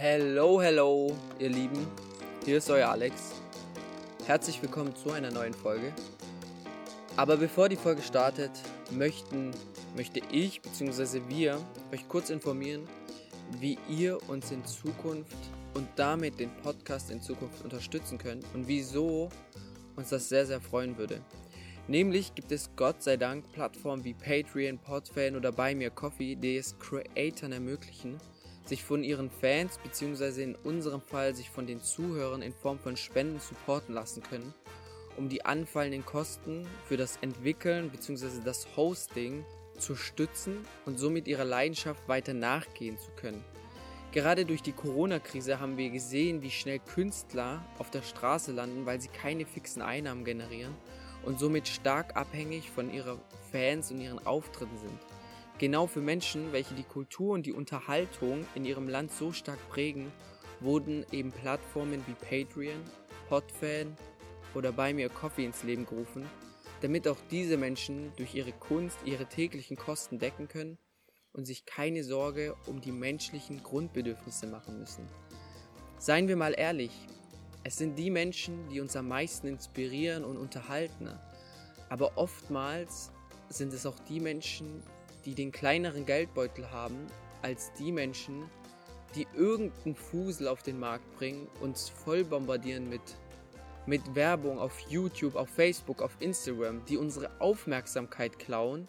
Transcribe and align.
Hello, 0.00 0.62
hello, 0.62 1.12
ihr 1.40 1.48
Lieben. 1.48 1.84
Hier 2.44 2.58
ist 2.58 2.70
euer 2.70 2.88
Alex. 2.88 3.32
Herzlich 4.26 4.62
willkommen 4.62 4.94
zu 4.94 5.10
einer 5.10 5.32
neuen 5.32 5.52
Folge. 5.52 5.92
Aber 7.16 7.36
bevor 7.36 7.68
die 7.68 7.74
Folge 7.74 8.02
startet, 8.02 8.52
möchten, 8.92 9.50
möchte 9.96 10.20
ich 10.30 10.62
bzw. 10.62 11.22
wir 11.26 11.58
euch 11.92 12.06
kurz 12.06 12.30
informieren, 12.30 12.86
wie 13.58 13.76
ihr 13.88 14.20
uns 14.28 14.52
in 14.52 14.64
Zukunft 14.64 15.36
und 15.74 15.88
damit 15.96 16.38
den 16.38 16.54
Podcast 16.62 17.10
in 17.10 17.20
Zukunft 17.20 17.64
unterstützen 17.64 18.18
könnt 18.18 18.44
und 18.54 18.68
wieso 18.68 19.30
uns 19.96 20.10
das 20.10 20.28
sehr, 20.28 20.46
sehr 20.46 20.60
freuen 20.60 20.96
würde. 20.96 21.20
Nämlich 21.88 22.36
gibt 22.36 22.52
es 22.52 22.70
Gott 22.76 23.02
sei 23.02 23.16
Dank 23.16 23.50
Plattformen 23.50 24.04
wie 24.04 24.14
Patreon, 24.14 24.78
Podfan 24.78 25.34
oder 25.34 25.50
Buy 25.50 25.74
Me 25.74 25.90
Coffee, 25.90 26.36
die 26.36 26.56
es 26.56 26.78
Creatoren 26.78 27.50
ermöglichen, 27.50 28.20
sich 28.68 28.84
von 28.84 29.02
ihren 29.02 29.30
Fans 29.30 29.78
bzw. 29.78 30.42
in 30.42 30.54
unserem 30.54 31.00
Fall 31.00 31.34
sich 31.34 31.50
von 31.50 31.66
den 31.66 31.82
Zuhörern 31.82 32.42
in 32.42 32.52
Form 32.52 32.78
von 32.78 32.96
Spenden 32.96 33.40
supporten 33.40 33.94
lassen 33.94 34.22
können, 34.22 34.54
um 35.16 35.28
die 35.28 35.44
anfallenden 35.44 36.04
Kosten 36.04 36.66
für 36.86 36.96
das 36.96 37.16
Entwickeln 37.22 37.90
bzw. 37.90 38.40
das 38.44 38.66
Hosting 38.76 39.44
zu 39.78 39.96
stützen 39.96 40.58
und 40.86 40.98
somit 40.98 41.28
ihrer 41.28 41.44
Leidenschaft 41.44 42.08
weiter 42.08 42.34
nachgehen 42.34 42.98
zu 42.98 43.10
können. 43.12 43.42
Gerade 44.12 44.46
durch 44.46 44.62
die 44.62 44.72
Corona-Krise 44.72 45.60
haben 45.60 45.76
wir 45.76 45.90
gesehen, 45.90 46.42
wie 46.42 46.50
schnell 46.50 46.78
Künstler 46.78 47.62
auf 47.78 47.90
der 47.90 48.02
Straße 48.02 48.52
landen, 48.52 48.86
weil 48.86 49.00
sie 49.00 49.08
keine 49.08 49.44
fixen 49.44 49.82
Einnahmen 49.82 50.24
generieren 50.24 50.74
und 51.24 51.38
somit 51.38 51.68
stark 51.68 52.16
abhängig 52.16 52.70
von 52.70 52.92
ihren 52.92 53.20
Fans 53.52 53.90
und 53.90 54.00
ihren 54.00 54.24
Auftritten 54.26 54.78
sind. 54.78 54.98
Genau 55.58 55.88
für 55.88 56.00
Menschen, 56.00 56.52
welche 56.52 56.74
die 56.74 56.84
Kultur 56.84 57.34
und 57.34 57.44
die 57.44 57.52
Unterhaltung 57.52 58.46
in 58.54 58.64
ihrem 58.64 58.88
Land 58.88 59.10
so 59.10 59.32
stark 59.32 59.58
prägen, 59.70 60.12
wurden 60.60 61.04
eben 61.10 61.32
Plattformen 61.32 62.04
wie 62.06 62.14
Patreon, 62.14 62.80
Podfan 63.28 63.96
oder 64.54 64.70
Buy 64.70 64.94
Me 64.94 65.08
Coffee 65.08 65.44
ins 65.44 65.64
Leben 65.64 65.84
gerufen, 65.84 66.24
damit 66.80 67.08
auch 67.08 67.18
diese 67.32 67.56
Menschen 67.56 68.12
durch 68.16 68.36
ihre 68.36 68.52
Kunst 68.52 68.98
ihre 69.04 69.26
täglichen 69.26 69.76
Kosten 69.76 70.20
decken 70.20 70.46
können 70.46 70.78
und 71.32 71.44
sich 71.44 71.66
keine 71.66 72.04
Sorge 72.04 72.54
um 72.66 72.80
die 72.80 72.92
menschlichen 72.92 73.60
Grundbedürfnisse 73.64 74.46
machen 74.46 74.78
müssen. 74.78 75.08
Seien 75.98 76.28
wir 76.28 76.36
mal 76.36 76.54
ehrlich, 76.56 76.92
es 77.64 77.76
sind 77.76 77.98
die 77.98 78.10
Menschen, 78.10 78.68
die 78.68 78.80
uns 78.80 78.94
am 78.94 79.08
meisten 79.08 79.48
inspirieren 79.48 80.24
und 80.24 80.36
unterhalten, 80.36 81.10
aber 81.88 82.16
oftmals 82.16 83.10
sind 83.48 83.72
es 83.72 83.86
auch 83.86 83.98
die 84.08 84.20
Menschen, 84.20 84.84
die 85.24 85.34
den 85.34 85.52
kleineren 85.52 86.06
Geldbeutel 86.06 86.70
haben, 86.70 87.06
als 87.42 87.72
die 87.78 87.92
Menschen, 87.92 88.44
die 89.14 89.26
irgendeinen 89.34 89.94
Fusel 89.94 90.48
auf 90.48 90.62
den 90.62 90.78
Markt 90.78 91.16
bringen, 91.16 91.46
uns 91.60 91.88
voll 91.88 92.24
bombardieren 92.24 92.88
mit, 92.88 93.00
mit 93.86 94.14
Werbung 94.14 94.58
auf 94.58 94.78
YouTube, 94.88 95.34
auf 95.34 95.48
Facebook, 95.48 96.02
auf 96.02 96.16
Instagram, 96.20 96.84
die 96.86 96.96
unsere 96.96 97.40
Aufmerksamkeit 97.40 98.38
klauen, 98.38 98.88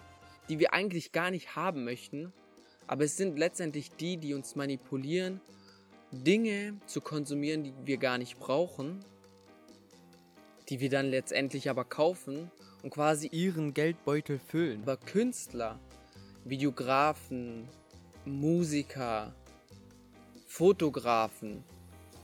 die 0.49 0.59
wir 0.59 0.73
eigentlich 0.73 1.11
gar 1.11 1.31
nicht 1.31 1.55
haben 1.55 1.83
möchten, 1.83 2.33
aber 2.87 3.03
es 3.03 3.17
sind 3.17 3.37
letztendlich 3.37 3.91
die, 3.91 4.17
die 4.17 4.33
uns 4.33 4.55
manipulieren, 4.55 5.41
Dinge 6.11 6.79
zu 6.87 7.01
konsumieren, 7.01 7.63
die 7.63 7.73
wir 7.85 7.97
gar 7.97 8.17
nicht 8.17 8.39
brauchen, 8.39 9.05
die 10.69 10.79
wir 10.79 10.89
dann 10.89 11.05
letztendlich 11.05 11.69
aber 11.69 11.85
kaufen 11.85 12.49
und 12.81 12.89
quasi 12.89 13.27
ihren 13.27 13.75
Geldbeutel 13.75 14.39
füllen. 14.39 14.81
Aber 14.81 14.97
Künstler, 14.97 15.79
Videografen, 16.49 17.67
Musiker, 18.25 19.31
Fotografen, 20.47 21.63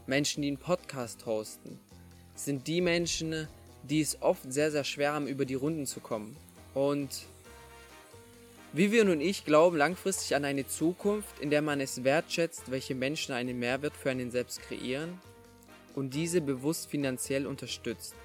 Menschen, 0.08 0.42
die 0.42 0.48
einen 0.48 0.58
Podcast 0.58 1.28
hosten, 1.28 1.80
sind 2.34 2.66
die 2.66 2.82
Menschen, 2.82 3.48
die 3.84 4.02
es 4.02 4.20
oft 4.24 4.52
sehr, 4.52 4.72
sehr 4.72 4.84
schwer 4.84 5.14
haben, 5.14 5.28
über 5.28 5.46
die 5.46 5.54
Runden 5.54 5.86
zu 5.86 6.00
kommen. 6.00 6.36
Und 6.74 7.28
Vivian 8.74 9.10
und 9.10 9.22
ich 9.22 9.46
glauben 9.46 9.78
langfristig 9.78 10.36
an 10.36 10.44
eine 10.44 10.66
Zukunft, 10.66 11.40
in 11.40 11.52
der 11.52 11.62
man 11.62 11.80
es 11.80 12.04
wertschätzt, 12.04 12.72
welche 12.72 12.96
Menschen 12.96 13.36
einen 13.36 13.60
Mehrwert 13.60 13.96
für 13.96 14.10
einen 14.10 14.32
selbst 14.32 14.60
kreieren 14.64 15.20
und 15.94 16.16
diese 16.16 16.42
bewusst 16.42 16.90
finanziell 16.90 17.46
unterstützt. 17.46 18.16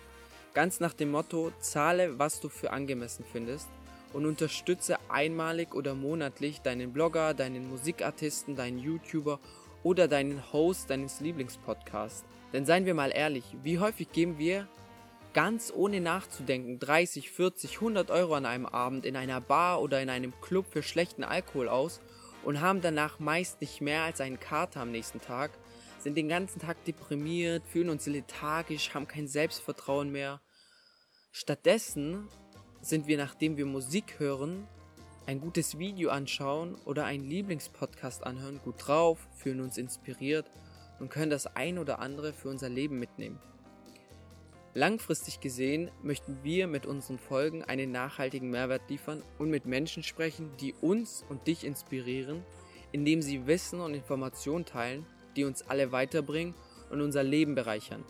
Ganz 0.54 0.80
nach 0.80 0.94
dem 0.94 1.10
Motto, 1.10 1.52
zahle, 1.60 2.18
was 2.18 2.40
du 2.40 2.48
für 2.48 2.72
angemessen 2.72 3.24
findest 3.30 3.68
und 4.12 4.26
unterstütze 4.26 4.96
einmalig 5.08 5.74
oder 5.74 5.94
monatlich 5.94 6.60
deinen 6.60 6.92
Blogger, 6.92 7.34
deinen 7.34 7.68
Musikartisten, 7.68 8.56
deinen 8.56 8.78
YouTuber 8.78 9.40
oder 9.82 10.08
deinen 10.08 10.52
Host 10.52 10.90
deines 10.90 11.20
Lieblingspodcasts. 11.20 12.24
Denn 12.52 12.66
seien 12.66 12.86
wir 12.86 12.94
mal 12.94 13.12
ehrlich, 13.14 13.44
wie 13.62 13.78
häufig 13.78 14.10
geben 14.12 14.38
wir 14.38 14.68
ganz 15.32 15.72
ohne 15.74 16.00
nachzudenken 16.00 16.78
30, 16.78 17.30
40, 17.30 17.76
100 17.76 18.10
Euro 18.10 18.34
an 18.34 18.46
einem 18.46 18.66
Abend 18.66 19.06
in 19.06 19.16
einer 19.16 19.40
Bar 19.40 19.80
oder 19.80 20.02
in 20.02 20.10
einem 20.10 20.32
Club 20.40 20.66
für 20.68 20.82
schlechten 20.82 21.22
Alkohol 21.22 21.68
aus 21.68 22.00
und 22.44 22.60
haben 22.60 22.80
danach 22.80 23.18
meist 23.20 23.60
nicht 23.60 23.80
mehr 23.80 24.02
als 24.02 24.20
einen 24.20 24.40
Kater 24.40 24.80
am 24.80 24.90
nächsten 24.90 25.20
Tag, 25.20 25.52
sind 25.98 26.16
den 26.16 26.28
ganzen 26.28 26.60
Tag 26.60 26.82
deprimiert, 26.84 27.66
fühlen 27.66 27.90
uns 27.90 28.06
lethargisch, 28.06 28.94
haben 28.94 29.06
kein 29.06 29.28
Selbstvertrauen 29.28 30.10
mehr. 30.10 30.40
Stattdessen 31.30 32.28
sind 32.80 33.06
wir, 33.06 33.18
nachdem 33.18 33.56
wir 33.56 33.66
Musik 33.66 34.18
hören, 34.18 34.66
ein 35.26 35.40
gutes 35.40 35.78
Video 35.78 36.10
anschauen 36.10 36.76
oder 36.84 37.04
einen 37.04 37.24
Lieblingspodcast 37.24 38.24
anhören, 38.24 38.60
gut 38.64 38.76
drauf, 38.78 39.28
fühlen 39.36 39.60
uns 39.60 39.78
inspiriert 39.78 40.50
und 40.98 41.10
können 41.10 41.30
das 41.30 41.46
ein 41.46 41.78
oder 41.78 42.00
andere 42.00 42.32
für 42.32 42.48
unser 42.48 42.68
Leben 42.68 42.98
mitnehmen. 42.98 43.38
Langfristig 44.72 45.40
gesehen 45.40 45.90
möchten 46.02 46.44
wir 46.44 46.68
mit 46.68 46.86
unseren 46.86 47.18
Folgen 47.18 47.64
einen 47.64 47.90
nachhaltigen 47.90 48.50
Mehrwert 48.50 48.88
liefern 48.88 49.22
und 49.38 49.50
mit 49.50 49.66
Menschen 49.66 50.04
sprechen, 50.04 50.50
die 50.60 50.74
uns 50.74 51.24
und 51.28 51.48
dich 51.48 51.64
inspirieren, 51.64 52.44
indem 52.92 53.20
sie 53.20 53.46
Wissen 53.46 53.80
und 53.80 53.94
Informationen 53.94 54.64
teilen, 54.64 55.06
die 55.36 55.44
uns 55.44 55.62
alle 55.62 55.90
weiterbringen 55.90 56.54
und 56.90 57.00
unser 57.00 57.24
Leben 57.24 57.54
bereichern. 57.54 58.04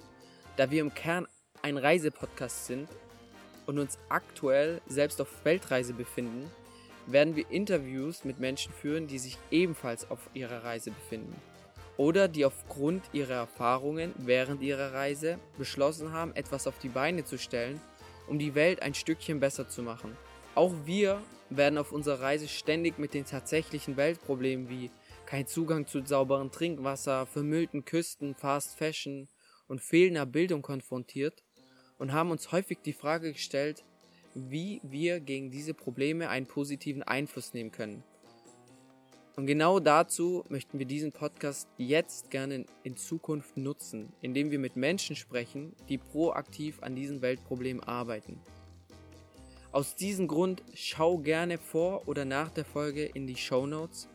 Da 0.57 0.71
wir 0.71 0.83
im 0.83 0.93
Kern 0.93 1.27
ein 1.63 1.79
Reisepodcast 1.79 2.67
sind, 2.67 2.89
und 3.71 3.79
uns 3.79 4.01
aktuell 4.09 4.81
selbst 4.89 5.21
auf 5.21 5.29
Weltreise 5.45 5.95
befinden, 5.95 6.51
werden 7.07 7.37
wir 7.37 7.49
Interviews 7.51 8.25
mit 8.25 8.41
Menschen 8.41 8.73
führen, 8.73 9.07
die 9.07 9.21
sich 9.21 9.39
ebenfalls 9.53 10.11
auf 10.11 10.29
ihrer 10.35 10.65
Reise 10.65 10.91
befinden 10.91 11.35
oder 11.97 12.27
die 12.27 12.45
aufgrund 12.45 13.05
ihrer 13.13 13.35
Erfahrungen 13.35 14.13
während 14.19 14.61
ihrer 14.61 14.93
Reise 14.93 15.39
beschlossen 15.57 16.13
haben, 16.13 16.35
etwas 16.35 16.67
auf 16.67 16.81
die 16.81 16.89
Beine 16.89 17.25
zu 17.25 17.39
stellen, 17.39 17.81
um 18.27 18.41
die 18.41 18.57
Welt 18.57 18.83
ein 18.83 18.95
Stückchen 18.95 19.39
besser 19.39 19.69
zu 19.69 19.83
machen. 19.83 20.17
Auch 20.57 20.75
wir 20.85 21.23
werden 21.49 21.79
auf 21.79 21.93
unserer 21.93 22.23
Reise 22.23 22.49
ständig 22.49 22.99
mit 22.99 23.15
den 23.15 23.25
tatsächlichen 23.25 23.97
Weltproblemen 23.97 24.69
wie 24.69 24.91
kein 25.27 25.47
Zugang 25.47 25.87
zu 25.87 26.05
sauberem 26.05 26.51
Trinkwasser, 26.51 27.25
vermüllten 27.25 27.85
Küsten, 27.85 28.35
Fast 28.35 28.77
Fashion 28.77 29.29
und 29.69 29.81
fehlender 29.81 30.27
Bildung 30.27 30.61
konfrontiert 30.61 31.45
und 32.01 32.13
haben 32.13 32.33
uns 32.33 32.51
häufig 32.51 32.79
die 32.85 32.93
Frage 32.93 33.33
gestellt, 33.33 33.85
wie 34.35 34.81
wir 34.83 35.21
gegen 35.21 35.51
diese 35.51 35.75
Probleme 35.75 36.29
einen 36.29 36.47
positiven 36.47 37.05
Einfluss 37.05 37.55
nehmen 37.55 37.71
können. 37.71 38.03
Und 39.37 39.47
genau 39.47 39.81
dazu 39.81 40.45
möchten 40.49 40.79
wir 40.79 40.87
diesen 40.87 41.13
Podcast 41.13 41.69
jetzt 41.79 42.31
gerne 42.31 42.67
in 42.83 42.97
Zukunft 42.97 43.57
nutzen, 43.57 44.13
indem 44.21 44.51
wir 44.51 44.59
mit 44.59 44.77
Menschen 44.77 45.15
sprechen, 45.15 45.75
die 45.89 45.99
proaktiv 45.99 46.83
an 46.83 46.97
diesen 46.97 47.23
Weltproblemen 47.23 47.83
arbeiten. 47.83 48.41
Aus 49.73 49.95
diesem 49.95 50.27
Grund 50.27 50.63
schau 50.75 51.19
gerne 51.19 51.57
vor 51.57 52.09
oder 52.09 52.25
nach 52.25 52.51
der 52.51 52.65
Folge 52.65 53.05
in 53.05 53.27
die 53.27 53.37
Show 53.37 53.67
Notes. 53.67 54.09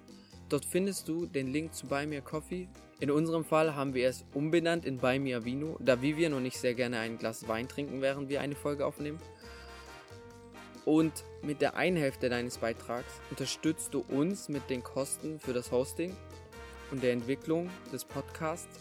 Dort 0.49 0.65
findest 0.65 1.07
du 1.07 1.25
den 1.25 1.47
Link 1.47 1.73
zu 1.73 1.87
Buy 1.87 2.05
Me 2.05 2.17
a 2.17 2.21
Coffee 2.21 2.67
in 3.01 3.11
unserem 3.11 3.43
Fall 3.43 3.75
haben 3.75 3.93
wir 3.93 4.07
es 4.07 4.23
umbenannt 4.33 4.85
in 4.85 4.99
Buy 4.99 5.19
Me 5.19 5.35
a 5.35 5.43
Vino, 5.43 5.75
da 5.81 6.01
Vivian 6.01 6.33
und 6.33 6.45
ich 6.45 6.57
sehr 6.57 6.73
gerne 6.73 6.99
ein 6.99 7.17
Glas 7.17 7.45
Wein 7.45 7.67
trinken, 7.67 8.01
während 8.01 8.29
wir 8.29 8.39
eine 8.39 8.55
Folge 8.55 8.85
aufnehmen. 8.85 9.19
Und 10.85 11.25
mit 11.41 11.61
der 11.61 11.75
einen 11.75 11.97
Hälfte 11.97 12.29
deines 12.29 12.59
Beitrags 12.59 13.19
unterstützt 13.31 13.93
du 13.93 14.05
uns 14.07 14.47
mit 14.47 14.69
den 14.69 14.81
Kosten 14.81 15.41
für 15.41 15.51
das 15.51 15.73
Hosting 15.73 16.15
und 16.89 17.03
der 17.03 17.11
Entwicklung 17.11 17.69
des 17.91 18.05
Podcasts. 18.05 18.79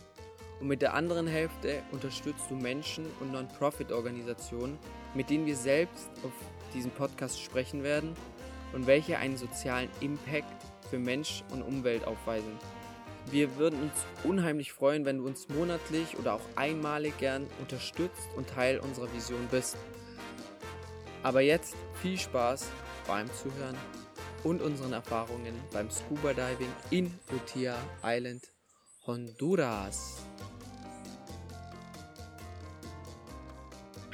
Und 0.61 0.69
mit 0.69 0.81
der 0.81 0.95
anderen 0.95 1.27
Hälfte 1.27 1.83
unterstützt 1.91 2.45
du 2.51 2.55
Menschen 2.55 3.07
und 3.19 3.33
Non-Profit-Organisationen, 3.33 4.79
mit 5.15 5.29
denen 5.29 5.45
wir 5.45 5.57
selbst 5.57 6.09
auf 6.23 6.33
diesem 6.73 6.93
Podcast 6.93 7.43
sprechen 7.43 7.83
werden 7.83 8.15
und 8.73 8.87
welche 8.87 9.19
einen 9.19 9.37
sozialen 9.37 9.89
Impact 10.01 10.74
für 10.91 10.99
Mensch 10.99 11.43
und 11.51 11.63
Umwelt 11.63 12.07
aufweisen. 12.07 12.59
Wir 13.31 13.57
würden 13.57 13.81
uns 13.81 13.93
unheimlich 14.23 14.73
freuen, 14.73 15.05
wenn 15.05 15.19
du 15.19 15.27
uns 15.27 15.49
monatlich 15.49 16.19
oder 16.19 16.35
auch 16.35 16.43
einmalig 16.57 17.17
gern 17.19 17.47
unterstützt 17.61 18.29
und 18.37 18.49
Teil 18.49 18.79
unserer 18.79 19.13
Vision 19.15 19.47
bist. 19.51 19.77
Aber 21.23 21.41
jetzt 21.41 21.75
viel 22.03 22.19
Spaß 22.19 22.69
beim 23.07 23.27
Zuhören 23.33 23.77
und 24.43 24.61
unseren 24.61 24.93
Erfahrungen 24.93 25.55
beim 25.73 25.91
Scuba 25.91 26.35
Diving 26.35 26.73
in 26.91 27.19
Utia 27.33 27.77
Island, 28.05 28.53
Honduras. 29.07 30.27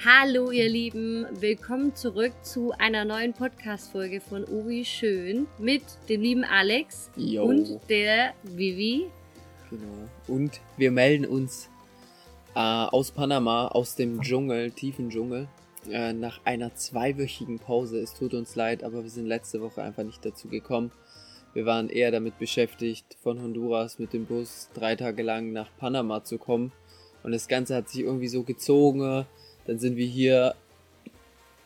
Hallo 0.02 0.50
ihr 0.50 0.70
Lieben, 0.70 1.26
willkommen 1.40 1.94
zurück 1.94 2.32
zu 2.40 2.72
einer 2.78 3.04
neuen 3.04 3.34
Podcast-Folge 3.34 4.22
von 4.22 4.46
Uri 4.46 4.82
Schön 4.86 5.46
mit 5.58 5.82
dem 6.08 6.22
lieben 6.22 6.42
Alex 6.42 7.10
Jo. 7.16 7.44
und 7.44 7.78
der 7.90 8.32
Vivi. 8.42 9.10
Genau. 9.68 10.08
Und 10.26 10.62
wir 10.78 10.90
melden 10.90 11.26
uns 11.26 11.68
äh, 12.54 12.60
aus 12.60 13.10
Panama, 13.10 13.68
aus 13.68 13.94
dem 13.94 14.22
Dschungel, 14.22 14.70
tiefen 14.70 15.10
Dschungel, 15.10 15.48
äh, 15.90 16.14
nach 16.14 16.40
einer 16.46 16.74
zweiwöchigen 16.74 17.58
Pause. 17.58 18.00
Es 18.00 18.14
tut 18.14 18.32
uns 18.32 18.56
leid, 18.56 18.82
aber 18.82 19.02
wir 19.02 19.10
sind 19.10 19.26
letzte 19.26 19.60
Woche 19.60 19.82
einfach 19.82 20.04
nicht 20.04 20.24
dazu 20.24 20.48
gekommen. 20.48 20.92
Wir 21.52 21.66
waren 21.66 21.90
eher 21.90 22.10
damit 22.10 22.38
beschäftigt, 22.38 23.18
von 23.22 23.42
Honduras 23.42 23.98
mit 23.98 24.14
dem 24.14 24.24
Bus 24.24 24.70
drei 24.72 24.96
Tage 24.96 25.22
lang 25.22 25.52
nach 25.52 25.68
Panama 25.76 26.24
zu 26.24 26.38
kommen. 26.38 26.72
Und 27.22 27.32
das 27.32 27.48
Ganze 27.48 27.74
hat 27.74 27.90
sich 27.90 28.00
irgendwie 28.00 28.28
so 28.28 28.44
gezogen. 28.44 29.26
Dann 29.66 29.78
sind 29.78 29.96
wir 29.96 30.06
hier 30.06 30.54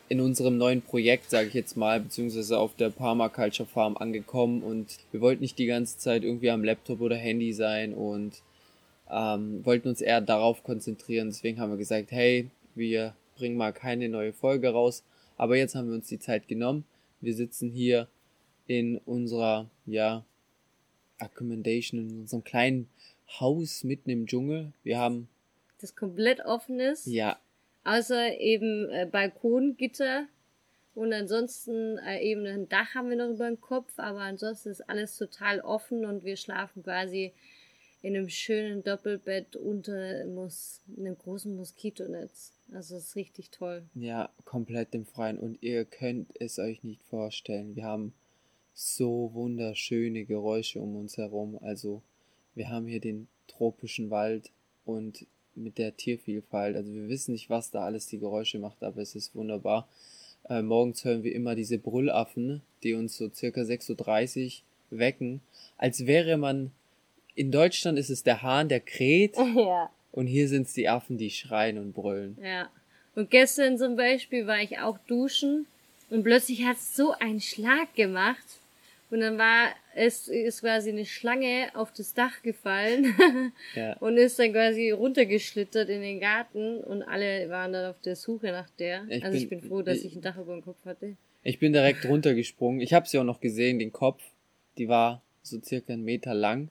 in 0.07 0.21
unserem 0.21 0.57
neuen 0.57 0.81
Projekt, 0.81 1.29
sage 1.29 1.47
ich 1.47 1.53
jetzt 1.53 1.75
mal, 1.77 1.99
beziehungsweise 1.99 2.59
auf 2.59 2.75
der 2.75 2.89
Permaculture 2.89 3.67
Farm 3.67 3.97
angekommen 3.97 4.61
und 4.61 4.99
wir 5.11 5.21
wollten 5.21 5.41
nicht 5.41 5.57
die 5.57 5.65
ganze 5.65 5.97
Zeit 5.97 6.23
irgendwie 6.23 6.51
am 6.51 6.63
Laptop 6.63 7.01
oder 7.01 7.15
Handy 7.15 7.53
sein 7.53 7.93
und 7.93 8.33
ähm, 9.09 9.65
wollten 9.65 9.87
uns 9.87 10.01
eher 10.01 10.21
darauf 10.21 10.63
konzentrieren. 10.63 11.29
Deswegen 11.29 11.59
haben 11.59 11.71
wir 11.71 11.77
gesagt, 11.77 12.11
hey, 12.11 12.49
wir 12.75 13.15
bringen 13.35 13.57
mal 13.57 13.73
keine 13.73 14.09
neue 14.09 14.33
Folge 14.33 14.69
raus. 14.69 15.03
Aber 15.37 15.57
jetzt 15.57 15.75
haben 15.75 15.87
wir 15.89 15.95
uns 15.95 16.07
die 16.07 16.19
Zeit 16.19 16.47
genommen. 16.47 16.85
Wir 17.21 17.33
sitzen 17.33 17.69
hier 17.69 18.07
in 18.67 18.97
unserer, 18.99 19.67
ja, 19.85 20.23
Accommodation, 21.17 21.99
in 21.99 22.19
unserem 22.21 22.43
kleinen 22.43 22.89
Haus 23.39 23.83
mitten 23.83 24.09
im 24.09 24.27
Dschungel. 24.27 24.71
Wir 24.83 24.97
haben, 24.97 25.27
Das 25.79 25.95
komplett 25.95 26.41
offen 26.45 26.79
ist, 26.79 27.05
ja, 27.07 27.37
außer 27.85 28.37
eben 28.39 28.89
äh, 28.89 29.07
Balkongitter 29.09 30.27
und 30.95 31.13
ansonsten 31.13 31.97
äh, 31.99 32.21
eben 32.21 32.45
ein 32.45 32.69
Dach 32.69 32.95
haben 32.95 33.09
wir 33.09 33.17
noch 33.17 33.29
über 33.29 33.47
dem 33.47 33.61
Kopf, 33.61 33.93
aber 33.97 34.21
ansonsten 34.21 34.69
ist 34.69 34.89
alles 34.89 35.17
total 35.17 35.59
offen 35.61 36.05
und 36.05 36.23
wir 36.23 36.37
schlafen 36.37 36.83
quasi 36.83 37.33
in 38.01 38.15
einem 38.15 38.29
schönen 38.29 38.83
Doppelbett 38.83 39.55
unter 39.55 40.25
Mos 40.25 40.81
einem 40.95 41.17
großen 41.17 41.55
Moskitonetz. 41.55 42.53
Also 42.71 42.97
es 42.97 43.09
ist 43.09 43.15
richtig 43.15 43.49
toll. 43.51 43.83
Ja, 43.93 44.29
komplett 44.45 44.93
im 44.95 45.05
Freien 45.05 45.39
und 45.39 45.61
ihr 45.61 45.85
könnt 45.85 46.29
es 46.39 46.59
euch 46.59 46.83
nicht 46.83 47.03
vorstellen. 47.03 47.75
Wir 47.75 47.83
haben 47.83 48.13
so 48.73 49.31
wunderschöne 49.33 50.25
Geräusche 50.25 50.79
um 50.79 50.95
uns 50.95 51.17
herum. 51.17 51.57
Also 51.61 52.03
wir 52.53 52.69
haben 52.69 52.87
hier 52.87 52.99
den 52.99 53.27
tropischen 53.47 54.09
Wald 54.09 54.51
und 54.85 55.25
mit 55.55 55.77
der 55.77 55.95
Tiervielfalt. 55.95 56.75
Also 56.75 56.93
wir 56.93 57.07
wissen 57.09 57.31
nicht, 57.33 57.49
was 57.49 57.71
da 57.71 57.83
alles 57.83 58.07
die 58.07 58.19
Geräusche 58.19 58.59
macht, 58.59 58.83
aber 58.83 59.01
es 59.01 59.15
ist 59.15 59.35
wunderbar. 59.35 59.87
Äh, 60.49 60.61
morgens 60.61 61.03
hören 61.03 61.23
wir 61.23 61.33
immer 61.33 61.55
diese 61.55 61.77
Brüllaffen, 61.77 62.61
die 62.83 62.93
uns 62.93 63.17
so 63.17 63.29
circa 63.33 63.61
6.30 63.61 64.61
Uhr 64.91 64.99
wecken. 64.99 65.41
Als 65.77 66.05
wäre 66.05 66.37
man, 66.37 66.71
in 67.35 67.51
Deutschland 67.51 67.97
ist 67.97 68.09
es 68.09 68.23
der 68.23 68.41
Hahn, 68.41 68.69
der 68.69 68.79
kräht 68.79 69.35
Ja. 69.55 69.89
und 70.11 70.27
hier 70.27 70.47
sind 70.47 70.67
es 70.67 70.73
die 70.73 70.87
Affen, 70.89 71.17
die 71.17 71.31
schreien 71.31 71.77
und 71.77 71.93
brüllen. 71.93 72.37
Ja. 72.41 72.69
Und 73.15 73.31
gestern 73.31 73.77
zum 73.77 73.95
Beispiel 73.95 74.45
war 74.45 74.61
ich 74.61 74.77
auch 74.79 74.97
duschen 75.07 75.65
und 76.09 76.23
plötzlich 76.23 76.63
hat 76.65 76.77
es 76.77 76.95
so 76.95 77.11
einen 77.13 77.41
Schlag 77.41 77.93
gemacht. 77.95 78.43
Und 79.09 79.21
dann 79.21 79.37
war 79.37 79.69
es 79.97 80.27
ist 80.27 80.59
quasi 80.61 80.89
eine 80.89 81.05
Schlange 81.05 81.69
auf 81.73 81.91
das 81.93 82.13
Dach 82.13 82.41
gefallen 82.43 83.15
Ja. 83.75 83.93
und 83.97 84.17
ist 84.17 84.37
dann 84.37 84.51
quasi 84.51 84.91
runtergeschlittert 84.91 85.89
in 85.89 86.01
den 86.01 86.19
Garten 86.19 86.79
und 86.83 87.01
alle 87.03 87.49
waren 87.49 87.71
dann 87.73 87.89
auf 87.91 87.99
der 88.01 88.15
Suche 88.15 88.47
nach 88.51 88.69
der. 88.77 89.05
Ich 89.09 89.23
also 89.23 89.37
ich 89.37 89.49
bin- 89.49 89.61
bin 89.61 89.69
froh, 89.69 89.81
dass 89.81 89.99
ich- 89.99 90.05
ich 90.07 90.15
ein 90.15 90.21
Dach 90.21 90.37
über 90.37 90.53
dem 90.53 90.63
Kopf 90.63 90.83
hatte. 90.85 91.15
Ich 91.43 91.59
bin 91.59 91.73
direkt 91.73 92.05
runtergesprungen. 92.05 92.81
Ich 92.81 92.93
habe 92.93 93.07
sie 93.07 93.17
auch 93.19 93.23
noch 93.23 93.39
gesehen, 93.39 93.79
den 93.79 93.91
Kopf. 93.93 94.21
Die 94.77 94.87
war 94.89 95.21
so 95.43 95.61
circa 95.61 95.93
einen 95.93 96.03
Meter 96.03 96.33
lang. 96.33 96.69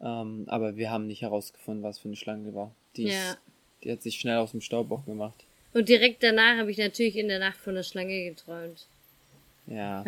Ähm, 0.00 0.44
aber 0.48 0.76
wir 0.76 0.90
haben 0.90 1.06
nicht 1.06 1.22
herausgefunden, 1.22 1.82
was 1.82 1.98
für 1.98 2.08
eine 2.08 2.16
Schlange 2.16 2.50
die 2.50 2.54
war. 2.54 2.74
Die, 2.96 3.04
Ja. 3.04 3.10
ist, 3.30 3.38
die 3.84 3.92
hat 3.92 4.02
sich 4.02 4.16
schnell 4.18 4.38
aus 4.38 4.50
dem 4.50 4.60
Staub 4.60 4.90
auch 4.90 5.04
gemacht. 5.06 5.44
Und 5.72 5.88
direkt 5.88 6.22
danach 6.22 6.56
habe 6.58 6.70
ich 6.70 6.78
natürlich 6.78 7.16
in 7.16 7.28
der 7.28 7.38
Nacht 7.38 7.58
von 7.58 7.74
der 7.74 7.82
Schlange 7.82 8.24
geträumt. 8.30 8.86
Ja, 9.66 10.04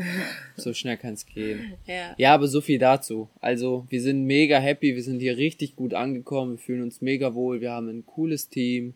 so 0.56 0.74
schnell 0.74 0.96
kann 0.96 1.14
es 1.14 1.26
gehen. 1.26 1.74
Ja. 1.86 2.14
Ja, 2.18 2.34
aber 2.34 2.48
so 2.48 2.60
viel 2.60 2.78
dazu. 2.78 3.28
Also, 3.40 3.86
wir 3.88 4.02
sind 4.02 4.24
mega 4.24 4.58
happy, 4.58 4.94
wir 4.94 5.02
sind 5.02 5.20
hier 5.20 5.36
richtig 5.36 5.76
gut 5.76 5.94
angekommen, 5.94 6.52
wir 6.52 6.58
fühlen 6.58 6.82
uns 6.82 7.00
mega 7.00 7.34
wohl, 7.34 7.60
wir 7.60 7.70
haben 7.70 7.88
ein 7.88 8.04
cooles 8.06 8.48
Team. 8.48 8.94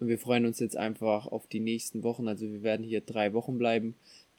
Und 0.00 0.08
wir 0.08 0.18
freuen 0.18 0.46
uns 0.46 0.58
jetzt 0.58 0.78
einfach 0.78 1.26
auf 1.26 1.46
die 1.46 1.60
nächsten 1.60 2.02
Wochen. 2.02 2.26
Also 2.26 2.50
wir 2.50 2.62
werden 2.62 2.84
hier 2.84 3.02
drei 3.02 3.34
Wochen 3.34 3.58
bleiben. 3.58 3.94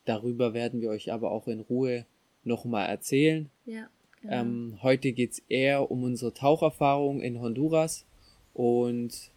Darüber 0.06 0.56
werden 0.56 0.81
wir 0.81 0.89
euch 0.89 1.13
aber 1.13 1.31
auch 1.31 1.47
in 1.47 1.59
Ruhe 1.59 2.06
nochmal 2.44 2.89
erzählen. 2.89 3.47
Ja. 3.68 3.88
genau. 4.21 4.33
Ähm, 4.33 4.79
heute 4.81 5.12
geht's 5.12 5.44
eher 5.47 5.91
um 5.91 6.03
unsere 6.03 6.33
Taucherfahrung 6.33 7.21
in 7.21 7.39
Honduras. 7.39 8.06
Und 8.56 9.29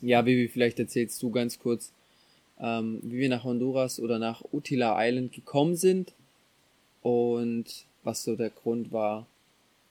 ja, 0.00 0.22
Bibi, 0.22 0.48
vielleicht 0.48 0.78
erzählst 0.78 1.22
du 1.22 1.30
ganz 1.30 1.58
kurz, 1.58 1.92
ähm, 2.62 3.00
wie 3.02 3.18
wir 3.18 3.28
nach 3.28 3.44
Honduras 3.44 3.98
oder 3.98 4.18
nach 4.18 4.42
Utila 4.52 4.96
Island 5.04 5.32
gekommen 5.32 5.74
sind 5.74 6.14
und 7.02 7.66
was 8.04 8.22
so 8.22 8.36
der 8.36 8.50
Grund 8.50 8.92
war, 8.92 9.26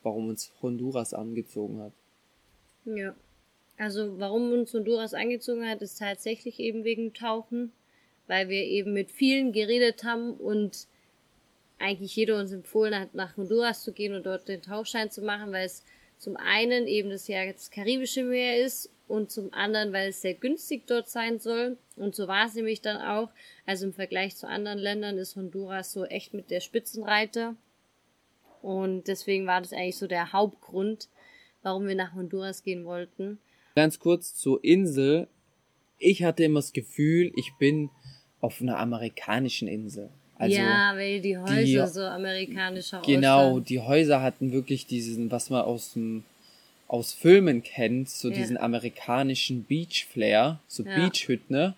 warum 0.03 0.29
uns 0.29 0.51
Honduras 0.61 1.13
angezogen 1.13 1.81
hat. 1.81 1.91
Ja. 2.85 3.13
Also 3.77 4.19
warum 4.19 4.51
uns 4.53 4.73
Honduras 4.73 5.13
angezogen 5.13 5.67
hat, 5.67 5.81
ist 5.81 5.99
tatsächlich 5.99 6.59
eben 6.59 6.83
wegen 6.83 7.13
Tauchen, 7.13 7.71
weil 8.27 8.47
wir 8.47 8.63
eben 8.63 8.93
mit 8.93 9.11
vielen 9.11 9.51
geredet 9.51 10.03
haben 10.03 10.33
und 10.33 10.87
eigentlich 11.79 12.15
jeder 12.15 12.39
uns 12.39 12.51
empfohlen 12.51 12.97
hat, 12.97 13.15
nach 13.15 13.35
Honduras 13.37 13.83
zu 13.83 13.91
gehen 13.91 14.13
und 14.13 14.25
dort 14.25 14.47
den 14.47 14.61
Tauchschein 14.61 15.09
zu 15.09 15.21
machen, 15.21 15.51
weil 15.51 15.65
es 15.65 15.83
zum 16.19 16.37
einen 16.37 16.85
eben 16.87 17.09
das 17.09 17.27
ja 17.27 17.51
das 17.51 17.71
Karibische 17.71 18.23
Meer 18.23 18.63
ist 18.63 18.91
und 19.11 19.29
zum 19.29 19.53
anderen, 19.53 19.91
weil 19.93 20.09
es 20.09 20.21
sehr 20.21 20.33
günstig 20.33 20.87
dort 20.87 21.09
sein 21.09 21.39
soll. 21.39 21.77
Und 21.95 22.15
so 22.15 22.27
war 22.27 22.45
es 22.47 22.55
nämlich 22.55 22.81
dann 22.81 22.97
auch. 22.97 23.29
Also 23.65 23.85
im 23.85 23.93
Vergleich 23.93 24.35
zu 24.35 24.47
anderen 24.47 24.79
Ländern 24.79 25.17
ist 25.17 25.35
Honduras 25.35 25.91
so 25.91 26.05
echt 26.05 26.33
mit 26.33 26.49
der 26.49 26.61
Spitzenreiter. 26.61 27.55
Und 28.61 29.07
deswegen 29.07 29.47
war 29.47 29.61
das 29.61 29.73
eigentlich 29.73 29.97
so 29.97 30.07
der 30.07 30.33
Hauptgrund, 30.33 31.09
warum 31.63 31.87
wir 31.87 31.95
nach 31.95 32.13
Honduras 32.13 32.63
gehen 32.63 32.85
wollten. 32.85 33.39
Ganz 33.75 33.99
kurz 33.99 34.35
zur 34.35 34.63
Insel. 34.63 35.27
Ich 35.97 36.23
hatte 36.23 36.43
immer 36.43 36.59
das 36.59 36.73
Gefühl, 36.73 37.31
ich 37.35 37.51
bin 37.59 37.89
auf 38.39 38.61
einer 38.61 38.77
amerikanischen 38.79 39.67
Insel. 39.67 40.09
Also 40.37 40.57
ja, 40.57 40.93
weil 40.95 41.21
die 41.21 41.37
Häuser 41.37 41.85
die- 41.85 41.87
so 41.91 42.01
amerikanischer 42.01 43.01
Genau, 43.05 43.51
aussehen. 43.51 43.65
die 43.65 43.79
Häuser 43.79 44.21
hatten 44.21 44.51
wirklich 44.51 44.87
diesen, 44.87 45.29
was 45.29 45.49
man 45.51 45.61
aus 45.61 45.93
dem 45.93 46.23
aus 46.91 47.13
Filmen 47.13 47.63
kennt, 47.63 48.09
so 48.09 48.27
Ja. 48.29 48.35
diesen 48.35 48.57
amerikanischen 48.57 49.63
Beach 49.63 50.05
Flair, 50.11 50.59
so 50.67 50.83
Ja. 50.83 50.93
Beachhütten. 50.93 51.55
ne? 51.55 51.73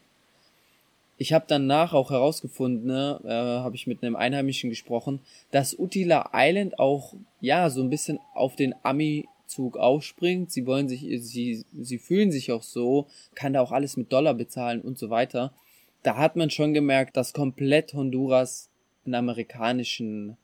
Ich 1.19 1.31
habe 1.33 1.45
danach 1.47 1.93
auch 1.93 2.09
herausgefunden, 2.09 2.87
ne, 2.87 3.19
äh, 3.23 3.29
habe 3.29 3.75
ich 3.75 3.85
mit 3.85 4.01
einem 4.03 4.15
Einheimischen 4.15 4.71
gesprochen, 4.71 5.19
dass 5.51 5.77
Utila 5.77 6.31
Island 6.33 6.79
auch 6.79 7.13
ja 7.39 7.69
so 7.69 7.81
ein 7.83 7.91
bisschen 7.91 8.19
auf 8.33 8.55
den 8.55 8.73
Ami-Zug 8.81 9.77
aufspringt. 9.77 10.51
Sie 10.51 10.65
wollen 10.65 10.89
sich, 10.89 11.01
sie, 11.23 11.63
sie 11.79 11.99
fühlen 11.99 12.31
sich 12.31 12.51
auch 12.51 12.63
so, 12.63 13.05
kann 13.35 13.53
da 13.53 13.61
auch 13.61 13.71
alles 13.71 13.95
mit 13.95 14.11
Dollar 14.11 14.33
bezahlen 14.33 14.81
und 14.81 14.97
so 14.97 15.11
weiter. 15.11 15.53
Da 16.01 16.17
hat 16.17 16.35
man 16.35 16.49
schon 16.49 16.73
gemerkt, 16.73 17.15
dass 17.15 17.31
komplett 17.33 17.93
Honduras 17.93 18.69
einen 19.05 19.15
amerikanischen 19.15 20.35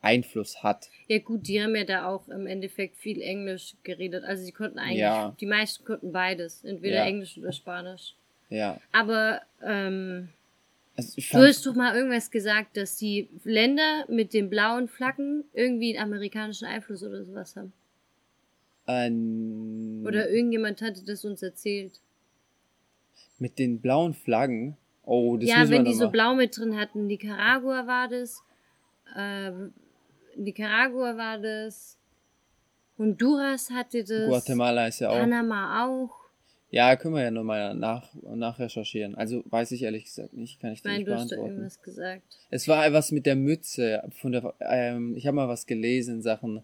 Einfluss 0.00 0.62
hat. 0.62 0.88
Ja 1.08 1.18
gut, 1.18 1.48
die 1.48 1.60
haben 1.62 1.74
ja 1.74 1.84
da 1.84 2.06
auch 2.06 2.28
im 2.28 2.46
Endeffekt 2.46 2.96
viel 2.96 3.20
Englisch 3.20 3.74
geredet. 3.82 4.24
Also 4.24 4.44
sie 4.44 4.52
konnten 4.52 4.78
eigentlich, 4.78 4.98
Ja. 5.00 5.34
die 5.40 5.46
meisten 5.46 5.84
konnten 5.84 6.12
beides, 6.12 6.62
entweder 6.64 6.96
Ja. 6.98 7.04
Englisch 7.06 7.36
oder 7.38 7.52
Spanisch. 7.52 8.14
Ja. 8.48 8.80
Aber 8.92 9.42
ähm, 9.62 10.28
Also 10.96 11.20
du 11.20 11.38
hast 11.46 11.66
doch 11.66 11.74
mal 11.74 11.94
irgendwas 11.96 12.30
gesagt, 12.30 12.76
dass 12.76 12.96
die 12.96 13.28
Länder 13.44 14.04
mit 14.08 14.32
den 14.34 14.48
blauen 14.50 14.88
Flaggen 14.88 15.44
irgendwie 15.52 15.96
einen 15.98 16.12
amerikanischen 16.12 16.66
Einfluss 16.66 17.02
oder 17.02 17.24
sowas 17.24 17.56
haben. 17.56 17.72
ähm, 18.86 20.02
Oder 20.06 20.30
irgendjemand 20.30 20.80
hatte 20.82 21.04
das 21.04 21.24
uns 21.24 21.42
erzählt. 21.42 22.00
mit 23.40 23.58
den 23.58 23.80
blauen 23.80 24.14
Flaggen. 24.14 24.76
Oh, 25.04 25.36
das 25.36 25.48
ja, 25.48 25.68
wenn 25.70 25.84
die 25.84 25.94
so 25.94 26.10
blau 26.10 26.34
mit 26.34 26.56
drin 26.56 26.76
hatten. 26.76 27.06
Nicaragua 27.06 27.86
war 27.86 28.08
das. 28.08 28.42
Ähm, 29.16 29.72
Nicaragua 30.38 31.16
war 31.16 31.38
das. 31.38 31.96
Honduras 32.98 33.70
hatte 33.70 34.02
das. 34.04 34.26
Guatemala 34.28 34.86
ist 34.88 35.00
ja 35.00 35.10
auch. 35.10 35.18
Panama 35.18 35.84
auch. 35.86 36.10
Ja, 36.70 36.96
können 36.96 37.14
wir 37.14 37.22
ja 37.22 37.30
nochmal 37.30 37.74
nach, 37.74 38.12
nachrecherchieren. 38.22 39.14
Also 39.14 39.42
weiß 39.46 39.72
ich 39.72 39.82
ehrlich 39.84 40.04
gesagt 40.04 40.34
nicht, 40.34 40.60
kann 40.60 40.72
ich 40.72 40.80
Ich 40.80 40.84
meine, 40.84 40.98
nicht 40.98 41.08
du 41.08 41.14
hast 41.14 41.28
beantworten. 41.30 41.50
irgendwas 41.52 41.82
gesagt. 41.82 42.22
Es 42.50 42.68
war 42.68 42.92
was 42.92 43.10
mit 43.10 43.24
der 43.24 43.36
Mütze 43.36 44.02
von 44.20 44.32
der. 44.32 44.54
Ähm, 44.60 45.16
ich 45.16 45.26
habe 45.26 45.36
mal 45.36 45.48
was 45.48 45.66
gelesen 45.66 46.16
in 46.16 46.22
Sachen 46.22 46.62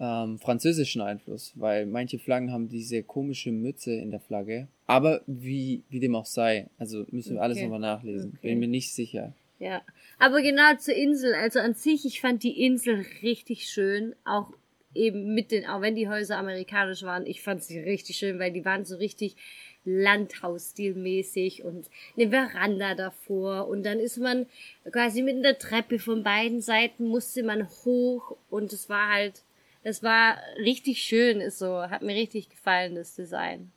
ähm, 0.00 0.38
französischen 0.38 1.00
Einfluss, 1.00 1.52
weil 1.54 1.86
manche 1.86 2.18
Flaggen 2.18 2.50
haben 2.52 2.68
diese 2.68 3.02
komische 3.02 3.52
Mütze 3.52 3.92
in 3.92 4.10
der 4.10 4.20
Flagge. 4.20 4.66
Aber 4.86 5.20
wie, 5.26 5.82
wie 5.90 6.00
dem 6.00 6.14
auch 6.16 6.26
sei, 6.26 6.66
also 6.78 7.04
müssen 7.10 7.34
wir 7.34 7.42
alles 7.42 7.58
Okay. 7.58 7.66
nochmal 7.66 7.80
nachlesen. 7.80 8.32
Okay. 8.38 8.48
Bin 8.48 8.58
mir 8.60 8.68
nicht 8.68 8.92
sicher. 8.94 9.32
Ja, 9.58 9.82
aber 10.18 10.40
genau 10.40 10.76
zur 10.76 10.94
Insel, 10.94 11.34
also 11.34 11.58
an 11.58 11.74
sich, 11.74 12.04
ich 12.04 12.20
fand 12.20 12.42
die 12.42 12.64
Insel 12.64 13.04
richtig 13.22 13.68
schön, 13.68 14.14
auch 14.24 14.52
eben 14.94 15.34
mit 15.34 15.50
den, 15.50 15.66
auch 15.66 15.80
wenn 15.80 15.96
die 15.96 16.08
Häuser 16.08 16.38
amerikanisch 16.38 17.02
waren, 17.02 17.26
ich 17.26 17.42
fand 17.42 17.62
sie 17.64 17.78
richtig 17.78 18.16
schön, 18.16 18.38
weil 18.38 18.52
die 18.52 18.64
waren 18.64 18.84
so 18.84 18.96
richtig 18.96 19.36
Landhausstilmäßig 19.84 21.64
und 21.64 21.88
eine 22.16 22.30
Veranda 22.30 22.94
davor. 22.94 23.68
Und 23.68 23.84
dann 23.84 23.98
ist 23.98 24.18
man 24.18 24.46
quasi 24.92 25.22
mit 25.22 25.42
der 25.44 25.58
Treppe 25.58 25.98
von 25.98 26.22
beiden 26.22 26.60
Seiten 26.60 27.06
musste 27.06 27.42
man 27.42 27.68
hoch. 27.84 28.36
Und 28.50 28.72
es 28.72 28.88
war 28.88 29.12
halt, 29.12 29.44
es 29.82 30.02
war 30.02 30.36
richtig 30.58 31.02
schön, 31.02 31.40
ist 31.40 31.58
so, 31.58 31.82
hat 31.82 32.02
mir 32.02 32.14
richtig 32.14 32.50
gefallen, 32.50 32.96
das 32.96 33.14
Design. 33.14 33.72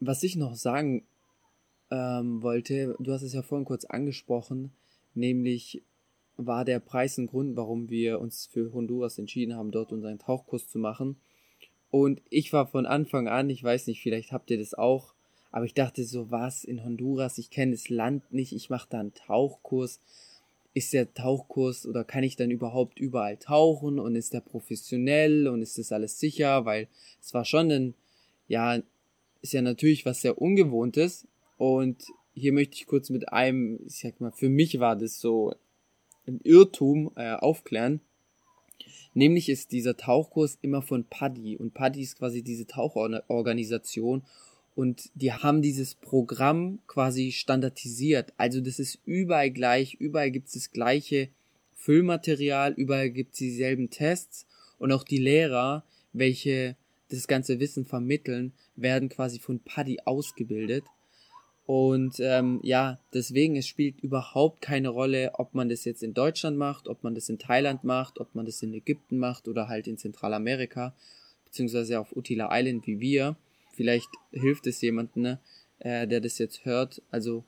Was 0.00 0.22
ich 0.22 0.36
noch 0.36 0.54
sagen 0.54 1.04
ähm, 1.90 2.42
wollte, 2.42 2.94
du 2.98 3.12
hast 3.12 3.22
es 3.22 3.32
ja 3.32 3.42
vorhin 3.42 3.64
kurz 3.64 3.84
angesprochen, 3.86 4.72
nämlich 5.14 5.82
war 6.36 6.64
der 6.64 6.80
Preis 6.80 7.18
ein 7.18 7.26
Grund, 7.26 7.56
warum 7.56 7.90
wir 7.90 8.20
uns 8.20 8.46
für 8.46 8.72
Honduras 8.72 9.18
entschieden 9.18 9.54
haben, 9.54 9.70
dort 9.70 9.92
unseren 9.92 10.18
Tauchkurs 10.18 10.68
zu 10.68 10.78
machen. 10.78 11.16
Und 11.90 12.20
ich 12.28 12.52
war 12.52 12.66
von 12.66 12.86
Anfang 12.86 13.28
an, 13.28 13.50
ich 13.50 13.62
weiß 13.62 13.86
nicht, 13.86 14.02
vielleicht 14.02 14.32
habt 14.32 14.50
ihr 14.50 14.58
das 14.58 14.74
auch, 14.74 15.14
aber 15.52 15.64
ich 15.64 15.74
dachte 15.74 16.02
so, 16.04 16.32
was 16.32 16.64
in 16.64 16.84
Honduras, 16.84 17.38
ich 17.38 17.50
kenne 17.50 17.72
das 17.72 17.88
Land 17.88 18.32
nicht, 18.32 18.52
ich 18.52 18.70
mache 18.70 18.88
da 18.90 18.98
einen 18.98 19.14
Tauchkurs. 19.14 20.00
Ist 20.72 20.92
der 20.92 21.14
Tauchkurs 21.14 21.86
oder 21.86 22.02
kann 22.02 22.24
ich 22.24 22.34
dann 22.34 22.50
überhaupt 22.50 22.98
überall 22.98 23.36
tauchen 23.36 24.00
und 24.00 24.16
ist 24.16 24.32
der 24.34 24.40
professionell 24.40 25.46
und 25.46 25.62
ist 25.62 25.78
das 25.78 25.92
alles 25.92 26.18
sicher? 26.18 26.64
Weil 26.64 26.88
es 27.22 27.32
war 27.32 27.44
schon 27.44 27.70
ein, 27.70 27.94
ja, 28.48 28.82
ist 29.40 29.52
ja 29.52 29.62
natürlich 29.62 30.04
was 30.04 30.22
sehr 30.22 30.42
Ungewohntes. 30.42 31.28
Und 31.56 32.04
hier 32.34 32.52
möchte 32.52 32.74
ich 32.74 32.86
kurz 32.86 33.10
mit 33.10 33.32
einem, 33.32 33.80
ich 33.86 33.98
sag 34.00 34.20
mal, 34.20 34.32
für 34.32 34.48
mich 34.48 34.80
war 34.80 34.96
das 34.96 35.20
so 35.20 35.54
ein 36.26 36.40
Irrtum 36.42 37.12
äh, 37.16 37.32
aufklären. 37.34 38.00
Nämlich 39.14 39.48
ist 39.48 39.70
dieser 39.70 39.96
Tauchkurs 39.96 40.58
immer 40.60 40.82
von 40.82 41.04
PADI 41.04 41.56
und 41.56 41.74
PADI 41.74 42.02
ist 42.02 42.18
quasi 42.18 42.42
diese 42.42 42.66
Tauchorganisation 42.66 44.22
und 44.74 45.10
die 45.14 45.32
haben 45.32 45.62
dieses 45.62 45.94
Programm 45.94 46.80
quasi 46.88 47.30
standardisiert. 47.30 48.32
Also 48.36 48.60
das 48.60 48.80
ist 48.80 48.98
überall 49.04 49.52
gleich, 49.52 49.94
überall 49.94 50.32
gibt 50.32 50.48
es 50.48 50.54
das 50.54 50.72
gleiche 50.72 51.28
Füllmaterial, 51.76 52.72
überall 52.72 53.10
gibt 53.10 53.34
es 53.34 53.38
dieselben 53.38 53.90
Tests 53.90 54.46
und 54.78 54.90
auch 54.90 55.04
die 55.04 55.18
Lehrer, 55.18 55.84
welche 56.12 56.76
das 57.10 57.28
ganze 57.28 57.60
Wissen 57.60 57.84
vermitteln, 57.84 58.52
werden 58.74 59.08
quasi 59.08 59.38
von 59.38 59.60
PADI 59.60 60.00
ausgebildet. 60.04 60.84
Und 61.66 62.20
ähm, 62.20 62.60
ja, 62.62 62.98
deswegen, 63.14 63.56
es 63.56 63.66
spielt 63.66 64.00
überhaupt 64.00 64.60
keine 64.60 64.90
Rolle, 64.90 65.32
ob 65.34 65.54
man 65.54 65.70
das 65.70 65.84
jetzt 65.84 66.02
in 66.02 66.12
Deutschland 66.12 66.58
macht, 66.58 66.88
ob 66.88 67.02
man 67.02 67.14
das 67.14 67.30
in 67.30 67.38
Thailand 67.38 67.84
macht, 67.84 68.20
ob 68.20 68.34
man 68.34 68.44
das 68.44 68.62
in 68.62 68.74
Ägypten 68.74 69.18
macht 69.18 69.48
oder 69.48 69.68
halt 69.68 69.86
in 69.86 69.96
Zentralamerika, 69.96 70.94
beziehungsweise 71.46 71.98
auf 72.00 72.14
Utila 72.14 72.50
Island 72.52 72.86
wie 72.86 73.00
wir. 73.00 73.36
Vielleicht 73.72 74.10
hilft 74.30 74.66
es 74.66 74.82
jemandem, 74.82 75.22
ne, 75.22 75.38
äh, 75.78 76.06
der 76.06 76.20
das 76.20 76.36
jetzt 76.38 76.66
hört. 76.66 77.00
Also 77.10 77.44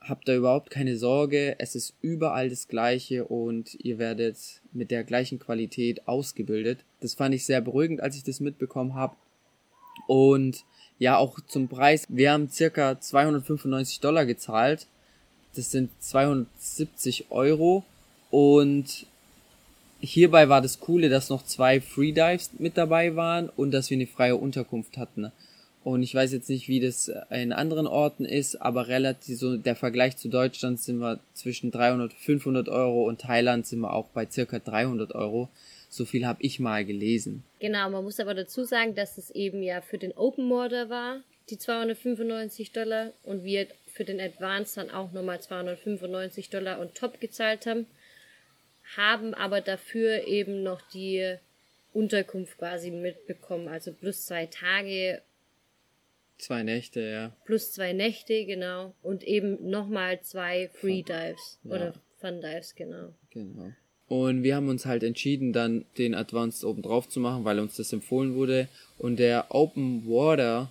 habt 0.00 0.28
da 0.28 0.34
überhaupt 0.34 0.70
keine 0.70 0.96
Sorge, 0.96 1.56
es 1.58 1.74
ist 1.74 1.94
überall 2.02 2.50
das 2.50 2.68
gleiche 2.68 3.24
und 3.24 3.74
ihr 3.82 3.98
werdet 3.98 4.60
mit 4.72 4.90
der 4.90 5.02
gleichen 5.02 5.38
Qualität 5.38 6.06
ausgebildet. 6.06 6.84
Das 7.00 7.14
fand 7.14 7.34
ich 7.34 7.46
sehr 7.46 7.62
beruhigend, 7.62 8.02
als 8.02 8.16
ich 8.16 8.22
das 8.22 8.40
mitbekommen 8.40 8.94
habe. 8.94 9.16
Und 10.06 10.64
ja, 10.98 11.16
auch 11.16 11.38
zum 11.48 11.68
Preis. 11.68 12.06
Wir 12.08 12.32
haben 12.32 12.48
circa 12.48 13.00
295 13.00 14.00
Dollar 14.00 14.26
gezahlt. 14.26 14.86
Das 15.54 15.70
sind 15.70 15.90
270 16.00 17.30
Euro. 17.30 17.84
Und 18.30 19.06
hierbei 20.00 20.48
war 20.48 20.60
das 20.60 20.80
Coole, 20.80 21.08
dass 21.08 21.30
noch 21.30 21.44
zwei 21.44 21.80
Freedives 21.80 22.50
mit 22.58 22.76
dabei 22.76 23.16
waren 23.16 23.48
und 23.48 23.70
dass 23.70 23.90
wir 23.90 23.96
eine 23.96 24.06
freie 24.06 24.36
Unterkunft 24.36 24.96
hatten. 24.96 25.32
Und 25.84 26.02
ich 26.02 26.14
weiß 26.14 26.32
jetzt 26.32 26.48
nicht, 26.48 26.66
wie 26.66 26.80
das 26.80 27.12
in 27.28 27.52
anderen 27.52 27.86
Orten 27.86 28.24
ist, 28.24 28.56
aber 28.62 28.88
relativ 28.88 29.38
so 29.38 29.58
der 29.58 29.76
Vergleich 29.76 30.16
zu 30.16 30.30
Deutschland 30.30 30.80
sind 30.80 30.98
wir 30.98 31.20
zwischen 31.34 31.70
300, 31.70 32.12
500 32.14 32.70
Euro 32.70 33.06
und 33.06 33.20
Thailand 33.20 33.66
sind 33.66 33.80
wir 33.80 33.92
auch 33.92 34.08
bei 34.08 34.26
circa 34.26 34.58
300 34.58 35.14
Euro. 35.14 35.50
So 35.94 36.04
viel 36.04 36.26
habe 36.26 36.42
ich 36.42 36.58
mal 36.58 36.84
gelesen. 36.84 37.44
Genau, 37.60 37.88
man 37.88 38.02
muss 38.02 38.18
aber 38.18 38.34
dazu 38.34 38.64
sagen, 38.64 38.96
dass 38.96 39.16
es 39.16 39.30
eben 39.30 39.62
ja 39.62 39.80
für 39.80 39.96
den 39.96 40.10
Open 40.16 40.50
Order 40.50 40.90
war, 40.90 41.22
die 41.50 41.56
295 41.56 42.72
Dollar, 42.72 43.12
und 43.22 43.44
wir 43.44 43.68
für 43.86 44.02
den 44.02 44.20
Advanced 44.20 44.76
dann 44.76 44.90
auch 44.90 45.12
nochmal 45.12 45.40
295 45.40 46.50
Dollar 46.50 46.80
on 46.80 46.92
top 46.94 47.20
gezahlt 47.20 47.66
haben, 47.66 47.86
haben 48.96 49.34
aber 49.34 49.60
dafür 49.60 50.26
eben 50.26 50.64
noch 50.64 50.82
die 50.82 51.36
Unterkunft 51.92 52.58
quasi 52.58 52.90
mitbekommen, 52.90 53.68
also 53.68 53.92
plus 53.92 54.26
zwei 54.26 54.46
Tage, 54.46 55.22
Zwei 56.38 56.64
Nächte, 56.64 57.02
ja. 57.02 57.36
plus 57.44 57.70
zwei 57.70 57.92
Nächte, 57.92 58.44
genau, 58.46 58.96
und 59.00 59.22
eben 59.22 59.70
nochmal 59.70 60.20
zwei 60.22 60.70
Free 60.74 61.02
Dives 61.04 61.60
Ja. 61.62 61.70
oder 61.70 61.94
Fun 62.18 62.40
Dives, 62.40 62.74
genau. 62.74 63.14
Genau. 63.30 63.72
Und 64.14 64.44
wir 64.44 64.54
haben 64.54 64.68
uns 64.68 64.86
halt 64.86 65.02
entschieden, 65.02 65.52
dann 65.52 65.86
den 65.98 66.14
Advanced 66.14 66.62
oben 66.62 66.82
drauf 66.82 67.08
zu 67.08 67.18
machen, 67.18 67.44
weil 67.44 67.58
uns 67.58 67.74
das 67.74 67.92
empfohlen 67.92 68.36
wurde. 68.36 68.68
Und 68.96 69.18
der 69.18 69.46
Open 69.48 70.06
Water 70.06 70.70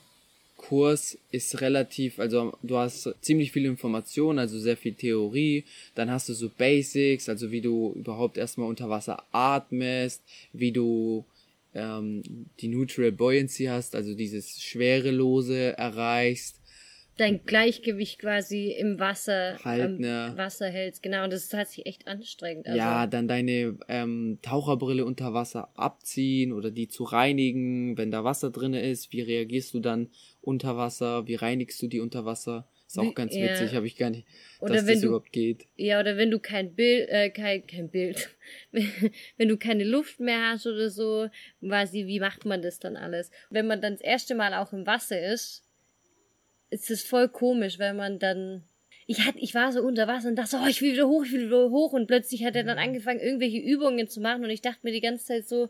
Kurs 0.56 1.18
ist 1.30 1.60
relativ, 1.60 2.20
also 2.20 2.54
du 2.64 2.78
hast 2.78 3.14
ziemlich 3.20 3.52
viel 3.52 3.66
Information, 3.66 4.40
also 4.40 4.58
sehr 4.58 4.78
viel 4.78 4.94
Theorie. 4.94 5.66
Dann 5.94 6.10
hast 6.10 6.30
du 6.30 6.34
so 6.34 6.50
Basics, 6.58 7.28
also 7.28 7.52
wie 7.52 7.60
du 7.60 7.92
überhaupt 7.98 8.38
erstmal 8.38 8.70
unter 8.70 8.90
Wasser 8.90 9.22
atmest, 9.34 10.22
wie 10.54 10.72
du 10.72 11.26
ähm, 11.74 12.24
die 12.62 12.70
Neutral 12.70 13.12
Buoyancy 13.12 13.66
hast, 13.66 13.94
also 13.94 14.14
dieses 14.14 14.62
Schwerelose 14.62 15.78
erreichst. 15.78 16.56
Dein 17.18 17.46
Gleichgewicht 17.46 18.20
quasi 18.20 18.72
im 18.72 19.00
Wasser, 19.00 19.58
Halten, 19.64 19.98
am 19.98 20.04
ja. 20.04 20.38
Wasser 20.38 20.70
hältst, 20.70 21.04
genau, 21.04 21.24
und 21.26 21.32
das 21.34 21.44
ist 21.44 21.50
tatsächlich 21.50 21.86
echt 21.86 22.08
anstrengend. 22.08 22.66
Also, 22.66 22.78
ja, 22.78 23.06
dann 23.06 23.28
deine 23.28 23.78
ähm, 23.88 24.40
Taucherbrille 24.42 25.06
unter 25.06 25.34
Wasser 25.34 25.70
abziehen 25.76 26.52
oder 26.54 26.72
die 26.72 26.88
zu 26.88 27.04
reinigen, 27.04 27.98
wenn 27.98 28.10
da 28.10 28.24
Wasser 28.24 28.50
drinne 28.50 28.82
ist. 28.82 29.14
Wie 29.14 29.22
reagierst 29.22 29.74
du 29.76 29.80
dann 29.80 30.10
unter 30.42 30.76
Wasser? 30.76 31.28
Wie 31.28 31.36
reinigst 31.36 31.82
du 31.82 31.88
die 31.88 32.00
unter 32.00 32.26
Wasser? 32.26 32.68
Ist 32.88 33.00
auch 33.00 33.16
ganz 33.16 33.36
ja. 33.36 33.42
witzig, 33.50 33.76
habe 33.76 33.88
ich 33.88 33.96
gar 33.98 34.12
nicht, 34.12 34.28
Oder 34.60 34.76
dass 34.76 34.86
wenn 34.86 34.94
das 34.94 35.02
du- 35.02 35.08
überhaupt 35.08 35.32
geht. 35.32 35.66
Ja, 35.78 36.00
oder 36.00 36.16
wenn 36.18 36.30
du 36.30 36.38
kein 36.40 36.76
Bild, 36.76 37.10
äh, 37.10 37.32
kein, 37.32 37.66
kein 37.66 37.90
Bild, 37.90 38.30
wenn 38.72 39.48
du 39.48 39.58
keine 39.58 39.84
Luft 39.84 40.20
mehr 40.20 40.52
hast 40.52 40.68
oder 40.68 40.90
so, 40.92 41.28
quasi, 41.60 42.06
wie 42.06 42.20
macht 42.20 42.46
man 42.46 42.62
das 42.62 42.78
dann 42.80 42.96
alles? 42.96 43.32
Wenn 43.50 43.66
man 43.66 43.82
dann 43.82 43.94
das 43.94 44.02
erste 44.02 44.36
Mal 44.36 44.54
auch 44.54 44.74
im 44.74 44.86
Wasser 44.86 45.20
ist, 45.34 45.63
ist 46.74 46.90
es 46.92 47.04
voll 47.04 47.30
komisch, 47.30 47.80
weil 47.80 47.94
man 47.94 48.20
dann, 48.20 48.64
ich 49.08 49.26
hatte, 49.26 49.40
ich 49.40 49.54
war 49.54 49.72
so 49.72 49.82
unter 49.82 50.08
Wasser 50.08 50.30
und 50.30 50.36
dachte 50.36 50.52
so, 50.52 50.58
oh, 50.58 50.68
ich 50.68 50.82
will 50.82 50.94
wieder 50.94 51.08
hoch, 51.08 51.24
ich 51.26 51.32
will 51.34 51.46
wieder 51.48 51.70
hoch 51.70 51.94
und 51.94 52.08
plötzlich 52.08 52.44
hat 52.46 52.56
er 52.56 52.64
dann 52.64 52.78
angefangen, 52.78 53.20
irgendwelche 53.20 53.60
Übungen 53.60 54.08
zu 54.08 54.22
machen 54.22 54.44
und 54.44 54.50
ich 54.50 54.62
dachte 54.62 54.80
mir 54.84 54.92
die 54.92 55.02
ganze 55.02 55.26
Zeit 55.26 55.48
so, 55.48 55.70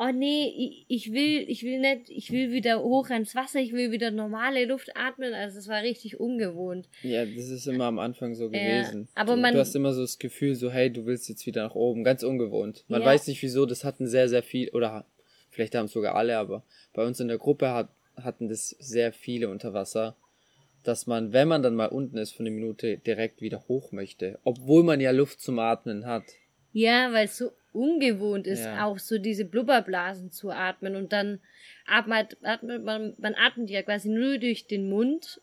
oh 0.00 0.12
nee, 0.14 0.46
ich, 0.56 0.84
ich 0.88 1.12
will, 1.12 1.44
ich 1.48 1.64
will 1.64 1.80
nicht, 1.80 2.08
ich 2.08 2.30
will 2.30 2.52
wieder 2.52 2.82
hoch 2.82 3.10
ans 3.10 3.34
Wasser, 3.34 3.58
ich 3.58 3.72
will 3.72 3.90
wieder 3.90 4.12
normale 4.12 4.64
Luft 4.64 4.96
atmen, 4.96 5.34
also 5.34 5.58
es 5.58 5.66
war 5.66 5.82
richtig 5.82 6.20
ungewohnt. 6.20 6.88
Ja, 7.02 7.24
das 7.26 7.48
ist 7.48 7.66
immer 7.66 7.86
am 7.86 7.98
Anfang 7.98 8.34
so 8.36 8.48
gewesen. 8.48 9.08
aber 9.16 9.34
du, 9.34 9.40
man- 9.40 9.54
du 9.54 9.58
hast 9.58 9.74
immer 9.74 9.92
so 9.92 10.02
das 10.02 10.18
Gefühl, 10.20 10.54
so 10.54 10.70
hey, 10.70 10.88
du 10.92 11.04
willst 11.04 11.28
jetzt 11.28 11.46
wieder 11.46 11.64
nach 11.64 11.74
oben, 11.74 12.04
ganz 12.04 12.22
ungewohnt. 12.22 12.84
Man 12.88 13.00
Ja. 13.00 13.06
weiß 13.08 13.26
nicht 13.26 13.42
wieso, 13.42 13.66
das 13.66 13.82
hatten 13.82 14.06
sehr, 14.06 14.28
sehr 14.28 14.44
viel, 14.44 14.68
oder 14.70 15.04
vielleicht 15.50 15.74
haben 15.74 15.86
es 15.86 15.92
sogar 15.92 16.14
alle, 16.14 16.38
aber 16.38 16.62
bei 16.94 17.04
uns 17.04 17.18
in 17.18 17.26
der 17.26 17.38
Gruppe 17.38 17.70
hat, 17.72 17.88
hatten 18.16 18.48
das 18.48 18.68
sehr 18.78 19.12
viele 19.12 19.48
unter 19.48 19.72
Wasser, 19.72 20.16
dass 20.84 21.06
man, 21.06 21.32
wenn 21.32 21.48
man 21.48 21.62
dann 21.62 21.74
mal 21.74 21.86
unten 21.86 22.16
ist, 22.18 22.32
für 22.32 22.40
eine 22.40 22.50
Minute 22.50 22.98
direkt 22.98 23.40
wieder 23.40 23.66
hoch 23.68 23.92
möchte, 23.92 24.38
obwohl 24.44 24.82
man 24.82 25.00
ja 25.00 25.10
Luft 25.10 25.40
zum 25.40 25.58
Atmen 25.58 26.06
hat. 26.06 26.24
Ja, 26.72 27.12
weil 27.12 27.26
es 27.26 27.36
so 27.38 27.50
ungewohnt 27.72 28.46
ist, 28.46 28.64
Ja. 28.64 28.84
auch 28.86 28.98
so 28.98 29.18
diese 29.18 29.44
Blubberblasen 29.44 30.30
zu 30.30 30.50
atmen 30.50 30.96
und 30.96 31.12
dann 31.12 31.40
atmet, 31.86 32.36
atmet 32.42 32.82
man, 32.84 33.14
man 33.18 33.34
atmet 33.34 33.70
ja 33.70 33.82
quasi 33.82 34.08
nur 34.08 34.38
durch 34.38 34.66
den 34.66 34.88
Mund 34.88 35.40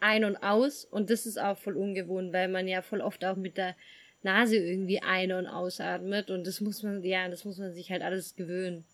ein 0.00 0.24
und 0.24 0.36
aus 0.36 0.84
und 0.84 1.10
das 1.10 1.26
ist 1.26 1.38
auch 1.40 1.56
voll 1.58 1.76
ungewohnt, 1.76 2.32
weil 2.32 2.48
man 2.48 2.66
ja 2.66 2.82
voll 2.82 3.00
oft 3.00 3.24
auch 3.24 3.36
mit 3.36 3.56
der 3.56 3.76
Nase 4.22 4.56
irgendwie 4.56 5.00
ein- 5.00 5.32
und 5.32 5.46
ausatmet 5.46 6.30
und 6.30 6.46
das 6.46 6.60
muss 6.60 6.82
man, 6.82 7.02
ja, 7.02 7.28
das 7.28 7.44
muss 7.44 7.58
man 7.58 7.72
sich 7.72 7.90
halt 7.90 8.02
alles 8.02 8.34
gewöhnen. 8.34 8.84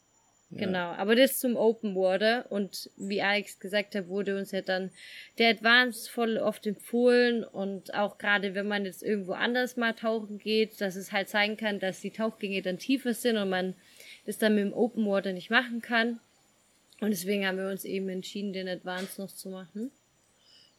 Ja. 0.50 0.64
Genau, 0.64 0.92
aber 0.92 1.14
das 1.14 1.38
zum 1.38 1.56
Open 1.56 1.94
Water 1.94 2.46
und 2.50 2.90
wie 2.96 3.20
Alex 3.20 3.60
gesagt 3.60 3.94
hat, 3.94 4.08
wurde 4.08 4.38
uns 4.38 4.50
ja 4.50 4.62
dann 4.62 4.90
der 5.36 5.50
Advanced 5.50 6.08
voll 6.08 6.38
oft 6.38 6.66
empfohlen 6.66 7.44
und 7.44 7.92
auch 7.92 8.16
gerade 8.16 8.54
wenn 8.54 8.66
man 8.66 8.86
jetzt 8.86 9.02
irgendwo 9.02 9.32
anders 9.32 9.76
mal 9.76 9.92
tauchen 9.92 10.38
geht, 10.38 10.80
dass 10.80 10.96
es 10.96 11.12
halt 11.12 11.28
sein 11.28 11.58
kann, 11.58 11.80
dass 11.80 12.00
die 12.00 12.12
Tauchgänge 12.12 12.62
dann 12.62 12.78
tiefer 12.78 13.12
sind 13.12 13.36
und 13.36 13.50
man 13.50 13.74
das 14.24 14.38
dann 14.38 14.54
mit 14.54 14.64
dem 14.64 14.72
Open 14.72 15.04
Water 15.06 15.32
nicht 15.34 15.50
machen 15.50 15.82
kann. 15.82 16.18
Und 17.00 17.10
deswegen 17.10 17.46
haben 17.46 17.58
wir 17.58 17.68
uns 17.68 17.84
eben 17.84 18.08
entschieden, 18.08 18.54
den 18.54 18.68
Advance 18.68 19.20
noch 19.20 19.30
zu 19.30 19.50
machen. 19.50 19.90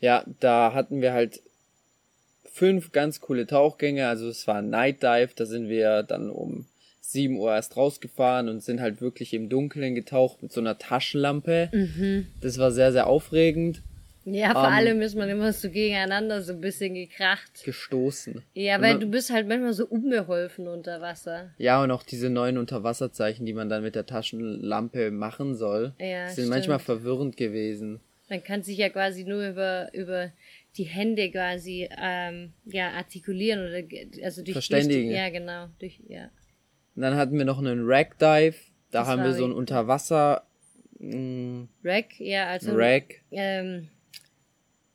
Ja, 0.01 0.25
da 0.39 0.73
hatten 0.73 1.01
wir 1.01 1.13
halt 1.13 1.41
fünf 2.45 2.91
ganz 2.91 3.21
coole 3.21 3.45
Tauchgänge. 3.45 4.07
Also 4.07 4.27
es 4.27 4.47
war 4.47 4.55
ein 4.55 4.69
Night 4.69 5.03
Dive, 5.03 5.29
da 5.35 5.45
sind 5.45 5.69
wir 5.69 6.03
dann 6.03 6.31
um 6.31 6.65
7 7.11 7.37
Uhr 7.37 7.53
erst 7.53 7.75
rausgefahren 7.77 8.49
und 8.49 8.61
sind 8.63 8.81
halt 8.81 9.01
wirklich 9.01 9.33
im 9.33 9.49
Dunkeln 9.49 9.95
getaucht 9.95 10.41
mit 10.43 10.51
so 10.51 10.61
einer 10.61 10.77
Taschenlampe. 10.77 11.69
Mhm. 11.71 12.27
Das 12.41 12.57
war 12.57 12.71
sehr, 12.71 12.91
sehr 12.91 13.07
aufregend. 13.07 13.81
Ja, 14.25 14.51
vor 14.53 14.65
Ähm, 14.65 14.73
allem 14.73 15.01
ist 15.01 15.15
man 15.15 15.27
immer 15.29 15.51
so 15.53 15.69
gegeneinander 15.71 16.41
so 16.43 16.53
ein 16.53 16.61
bisschen 16.61 16.93
gekracht. 16.93 17.63
Gestoßen. 17.63 18.43
Ja, 18.53 18.79
weil 18.79 18.91
man- 18.93 18.99
du 18.99 19.07
bist 19.07 19.31
halt 19.31 19.47
manchmal 19.47 19.73
so 19.73 19.87
unbeholfen 19.87 20.67
unter 20.67 21.01
Wasser. 21.01 21.49
Ja, 21.57 21.81
und 21.83 21.89
auch 21.89 22.03
diese 22.03 22.29
neuen 22.29 22.57
Unterwasserzeichen, 22.59 23.45
die 23.45 23.53
man 23.53 23.69
dann 23.69 23.81
mit 23.81 23.95
der 23.95 24.05
Taschenlampe 24.05 25.09
machen 25.09 25.55
soll, 25.55 25.93
Ja, 25.99 26.25
sind 26.27 26.33
stimmt. 26.33 26.49
manchmal 26.49 26.79
verwirrend 26.79 27.37
gewesen. 27.37 28.01
Man 28.29 28.43
kann 28.43 28.61
sich 28.61 28.77
ja 28.77 28.89
quasi 28.89 29.23
nur 29.23 29.47
über, 29.49 29.89
über 29.93 30.31
die 30.77 30.83
Hände 30.83 31.31
quasi 31.31 31.89
ähm, 31.99 32.53
ja, 32.65 32.91
artikulieren 32.91 33.67
oder 33.67 33.83
also 34.23 34.43
durch 34.43 34.53
Verständigen. 34.53 35.09
Durch, 35.09 35.17
ja, 35.17 35.29
genau. 35.29 35.67
Durch, 35.79 35.99
ja. 36.07 36.29
Und 36.99 37.03
dann 37.03 37.15
hatten 37.15 37.37
wir 37.37 37.45
noch 37.45 37.59
einen 37.59 37.85
Rack 37.87 38.19
Dive. 38.19 38.55
Da 38.91 38.99
Das 38.99 39.07
haben 39.07 39.23
wir 39.23 39.33
so 39.33 39.45
ein 39.45 39.53
Unterwasser 39.53 40.43
mh, 40.99 41.67
Rack, 41.81 42.19
ja, 42.19 42.47
also 42.47 42.73
Rack. 42.73 43.21
ähm, 43.31 43.87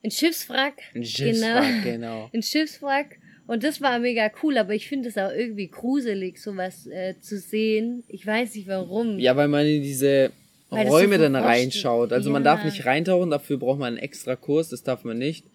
ein 0.02 0.10
Schiffswrack. 0.10 0.74
Ein 0.94 1.02
Schiffswrack, 1.06 1.82
genau. 1.82 2.28
Ein 2.34 2.42
Schiffswrack. 2.42 3.16
Und 3.46 3.64
das 3.64 3.80
war 3.80 3.98
mega 4.00 4.30
cool, 4.42 4.58
aber 4.58 4.74
ich 4.74 4.86
finde 4.86 5.08
es 5.08 5.16
auch 5.16 5.30
irgendwie 5.30 5.68
gruselig, 5.68 6.42
sowas 6.42 6.86
äh, 6.88 7.14
zu 7.22 7.38
sehen. 7.38 8.04
Ich 8.08 8.26
weiß 8.26 8.54
nicht 8.54 8.68
warum. 8.68 9.18
Ja, 9.18 9.34
weil 9.34 9.48
man 9.48 9.64
in 9.64 9.80
diese 9.82 10.30
Weil 10.68 10.84
das 10.84 10.92
so 10.92 10.98
Räume 10.98 11.16
dann 11.16 11.36
reinschaut. 11.36 12.12
Also 12.12 12.28
man 12.30 12.44
Ja. 12.44 12.54
darf 12.54 12.66
nicht 12.66 12.84
reintauchen, 12.84 13.30
dafür 13.30 13.56
braucht 13.56 13.78
man 13.78 13.94
einen 13.94 13.96
extra 13.96 14.36
Kurs, 14.36 14.68
das 14.68 14.82
darf 14.82 15.04
man 15.04 15.16
nicht. 15.16 15.46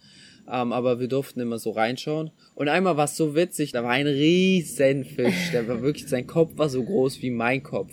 Ähm, 0.52 0.72
aber 0.72 0.98
wir 1.00 1.08
durften 1.08 1.40
immer 1.40 1.58
so 1.58 1.70
reinschauen. 1.70 2.30
Und 2.54 2.68
einmal 2.68 2.96
war 2.96 3.04
es 3.04 3.16
so 3.16 3.34
witzig, 3.34 3.72
da 3.72 3.82
war 3.84 3.90
ein 3.90 4.06
riesen 4.06 5.04
Fisch, 5.04 5.50
der 5.52 5.68
war 5.68 5.80
wirklich, 5.82 6.08
sein 6.08 6.26
Kopf 6.26 6.52
war 6.56 6.68
so 6.68 6.82
groß 6.82 7.22
wie 7.22 7.30
mein 7.30 7.62
Kopf. 7.62 7.92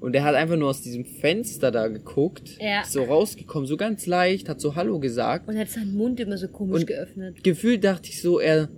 Und 0.00 0.14
der 0.14 0.24
hat 0.24 0.34
einfach 0.34 0.56
nur 0.56 0.68
aus 0.70 0.82
diesem 0.82 1.04
Fenster 1.04 1.70
da 1.70 1.86
geguckt, 1.88 2.56
Ja. 2.60 2.82
so 2.84 3.04
rausgekommen, 3.04 3.68
so 3.68 3.76
ganz 3.76 4.06
leicht, 4.06 4.48
hat 4.48 4.60
so 4.60 4.74
Hallo 4.74 4.98
gesagt. 4.98 5.48
Und 5.48 5.56
hat 5.56 5.68
seinen 5.68 5.94
Mund 5.94 6.18
immer 6.18 6.36
so 6.38 6.48
komisch 6.48 6.80
Und- 6.80 6.86
geöffnet. 6.86 7.44
Gefühlt 7.44 7.84
dachte 7.84 8.08
ich 8.08 8.20
so, 8.20 8.40
er, 8.40 8.68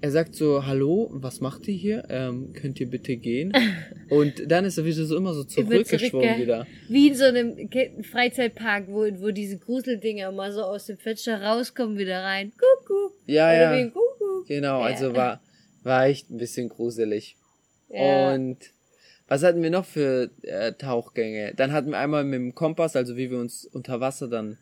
er 0.00 0.10
sagt 0.10 0.34
so, 0.34 0.64
hallo, 0.66 1.08
was 1.12 1.40
macht 1.40 1.66
ihr 1.68 1.74
hier? 1.74 2.04
Ähm, 2.08 2.52
könnt 2.52 2.78
ihr 2.80 2.88
bitte 2.88 3.16
gehen? 3.16 3.52
Und 4.10 4.50
dann 4.50 4.64
ist 4.64 4.78
er 4.78 4.84
wieder 4.84 5.04
so 5.04 5.16
immer 5.16 5.34
so 5.34 5.44
zurückgeschwommen 5.44 6.26
zurückge- 6.28 6.42
wieder. 6.42 6.66
Wie 6.88 7.08
in 7.08 7.14
so 7.14 7.24
einem 7.24 7.56
Freizeitpark, 8.04 8.86
wo, 8.88 9.00
wo 9.20 9.30
diese 9.30 9.58
Gruseldinger 9.58 10.28
immer 10.28 10.52
so 10.52 10.62
aus 10.62 10.86
dem 10.86 10.98
Fenster 10.98 11.42
rauskommen, 11.42 11.98
wieder 11.98 12.22
rein. 12.22 12.52
Kuckuck. 12.52 13.14
Ja, 13.26 13.46
Oder 13.48 13.78
ja. 13.78 13.86
Kuckuck. 13.88 14.46
Genau, 14.46 14.80
Ja. 14.80 14.86
also 14.86 15.14
war, 15.14 15.40
war 15.82 16.06
echt 16.06 16.30
ein 16.30 16.38
bisschen 16.38 16.68
gruselig. 16.68 17.36
Ja. 17.90 18.34
Und 18.34 18.58
was 19.26 19.42
hatten 19.42 19.62
wir 19.62 19.70
noch 19.70 19.84
für 19.84 20.30
äh, 20.42 20.72
Tauchgänge? 20.72 21.52
Dann 21.56 21.72
hatten 21.72 21.90
wir 21.90 21.98
einmal 21.98 22.24
mit 22.24 22.38
dem 22.40 22.54
Kompass, 22.54 22.96
also 22.96 23.16
wie 23.16 23.30
wir 23.30 23.38
uns 23.38 23.64
unter 23.66 24.00
Wasser 24.00 24.28
dann, 24.28 24.58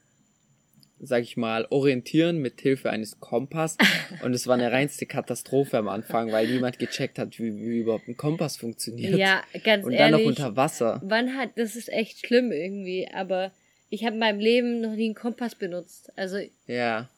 sag 0.98 1.22
ich 1.22 1.36
mal, 1.36 1.66
orientieren 1.70 2.38
mit 2.38 2.60
Hilfe 2.60 2.90
eines 2.90 3.20
Kompass. 3.20 3.76
Und 4.22 4.32
es 4.34 4.46
war 4.46 4.54
eine 4.54 4.72
reinste 4.72 5.06
Katastrophe 5.06 5.76
am 5.78 5.88
Anfang, 5.88 6.32
weil 6.32 6.46
niemand 6.48 6.78
gecheckt 6.78 7.18
hat, 7.18 7.38
wie, 7.38 7.54
wie 7.56 7.78
überhaupt 7.80 8.08
ein 8.08 8.16
Kompass 8.16 8.56
funktioniert. 8.56 9.16
Ja, 9.18 9.42
ganz 9.64 9.84
Und 9.84 9.92
dann 9.94 10.12
noch 10.12 10.18
ehrlich. 10.20 10.38
unter 10.38 10.56
Wasser. 10.56 11.00
Wann 11.04 11.36
hat, 11.36 11.50
das 11.56 11.76
ist 11.76 11.90
echt 11.92 12.26
schlimm 12.26 12.50
irgendwie, 12.52 13.08
aber 13.12 13.52
ich 13.90 14.04
habe 14.04 14.14
in 14.14 14.20
meinem 14.20 14.40
Leben 14.40 14.80
noch 14.80 14.92
nie 14.94 15.04
einen 15.06 15.14
Kompass 15.14 15.54
benutzt. 15.54 16.10
Also, 16.16 16.38
Ja. 16.66 17.08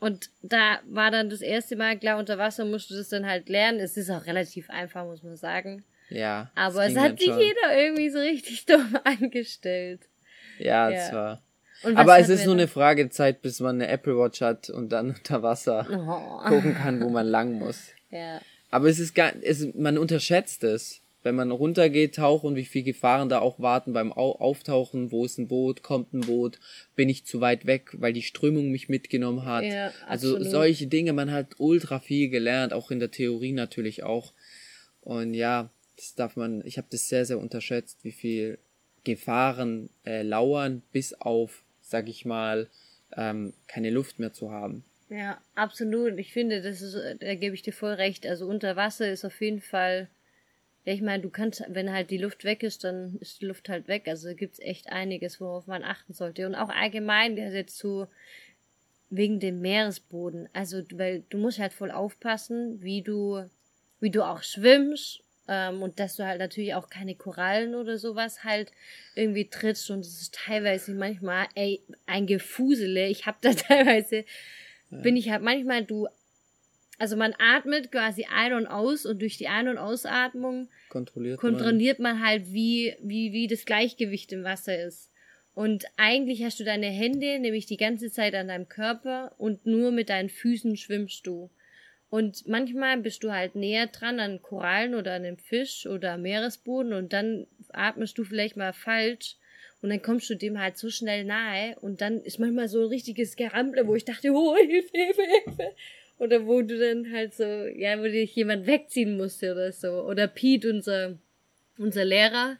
und 0.00 0.30
da 0.42 0.80
war 0.88 1.10
dann 1.10 1.28
das 1.30 1.40
erste 1.42 1.76
Mal, 1.76 1.98
klar, 1.98 2.18
unter 2.18 2.38
Wasser 2.38 2.64
musst 2.64 2.90
du 2.90 2.94
das 2.94 3.10
dann 3.10 3.26
halt 3.26 3.48
lernen. 3.48 3.80
Es 3.80 3.96
ist 3.96 4.10
auch 4.10 4.26
relativ 4.26 4.70
einfach, 4.70 5.04
muss 5.04 5.22
man 5.22 5.36
sagen. 5.36 5.84
Ja. 6.08 6.50
Aber 6.54 6.86
es 6.86 6.96
hat 6.96 7.18
sich 7.18 7.28
jeder 7.28 7.76
irgendwie 7.78 8.08
so 8.10 8.18
richtig 8.18 8.64
dumm 8.66 8.96
angestellt. 9.04 10.00
Ja, 10.58 10.88
Ja. 10.88 10.90
das 10.90 11.12
war. 11.12 11.42
Aber 11.94 12.18
es 12.18 12.28
ist 12.28 12.44
nur 12.46 12.54
eine 12.54 12.68
Frage 12.68 13.04
der 13.04 13.10
Zeit, 13.10 13.42
bis 13.42 13.60
man 13.60 13.76
eine 13.76 13.88
Apple 13.88 14.16
Watch 14.18 14.40
hat 14.40 14.70
und 14.70 14.90
dann 14.90 15.10
unter 15.18 15.42
Wasser 15.42 15.86
Oh. 15.90 16.48
gucken 16.48 16.74
kann, 16.74 17.00
wo 17.02 17.08
man 17.08 17.26
lang 17.26 17.58
muss. 17.58 17.88
Ja. 18.10 18.40
Aber 18.70 18.88
es 18.88 18.98
ist 18.98 19.14
gar, 19.14 19.32
es, 19.42 19.66
man 19.74 19.98
unterschätzt 19.98 20.64
es. 20.64 21.00
Wenn 21.22 21.34
man 21.34 21.50
runtergeht, 21.50 22.14
tauchen, 22.14 22.54
wie 22.54 22.64
viel 22.64 22.84
Gefahren 22.84 23.28
da 23.28 23.40
auch 23.40 23.58
warten 23.58 23.92
beim 23.92 24.12
Au 24.12 24.30
Auftauchen, 24.36 25.10
wo 25.10 25.24
ist 25.24 25.38
ein 25.38 25.48
Boot, 25.48 25.82
kommt 25.82 26.14
ein 26.14 26.20
Boot, 26.20 26.60
bin 26.94 27.08
ich 27.08 27.24
zu 27.26 27.40
weit 27.40 27.66
weg, 27.66 27.90
weil 27.98 28.12
die 28.12 28.22
Strömung 28.22 28.70
mich 28.70 28.88
mitgenommen 28.88 29.44
hat. 29.44 29.64
Ja, 29.64 29.92
also 30.06 30.40
solche 30.44 30.86
Dinge, 30.86 31.12
man 31.12 31.32
hat 31.32 31.56
ultra 31.58 31.98
viel 31.98 32.28
gelernt, 32.28 32.72
auch 32.72 32.92
in 32.92 33.00
der 33.00 33.10
Theorie 33.10 33.50
natürlich 33.50 34.04
auch. 34.04 34.34
Und 35.00 35.34
ja, 35.34 35.68
das 35.96 36.14
darf 36.14 36.36
man, 36.36 36.62
ich 36.64 36.78
habe 36.78 36.86
das 36.92 37.08
sehr, 37.08 37.24
sehr 37.24 37.38
unterschätzt, 37.40 37.98
wie 38.04 38.12
viel 38.12 38.58
Gefahren 39.02 39.90
äh, 40.04 40.22
lauern, 40.22 40.82
bis 40.92 41.12
auf, 41.12 41.64
sag 41.86 42.08
ich 42.08 42.24
mal, 42.24 42.68
ähm, 43.16 43.52
keine 43.68 43.90
Luft 43.90 44.18
mehr 44.18 44.32
zu 44.32 44.50
haben. 44.50 44.84
Ja, 45.08 45.40
absolut. 45.54 46.18
Ich 46.18 46.32
finde, 46.32 46.62
das 46.62 46.82
ist, 46.82 46.96
da 47.20 47.34
gebe 47.36 47.54
ich 47.54 47.62
dir 47.62 47.72
voll 47.72 47.92
recht. 47.92 48.26
Also 48.26 48.46
unter 48.46 48.74
Wasser 48.74 49.10
ist 49.10 49.24
auf 49.24 49.40
jeden 49.40 49.60
Fall, 49.60 50.08
ja, 50.84 50.92
ich 50.92 51.02
meine, 51.02 51.22
du 51.22 51.30
kannst, 51.30 51.62
wenn 51.68 51.92
halt 51.92 52.10
die 52.10 52.18
Luft 52.18 52.44
weg 52.44 52.64
ist, 52.64 52.82
dann 52.82 53.16
ist 53.20 53.40
die 53.40 53.46
Luft 53.46 53.68
halt 53.68 53.86
weg. 53.86 54.08
Also 54.08 54.34
gibt's 54.34 54.58
echt 54.58 54.88
einiges, 54.88 55.40
worauf 55.40 55.68
man 55.68 55.84
achten 55.84 56.12
sollte. 56.12 56.46
Und 56.46 56.56
auch 56.56 56.70
allgemein, 56.70 57.36
der 57.36 57.52
jetzt 57.52 57.78
so 57.78 58.08
wegen 59.08 59.38
dem 59.38 59.60
Meeresboden. 59.60 60.48
Also, 60.52 60.82
weil 60.92 61.22
du 61.30 61.38
musst 61.38 61.60
halt 61.60 61.72
voll 61.72 61.92
aufpassen, 61.92 62.82
wie 62.82 63.02
du, 63.02 63.48
wie 64.00 64.10
du 64.10 64.26
auch 64.26 64.42
schwimmst. 64.42 65.22
Ähm, 65.48 65.82
und 65.82 66.00
dass 66.00 66.16
du 66.16 66.24
halt 66.24 66.40
natürlich 66.40 66.74
auch 66.74 66.88
keine 66.88 67.14
Korallen 67.14 67.74
oder 67.74 67.98
sowas 67.98 68.44
halt 68.44 68.72
irgendwie 69.14 69.48
trittst. 69.48 69.90
Und 69.90 70.00
es 70.00 70.20
ist 70.20 70.34
teilweise 70.34 70.92
manchmal, 70.94 71.46
ey, 71.54 71.82
ein 72.06 72.26
Gefusele. 72.26 73.08
Ich 73.08 73.26
hab 73.26 73.40
da 73.42 73.52
teilweise 73.54 74.24
bin 74.90 75.16
ich 75.16 75.30
halt 75.30 75.42
manchmal 75.42 75.84
du 75.84 76.06
also 76.98 77.16
man 77.16 77.34
atmet 77.38 77.92
quasi 77.92 78.26
ein 78.32 78.54
und 78.54 78.66
aus 78.66 79.04
und 79.04 79.20
durch 79.20 79.36
die 79.36 79.48
Ein- 79.48 79.68
und 79.68 79.78
Ausatmung 79.78 80.68
Kontrolliert 80.88 81.42
man. 81.42 81.52
kontrolliert 81.52 81.98
man 81.98 82.24
halt 82.24 82.52
wie 82.52 82.96
wie 83.02 83.32
wie 83.32 83.48
das 83.48 83.64
Gleichgewicht 83.64 84.32
im 84.32 84.44
Wasser 84.44 84.82
ist. 84.82 85.10
Und 85.54 85.84
eigentlich 85.96 86.44
hast 86.44 86.60
du 86.60 86.64
deine 86.64 86.86
Hände 86.86 87.38
nämlich 87.38 87.66
die 87.66 87.76
ganze 87.78 88.10
Zeit 88.10 88.34
an 88.34 88.48
deinem 88.48 88.68
Körper 88.68 89.34
und 89.38 89.66
nur 89.66 89.90
mit 89.90 90.08
deinen 90.08 90.28
Füßen 90.28 90.76
schwimmst 90.76 91.26
du. 91.26 91.50
Und 92.16 92.48
manchmal 92.48 92.96
bist 92.96 93.24
du 93.24 93.30
halt 93.30 93.56
näher 93.56 93.88
dran 93.88 94.20
an 94.20 94.40
Korallen 94.40 94.94
oder 94.94 95.12
an 95.12 95.26
einem 95.26 95.36
Fisch 95.36 95.86
oder 95.86 96.12
am 96.12 96.22
Meeresboden 96.22 96.94
und 96.94 97.12
dann 97.12 97.46
atmest 97.74 98.16
du 98.16 98.24
vielleicht 98.24 98.56
mal 98.56 98.72
falsch 98.72 99.36
und 99.82 99.90
dann 99.90 100.00
kommst 100.00 100.30
du 100.30 100.34
dem 100.34 100.58
halt 100.58 100.78
so 100.78 100.88
schnell 100.88 101.24
nahe 101.26 101.76
und 101.82 102.00
dann 102.00 102.22
ist 102.22 102.38
manchmal 102.38 102.68
so 102.68 102.80
ein 102.80 102.86
richtiges 102.86 103.36
Geramble, 103.36 103.86
wo 103.86 103.94
ich 103.96 104.06
dachte, 104.06 104.30
oh, 104.30 104.56
Hilfe, 104.66 104.88
Hilfe, 104.94 105.22
Hilfe. 105.44 105.74
Oder 106.18 106.46
wo 106.46 106.62
du 106.62 106.78
dann 106.78 107.12
halt 107.12 107.34
so, 107.34 107.44
ja, 107.44 107.98
wo 107.98 108.04
dich 108.04 108.34
jemand 108.34 108.66
wegziehen 108.66 109.18
musste 109.18 109.52
oder 109.52 109.70
so. 109.70 110.00
Oder 110.04 110.26
Pete, 110.26 110.70
unser, 110.70 111.18
unser 111.76 112.06
Lehrer, 112.06 112.56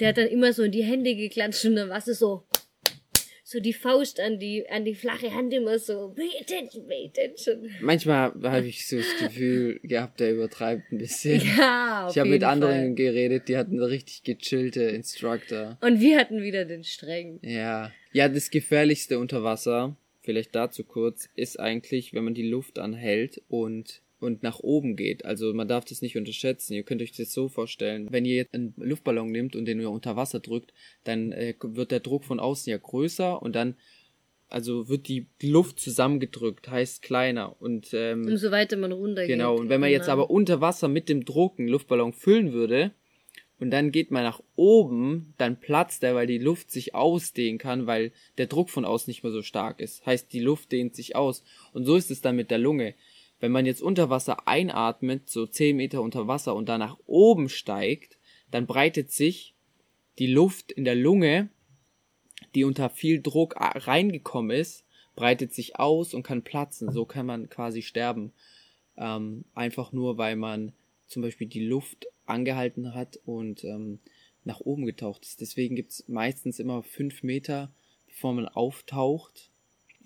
der 0.00 0.08
hat 0.08 0.16
dann 0.16 0.28
immer 0.28 0.54
so 0.54 0.62
in 0.62 0.72
die 0.72 0.84
Hände 0.84 1.14
geklatscht 1.14 1.66
und 1.66 1.76
dann 1.76 1.90
war 1.90 1.98
es 1.98 2.06
so, 2.06 2.44
so 3.54 3.60
die 3.60 3.72
Faust 3.72 4.18
an 4.18 4.40
die, 4.40 4.68
an 4.68 4.84
die 4.84 4.96
flache 4.96 5.32
Hand 5.32 5.54
immer 5.54 5.78
so, 5.78 6.12
pay 6.14 6.28
attention, 6.40 6.86
pay 6.88 7.06
attention. 7.06 7.70
Manchmal 7.80 8.32
habe 8.42 8.66
ich 8.66 8.86
so 8.86 8.96
das 8.96 9.16
Gefühl 9.18 9.78
gehabt, 9.84 10.18
der 10.18 10.32
übertreibt 10.32 10.92
ein 10.92 10.98
bisschen. 10.98 11.40
Ja, 11.56 12.06
auf 12.06 12.12
ich 12.12 12.18
habe 12.18 12.30
mit 12.30 12.42
anderen 12.42 12.72
Fall. 12.72 12.94
geredet, 12.94 13.48
die 13.48 13.56
hatten 13.56 13.78
so 13.78 13.84
richtig 13.84 14.24
gechillte 14.24 14.82
Instructor. 14.82 15.78
Und 15.80 16.00
wir 16.00 16.18
hatten 16.18 16.42
wieder 16.42 16.64
den 16.64 16.82
streng. 16.82 17.38
Ja. 17.42 17.92
Ja, 18.12 18.28
das 18.28 18.50
gefährlichste 18.50 19.18
unter 19.18 19.44
Wasser, 19.44 19.96
vielleicht 20.22 20.54
dazu 20.54 20.82
kurz, 20.82 21.28
ist 21.36 21.60
eigentlich, 21.60 22.12
wenn 22.12 22.24
man 22.24 22.34
die 22.34 22.48
Luft 22.48 22.78
anhält 22.80 23.40
und 23.48 24.00
und 24.24 24.42
nach 24.42 24.58
oben 24.60 24.96
geht. 24.96 25.24
Also 25.24 25.52
man 25.54 25.68
darf 25.68 25.84
das 25.84 26.02
nicht 26.02 26.16
unterschätzen. 26.16 26.72
Ihr 26.74 26.82
könnt 26.82 27.02
euch 27.02 27.12
das 27.12 27.32
so 27.32 27.48
vorstellen, 27.48 28.08
wenn 28.10 28.24
ihr 28.24 28.34
jetzt 28.34 28.54
einen 28.54 28.74
Luftballon 28.76 29.30
nimmt 29.30 29.54
und 29.54 29.66
den 29.66 29.80
ihr 29.80 29.90
unter 29.90 30.16
Wasser 30.16 30.40
drückt, 30.40 30.72
dann 31.04 31.32
äh, 31.32 31.54
wird 31.60 31.90
der 31.90 32.00
Druck 32.00 32.24
von 32.24 32.40
außen 32.40 32.70
ja 32.70 32.78
größer 32.78 33.40
und 33.40 33.54
dann 33.54 33.76
also 34.48 34.88
wird 34.88 35.08
die 35.08 35.26
Luft 35.42 35.80
zusammengedrückt, 35.80 36.70
heißt 36.70 37.02
kleiner 37.02 37.60
und 37.60 37.88
ähm, 37.92 38.26
Umso 38.28 38.50
weiter 38.50 38.76
man 38.76 38.92
runtergeht. 38.92 39.30
Genau, 39.36 39.56
und 39.56 39.68
wenn 39.68 39.80
man 39.80 39.90
jetzt 39.90 40.04
Genau. 40.04 40.12
aber 40.12 40.30
unter 40.30 40.60
Wasser 40.60 40.86
mit 40.88 41.08
dem 41.08 41.24
Druck 41.24 41.58
einen 41.58 41.68
Luftballon 41.68 42.12
füllen 42.12 42.52
würde 42.52 42.92
und 43.58 43.70
dann 43.70 43.90
geht 43.90 44.10
man 44.10 44.22
nach 44.22 44.40
oben, 44.54 45.34
dann 45.38 45.58
platzt 45.58 46.04
er, 46.04 46.14
weil 46.14 46.26
die 46.26 46.38
Luft 46.38 46.70
sich 46.70 46.94
ausdehnen 46.94 47.58
kann, 47.58 47.86
weil 47.86 48.12
der 48.38 48.46
Druck 48.46 48.68
von 48.70 48.84
außen 48.84 49.10
nicht 49.10 49.22
mehr 49.22 49.32
so 49.32 49.42
stark 49.42 49.80
ist. 49.80 50.04
Heißt, 50.06 50.32
die 50.32 50.40
Luft 50.40 50.70
dehnt 50.72 50.94
sich 50.94 51.16
aus. 51.16 51.42
Und 51.72 51.84
so 51.84 51.96
ist 51.96 52.10
es 52.10 52.20
dann 52.20 52.36
mit 52.36 52.50
der 52.50 52.58
Lunge. 52.58 52.94
Wenn 53.44 53.52
man 53.52 53.66
jetzt 53.66 53.82
unter 53.82 54.08
Wasser 54.08 54.48
einatmet, 54.48 55.28
so 55.28 55.46
10 55.46 55.76
Meter 55.76 56.00
unter 56.00 56.26
Wasser 56.26 56.54
und 56.54 56.66
dann 56.66 56.78
nach 56.78 56.96
oben 57.04 57.50
steigt, 57.50 58.16
dann 58.50 58.66
breitet 58.66 59.10
sich 59.10 59.52
die 60.18 60.28
Luft 60.28 60.72
in 60.72 60.86
der 60.86 60.94
Lunge, 60.94 61.50
die 62.54 62.64
unter 62.64 62.88
viel 62.88 63.20
Druck 63.20 63.56
reingekommen 63.58 64.56
ist, 64.56 64.86
breitet 65.14 65.52
sich 65.52 65.78
aus 65.78 66.14
und 66.14 66.22
kann 66.22 66.40
platzen. 66.40 66.90
So 66.90 67.04
kann 67.04 67.26
man 67.26 67.50
quasi 67.50 67.82
sterben. 67.82 68.32
Ähm, 68.96 69.44
einfach 69.54 69.92
nur, 69.92 70.16
weil 70.16 70.36
man 70.36 70.72
zum 71.06 71.20
Beispiel 71.20 71.46
die 71.46 71.66
Luft 71.66 72.06
angehalten 72.24 72.94
hat 72.94 73.18
und 73.26 73.62
ähm, 73.64 73.98
nach 74.44 74.60
oben 74.60 74.86
getaucht 74.86 75.22
ist. 75.22 75.42
Deswegen 75.42 75.76
gibt's 75.76 76.08
meistens 76.08 76.60
immer 76.60 76.82
fünf 76.82 77.22
Meter, 77.22 77.70
bevor 78.06 78.32
man 78.32 78.48
auftaucht, 78.48 79.50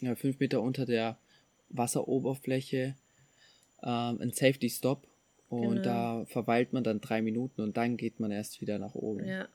ja, 0.03 0.17
fünf 0.17 0.41
Meter 0.41 0.61
unter 0.61 0.87
der 0.87 1.21
Wasseroberfläche, 1.69 2.97
ähm, 3.83 4.21
ein 4.21 4.33
Safety 4.33 4.71
Stop. 4.71 5.07
Und 5.49 5.83
genau. 5.83 5.83
da 5.83 6.25
verweilt 6.27 6.75
man 6.75 6.85
dann 6.85 7.01
drei 7.01 7.23
Minuten 7.23 7.63
und 7.63 7.77
dann 7.79 7.97
geht 7.97 8.21
man 8.21 8.31
erst 8.31 8.61
wieder 8.61 8.79
nach 8.79 8.95
oben. 8.95 9.27
Ja. 9.27 9.49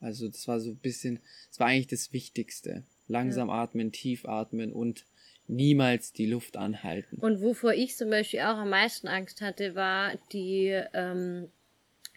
Also 0.00 0.26
das 0.28 0.48
war 0.48 0.58
so 0.58 0.70
ein 0.70 0.76
bisschen, 0.76 1.20
das 1.50 1.60
war 1.60 1.66
eigentlich 1.66 1.88
das 1.88 2.12
Wichtigste. 2.12 2.84
Langsam 3.08 3.48
ja. 3.48 3.62
atmen, 3.62 3.92
tief 3.92 4.26
atmen 4.26 4.72
und 4.72 5.04
niemals 5.46 6.12
die 6.12 6.26
Luft 6.26 6.56
anhalten. 6.56 7.18
Und 7.18 7.42
wovor 7.42 7.74
ich 7.74 7.96
zum 7.96 8.08
Beispiel 8.10 8.40
auch 8.40 8.56
am 8.56 8.70
meisten 8.70 9.06
Angst 9.06 9.42
hatte, 9.42 9.74
war 9.74 10.12
die 10.32 10.80
ähm, 10.94 11.48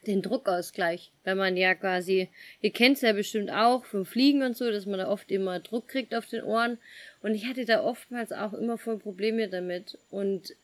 den 0.06 0.22
Druckausgleich. 0.22 1.12
Wenn 1.24 1.38
man 1.38 1.58
ja 1.58 1.76
quasi, 1.76 2.30
ihr 2.62 2.72
kennt 2.72 2.96
es 2.96 3.02
ja 3.02 3.14
bestimmt 3.14 3.52
auch 3.52 3.86
vom 3.86 4.06
Fliegen 4.06 4.44
und 4.44 4.56
so, 4.56 4.72
dass 4.72 4.86
man 4.86 5.00
da 5.00 5.10
oft 5.10 5.30
immer 5.32 5.60
Druck 5.60 5.88
kriegt 5.88 6.16
auf 6.16 6.26
den 6.28 6.44
Ohren. 6.44 6.78
Und 7.22 7.36
ich 7.36 7.46
hatte 7.46 7.66
da 7.66 7.84
oftmals 7.84 8.32
auch 8.32 8.54
immer 8.54 8.78
voll 8.78 8.98
Probleme 8.98 9.50
damit. 9.50 9.98
Und 10.10 10.56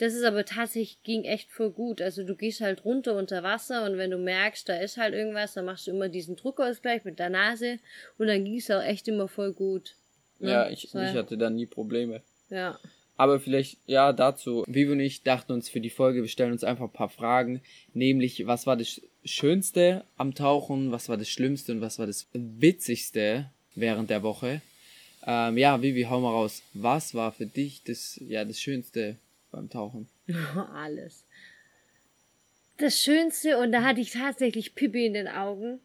das 0.00 0.14
ist 0.14 0.24
aber 0.24 0.46
tatsächlich, 0.46 1.02
ging 1.02 1.24
echt 1.24 1.52
voll 1.52 1.70
gut. 1.70 2.00
Also 2.00 2.24
du 2.24 2.34
gehst 2.34 2.62
halt 2.62 2.86
runter 2.86 3.14
unter 3.16 3.42
Wasser 3.42 3.84
und 3.84 3.98
wenn 3.98 4.10
du 4.10 4.16
merkst, 4.16 4.66
da 4.66 4.76
ist 4.76 4.96
halt 4.96 5.12
irgendwas, 5.12 5.52
dann 5.52 5.66
machst 5.66 5.86
du 5.86 5.90
immer 5.90 6.08
diesen 6.08 6.36
Druckausgleich 6.36 7.04
mit 7.04 7.18
der 7.18 7.28
Nase 7.28 7.78
und 8.16 8.28
dann 8.28 8.42
ging 8.42 8.56
es 8.56 8.70
auch 8.70 8.82
echt 8.82 9.08
immer 9.08 9.28
voll 9.28 9.52
gut. 9.52 9.96
Ne? 10.38 10.52
Ja, 10.52 10.70
ich, 10.70 10.84
ich 10.84 10.94
hatte 10.94 11.36
da 11.36 11.50
nie 11.50 11.66
Probleme. 11.66 12.22
Ja. 12.48 12.78
Aber 13.18 13.40
vielleicht, 13.40 13.76
ja, 13.84 14.14
dazu. 14.14 14.64
Vivi 14.66 14.92
und 14.92 15.00
ich 15.00 15.22
dachten 15.22 15.52
uns 15.52 15.68
für 15.68 15.82
die 15.82 15.90
Folge, 15.90 16.22
wir 16.22 16.30
stellen 16.30 16.52
uns 16.52 16.64
einfach 16.64 16.86
ein 16.86 16.92
paar 16.92 17.10
Fragen. 17.10 17.60
Nämlich, 17.92 18.46
was 18.46 18.66
war 18.66 18.78
das 18.78 19.02
Schönste 19.26 20.04
am 20.16 20.34
Tauchen, 20.34 20.92
was 20.92 21.10
war 21.10 21.18
das 21.18 21.28
Schlimmste 21.28 21.72
und 21.72 21.82
was 21.82 21.98
war 21.98 22.06
das 22.06 22.26
Witzigste 22.32 23.50
während 23.74 24.08
der 24.08 24.22
Woche? 24.22 24.62
Ähm, 25.26 25.58
ja, 25.58 25.82
Vivi, 25.82 26.04
hau 26.04 26.20
mal 26.20 26.30
raus. 26.30 26.62
Was 26.72 27.14
war 27.14 27.32
für 27.32 27.44
dich 27.44 27.82
das, 27.84 28.18
ja, 28.26 28.46
das 28.46 28.58
Schönste 28.58 29.18
beim 29.50 29.68
Tauchen? 29.68 30.08
Alles. 30.74 31.24
Das 32.78 32.98
Schönste, 32.98 33.58
und 33.58 33.72
da 33.72 33.82
hatte 33.82 34.00
ich 34.00 34.12
tatsächlich 34.12 34.74
Pippi 34.74 35.06
in 35.06 35.14
den 35.14 35.28
Augen, 35.28 35.80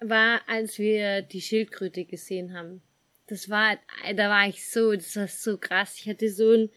war, 0.00 0.40
als 0.46 0.78
wir 0.78 1.22
die 1.22 1.40
Schildkröte 1.40 2.04
gesehen 2.04 2.54
haben. 2.54 2.82
Das 3.26 3.50
war, 3.50 3.78
da 4.14 4.30
war 4.30 4.48
ich 4.48 4.70
so, 4.70 4.92
das 4.92 5.16
war 5.16 5.28
so 5.28 5.58
krass. 5.58 5.98
Ich 5.98 6.08
hatte 6.08 6.30
so 6.30 6.52
ein, 6.52 6.70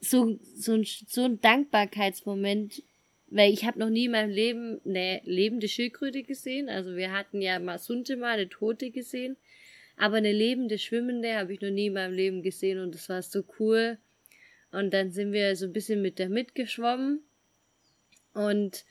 so, 0.00 0.38
so 0.56 0.74
ein, 0.74 0.84
so 0.84 1.24
ein 1.24 1.40
Dankbarkeitsmoment, 1.40 2.82
weil 3.28 3.52
ich 3.52 3.64
habe 3.64 3.78
noch 3.78 3.90
nie 3.90 4.06
in 4.06 4.12
meinem 4.12 4.30
Leben 4.30 4.80
eine 4.84 5.20
lebende 5.24 5.68
Schildkröte 5.68 6.22
gesehen. 6.22 6.68
Also 6.68 6.96
wir 6.96 7.12
hatten 7.12 7.40
ja 7.40 7.58
mal 7.58 7.78
Sunte 7.78 8.16
mal 8.16 8.38
eine 8.38 8.48
Tote 8.48 8.90
gesehen, 8.90 9.36
aber 9.96 10.16
eine 10.16 10.32
lebende 10.32 10.78
Schwimmende 10.78 11.34
habe 11.36 11.52
ich 11.52 11.60
noch 11.60 11.70
nie 11.70 11.86
in 11.86 11.94
meinem 11.94 12.14
Leben 12.14 12.42
gesehen 12.42 12.80
und 12.80 12.94
das 12.94 13.08
war 13.08 13.22
so 13.22 13.44
cool. 13.58 13.98
Und 14.72 14.92
dann 14.92 15.10
sind 15.10 15.32
wir 15.32 15.54
so 15.54 15.66
ein 15.66 15.72
bisschen 15.72 16.02
mit 16.02 16.18
der 16.18 16.28
mitgeschwommen. 16.28 17.22
Und 18.34 18.84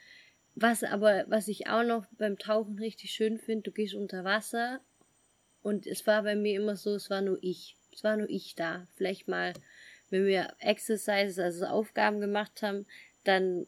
was 0.56 0.84
aber, 0.84 1.26
was 1.28 1.48
ich 1.48 1.68
auch 1.68 1.84
noch 1.84 2.06
beim 2.18 2.38
Tauchen 2.38 2.78
richtig 2.78 3.12
schön 3.12 3.38
finde, 3.38 3.64
du 3.64 3.72
gehst 3.72 3.96
unter 3.96 4.24
Wasser 4.24 4.80
und 5.64 5.88
es 5.88 6.06
war 6.08 6.24
bei 6.24 6.36
mir 6.36 6.56
immer 6.56 6.76
so, 6.76 6.96
es 6.96 7.10
war 7.10 7.22
nur 7.22 7.38
ich. 7.42 7.76
Es 7.94 8.04
war 8.04 8.18
nur 8.18 8.30
ich 8.30 8.56
da. 8.56 8.88
Vielleicht 8.96 9.28
mal, 9.28 9.54
wenn 10.10 10.26
wir 10.26 10.54
Exercises, 10.60 11.40
also 11.40 11.66
Aufgaben 11.66 12.20
gemacht 12.20 12.62
haben, 12.62 12.86
dann 13.24 13.68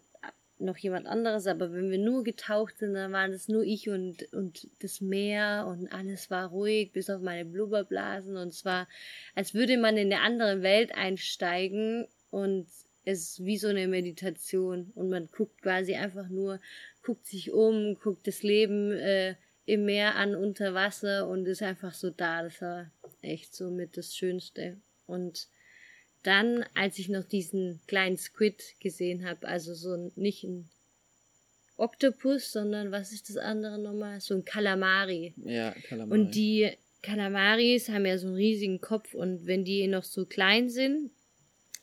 noch 0.64 0.78
jemand 0.78 1.08
anderes, 1.08 1.48
aber 1.48 1.72
wenn 1.74 1.92
wir 1.92 1.98
nur 1.98 2.24
getaucht 2.24 2.78
sind, 2.78 2.94
dann 2.94 3.12
waren 3.12 3.32
es 3.32 3.48
nur 3.48 3.64
ich 3.64 3.90
und, 3.90 4.32
und 4.34 4.68
das 4.80 5.02
Meer 5.02 5.66
und 5.68 5.92
alles 5.94 6.32
war 6.32 6.50
ruhig, 6.50 6.92
bis 6.92 7.10
auf 7.10 7.22
meine 7.22 7.46
Blubberblasen 7.46 8.38
und 8.38 8.54
zwar, 8.54 8.88
als 9.36 9.54
würde 9.54 9.78
man 9.78 9.98
in 9.98 10.12
eine 10.12 10.22
andere 10.22 10.62
Welt 10.62 10.94
einsteigen 10.96 12.08
und 12.32 12.68
es 13.06 13.38
ist 13.38 13.46
wie 13.46 13.58
so 13.58 13.68
eine 13.68 13.88
Meditation 13.88 14.92
und 14.96 15.10
man 15.10 15.28
guckt 15.28 15.62
quasi 15.62 15.96
einfach 15.96 16.30
nur, 16.30 16.60
guckt 17.04 17.26
sich 17.26 17.52
um, 17.52 17.96
guckt 17.96 18.28
das 18.28 18.44
Leben 18.44 18.92
äh, 18.92 19.36
im 19.66 19.86
Meer 19.86 20.16
an 20.16 20.36
unter 20.36 20.74
Wasser 20.74 21.28
und 21.28 21.46
ist 21.48 21.62
einfach 21.62 21.94
so 21.94 22.10
da. 22.10 22.44
Das 22.44 22.62
war 22.62 22.92
echt 23.22 23.56
so 23.56 23.70
mit 23.70 23.98
das 23.98 24.16
Schönste. 24.16 24.78
Und 25.06 25.48
dann, 26.24 26.66
als 26.74 27.00
ich 27.00 27.10
noch 27.10 27.24
diesen 27.24 27.82
kleinen 27.88 28.18
Squid 28.18 28.62
gesehen 28.80 29.28
habe, 29.28 29.48
also 29.48 29.74
so 29.74 29.94
ein, 29.94 30.12
nicht 30.16 30.44
ein 30.44 30.70
Oktopus, 31.76 32.52
sondern 32.52 32.92
was 32.92 33.12
ist 33.12 33.30
das 33.30 33.38
andere 33.38 33.80
nochmal? 33.80 34.22
So 34.22 34.36
ein 34.36 34.46
Kalamari. 34.46 35.34
Ja, 35.38 35.72
Kalamari. 35.88 36.20
Und 36.20 36.36
die 36.36 36.72
Kalamaris 37.02 37.90
haben 37.90 38.06
ja 38.06 38.18
so 38.18 38.28
einen 38.28 38.38
riesigen 38.38 38.80
Kopf 38.80 39.14
und 39.14 39.46
wenn 39.46 39.66
die 39.66 39.88
noch 39.88 40.04
so 40.04 40.26
klein 40.26 40.70
sind, 40.70 41.12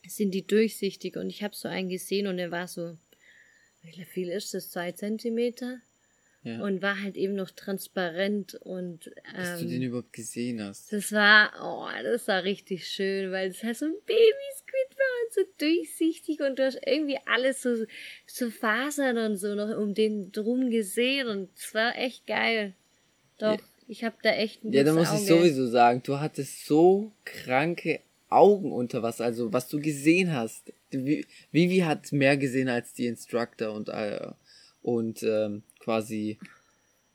sind 0.06 0.32
die 0.32 0.46
durchsichtig 0.46 1.16
und 1.16 1.28
ich 1.28 1.42
habe 1.42 1.54
so 1.54 1.68
einen 1.68 1.90
gesehen 1.90 2.26
und 2.26 2.38
der 2.38 2.50
war 2.50 2.66
so, 2.66 2.96
wie 3.82 4.04
viel 4.04 4.30
ist 4.30 4.54
das? 4.54 4.70
Zwei 4.70 4.92
Zentimeter? 4.92 5.80
Ja. 6.42 6.62
Und 6.62 6.80
war 6.80 7.02
halt 7.02 7.16
eben 7.16 7.34
noch 7.34 7.50
transparent 7.50 8.54
und. 8.54 9.08
Ähm, 9.08 9.36
Dass 9.36 9.60
du 9.60 9.66
den 9.66 9.82
überhaupt 9.82 10.14
gesehen 10.14 10.62
hast. 10.62 10.90
Das 10.90 11.12
war, 11.12 11.52
oh, 11.62 12.02
das 12.02 12.28
war 12.28 12.44
richtig 12.44 12.86
schön, 12.88 13.30
weil 13.30 13.50
es 13.50 13.62
halt 13.62 13.76
so 13.76 13.84
ein 13.84 13.94
Baby-Squid 14.06 14.96
war 14.96 15.24
und 15.24 15.34
so 15.34 15.40
durchsichtig 15.58 16.40
und 16.40 16.58
du 16.58 16.64
hast 16.64 16.80
irgendwie 16.86 17.18
alles 17.26 17.60
so, 17.60 17.84
so 18.26 18.50
Fasern 18.50 19.18
und 19.18 19.36
so 19.36 19.54
noch 19.54 19.76
um 19.76 19.92
den 19.92 20.32
drum 20.32 20.70
gesehen 20.70 21.28
und 21.28 21.50
es 21.54 21.74
war 21.74 21.94
echt 21.98 22.26
geil. 22.26 22.72
Doch, 23.36 23.58
ja. 23.58 23.64
ich 23.88 24.04
habe 24.04 24.16
da 24.22 24.30
echt 24.30 24.64
ein 24.64 24.72
Ja, 24.72 24.82
da 24.82 24.94
muss 24.94 25.08
Auge. 25.08 25.20
ich 25.20 25.26
sowieso 25.26 25.66
sagen, 25.66 26.02
du 26.02 26.20
hattest 26.20 26.64
so 26.64 27.12
kranke 27.26 28.00
Augen 28.30 28.72
unter 28.72 29.02
was, 29.02 29.20
also 29.20 29.52
was 29.52 29.68
du 29.68 29.78
gesehen 29.78 30.32
hast. 30.32 30.72
Vivi 30.90 31.78
hat 31.80 32.12
mehr 32.12 32.38
gesehen 32.38 32.68
als 32.70 32.94
die 32.94 33.06
Instructor 33.06 33.72
und, 33.74 33.90
äh, 33.90 34.28
und 34.82 35.22
ähm, 35.22 35.64
quasi, 35.80 36.38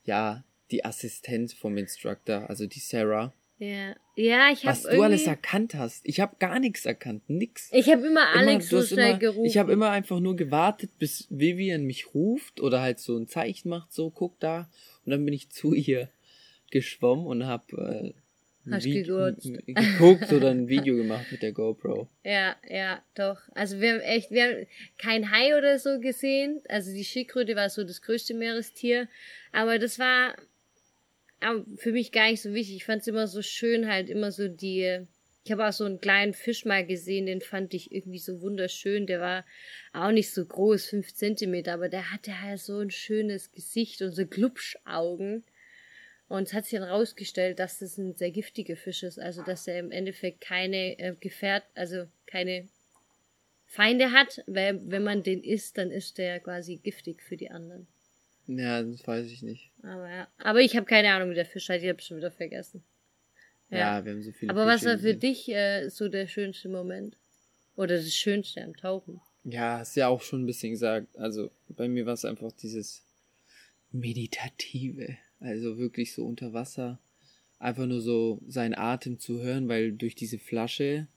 ja, 0.04 0.44
die 0.72 0.84
Assistent 0.84 1.54
vom 1.54 1.78
Instructor, 1.78 2.50
also 2.50 2.66
die 2.66 2.80
Sarah. 2.80 3.34
Ja, 3.58 3.96
ja, 4.18 4.50
ich 4.52 4.66
habe 4.66 4.76
Was 4.76 4.84
du 4.84 5.02
alles 5.02 5.28
erkannt 5.28 5.76
hast. 5.76 6.06
Ich 6.06 6.20
habe 6.20 6.36
gar 6.40 6.60
nichts 6.60 6.86
erkannt, 6.86 7.24
nix. 7.30 7.70
Ich 7.72 7.90
habe 7.90 8.06
immer 8.06 8.28
Alex 8.36 8.70
immer, 8.70 8.82
so 8.82 8.88
schnell 8.88 9.12
immer, 9.12 9.20
gerufen. 9.20 9.46
Ich 9.46 9.58
habe 9.58 9.72
immer 9.72 9.92
einfach 9.92 10.20
nur 10.20 10.36
gewartet, 10.36 10.92
bis 11.00 11.28
Vivian 11.30 11.84
mich 11.84 12.14
ruft 12.14 12.60
oder 12.60 12.82
halt 12.82 13.00
so 13.00 13.18
ein 13.18 13.28
Zeichen 13.28 13.70
macht, 13.70 13.94
so 13.94 14.10
guck 14.10 14.40
da. 14.42 14.70
Und 15.06 15.12
dann 15.12 15.24
bin 15.24 15.34
ich 15.34 15.52
zu 15.52 15.74
ihr 15.74 16.10
geschwommen 16.70 17.26
und 17.28 17.46
habe 17.46 18.14
äh, 18.14 18.20
Hast 18.70 18.86
geguckt 19.66 20.32
oder 20.34 20.50
ein 20.50 20.68
Video 20.68 20.96
gemacht 20.96 21.26
mit 21.32 21.42
der 21.42 21.52
GoPro. 21.52 22.10
Ja, 22.24 22.56
ja, 22.68 23.04
doch. 23.14 23.42
Also 23.54 23.80
wir 23.80 23.94
haben 23.94 24.02
echt, 24.02 24.32
wir 24.32 24.44
haben 24.44 24.68
kein 24.98 25.32
Hai 25.32 25.58
oder 25.58 25.78
so 25.78 26.00
gesehen. 26.00 26.62
Also 26.68 26.92
die 26.92 27.06
Schildkröte 27.06 27.56
war 27.56 27.70
so 27.70 27.84
das 27.84 28.02
größte 28.02 28.34
Meerestier. 28.34 29.08
Aber 29.52 29.78
das 29.80 30.00
war 30.00 30.36
für 31.78 31.92
mich 31.92 32.12
gar 32.12 32.30
nicht 32.30 32.42
so 32.42 32.54
wichtig. 32.54 32.78
Ich 32.78 32.86
fand 32.86 33.02
es 33.02 33.08
immer 33.08 33.28
so 33.28 33.42
schön, 33.42 33.88
halt 33.88 34.10
immer 34.10 34.32
so 34.32 34.48
die. 34.48 35.06
Ich 35.44 35.52
habe 35.52 35.68
auch 35.68 35.74
so 35.74 35.86
einen 35.86 36.02
kleinen 36.02 36.34
Fisch 36.34 36.66
mal 36.66 36.84
gesehen, 36.84 37.28
den 37.28 37.40
fand 37.40 37.76
ich 37.76 37.92
irgendwie 37.92 38.18
so 38.18 38.42
wunderschön. 38.42 39.06
Der 39.06 39.22
war 39.22 39.46
auch 39.94 40.12
nicht 40.12 40.32
so 40.32 40.44
groß, 40.44 40.88
fünf 40.88 41.14
Zentimeter, 41.14 41.74
aber 41.74 41.88
der 41.88 42.12
hatte 42.12 42.42
halt 42.42 42.60
so 42.60 42.80
ein 42.80 42.90
schönes 42.90 43.52
Gesicht 43.52 44.02
und 44.02 44.12
so 44.12 44.26
Glubschaugen. 44.26 45.44
Und 46.28 46.48
es 46.48 46.54
hat 46.54 46.66
sich 46.66 46.80
dann 46.80 46.90
rausgestellt, 46.90 47.60
dass 47.60 47.80
das 47.80 47.98
ein 47.98 48.16
sehr 48.16 48.32
giftiger 48.32 48.76
Fisch 48.76 49.04
ist, 49.04 49.20
also 49.20 49.44
dass 49.44 49.68
er 49.68 49.80
im 49.80 49.92
Endeffekt 49.92 50.42
keine 50.42 50.98
äh, 50.98 51.16
Gefährt, 51.20 51.64
also 51.76 52.06
keine 52.26 52.68
Feinde 53.68 54.12
hat, 54.12 54.44
weil 54.48 54.80
wenn 54.90 55.04
man 55.04 55.22
den 55.22 55.44
isst, 55.44 55.78
dann 55.78 55.92
ist 55.92 56.18
der 56.18 56.40
quasi 56.40 56.78
giftig 56.78 57.22
für 57.22 57.38
die 57.38 57.52
anderen. 57.52 57.88
Ja, 58.48 58.82
das 58.82 59.06
weiß 59.06 59.28
ich 59.28 59.42
nicht. 59.42 59.72
Aber 59.84 60.10
ja, 60.10 60.28
aber 60.38 60.62
ich 60.62 60.76
habe 60.76 60.86
keine 60.86 61.12
Ahnung, 61.12 61.32
wie 61.32 61.36
der 61.36 61.46
Fisch 61.46 61.68
heißt, 61.70 61.84
ich 61.84 61.90
habe 61.90 62.02
schon 62.02 62.18
wieder 62.18 62.32
vergessen. 62.32 62.84
Ja. 63.70 63.78
ja, 63.78 64.06
wir 64.06 64.12
haben 64.14 64.22
so 64.22 64.32
viele. 64.32 64.52
Aber 64.52 64.66
Fische 64.66 64.76
was 64.76 64.86
war 64.86 65.00
für 65.00 65.16
dich 65.16 65.50
äh, 65.50 65.90
so 65.90 66.10
der 66.10 66.28
schönste 66.28 66.70
Moment? 66.70 67.18
Oder 67.76 67.98
das 67.98 68.14
Schönste 68.14 68.64
am 68.64 68.76
Tauchen? 68.76 69.20
Ja, 69.44 69.80
hast 69.80 69.96
ja 69.96 70.08
auch 70.08 70.22
schon 70.22 70.44
ein 70.44 70.46
bisschen 70.46 70.72
gesagt. 70.72 71.18
Also 71.18 71.52
bei 71.70 71.88
mir 71.88 72.06
war 72.06 72.14
es 72.14 72.26
einfach 72.26 72.52
dieses 72.52 73.04
Meditative. 73.92 75.18
Also 75.40 75.78
wirklich 75.78 76.14
so 76.14 76.26
unter 76.26 76.54
Wasser. 76.54 77.00
Einfach 77.60 77.86
nur 77.86 78.02
so 78.02 78.42
seinen 78.48 78.76
Atem 78.76 79.20
zu 79.20 79.42
hören, 79.42 79.68
weil 79.70 79.92
durch 79.94 80.16
diese 80.16 80.40
Flasche 80.40 81.08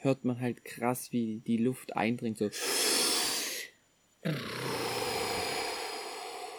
hört 0.00 0.24
man 0.24 0.40
halt 0.40 0.64
krass, 0.64 1.12
wie 1.12 1.42
die 1.46 1.56
Luft 1.56 1.96
eindringt. 1.96 2.38
So. 2.38 2.50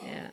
Ja. 0.06 0.32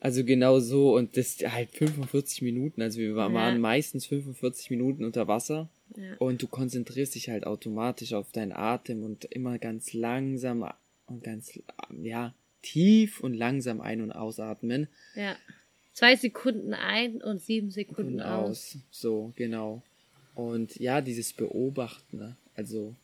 Also 0.00 0.24
genau 0.24 0.60
so 0.60 0.94
und 0.96 1.16
das 1.16 1.38
halt 1.40 1.70
45 1.72 2.42
Minuten. 2.42 2.80
Also 2.80 2.98
wir 3.00 3.14
waren 3.16 3.34
Ja. 3.34 3.58
meistens 3.58 4.06
45 4.06 4.70
Minuten 4.70 5.04
unter 5.04 5.28
Wasser 5.28 5.68
Ja. 5.96 6.16
und 6.18 6.42
du 6.42 6.46
konzentrierst 6.48 7.14
dich 7.14 7.28
halt 7.28 7.46
automatisch 7.46 8.12
auf 8.14 8.32
deinen 8.32 8.52
Atem 8.52 9.02
und 9.02 9.26
immer 9.26 9.58
ganz 9.58 9.92
langsam 9.92 10.64
und 11.06 11.22
ganz 11.22 11.58
ja 12.02 12.34
tief 12.62 13.20
und 13.20 13.34
langsam 13.34 13.80
ein- 13.80 14.00
und 14.02 14.12
ausatmen 14.12 14.88
Ja. 15.14 15.36
Zwei 15.92 16.16
Sekunden 16.16 16.72
ein 16.72 17.20
und 17.20 17.40
sieben 17.42 17.70
Sekunden 17.70 18.14
und 18.14 18.22
aus. 18.22 18.50
aus. 18.74 18.78
So 18.90 19.32
genau. 19.36 19.82
Und 20.34 20.76
ja, 20.76 21.00
dieses 21.00 21.32
Beobachten, 21.32 22.18
ne? 22.18 22.36
also 22.54 22.94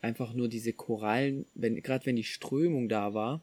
einfach 0.00 0.32
nur 0.34 0.48
diese 0.48 0.72
Korallen, 0.72 1.44
wenn 1.54 1.80
gerade 1.82 2.06
wenn 2.06 2.16
die 2.16 2.24
Strömung 2.24 2.88
da 2.88 3.12
war, 3.14 3.40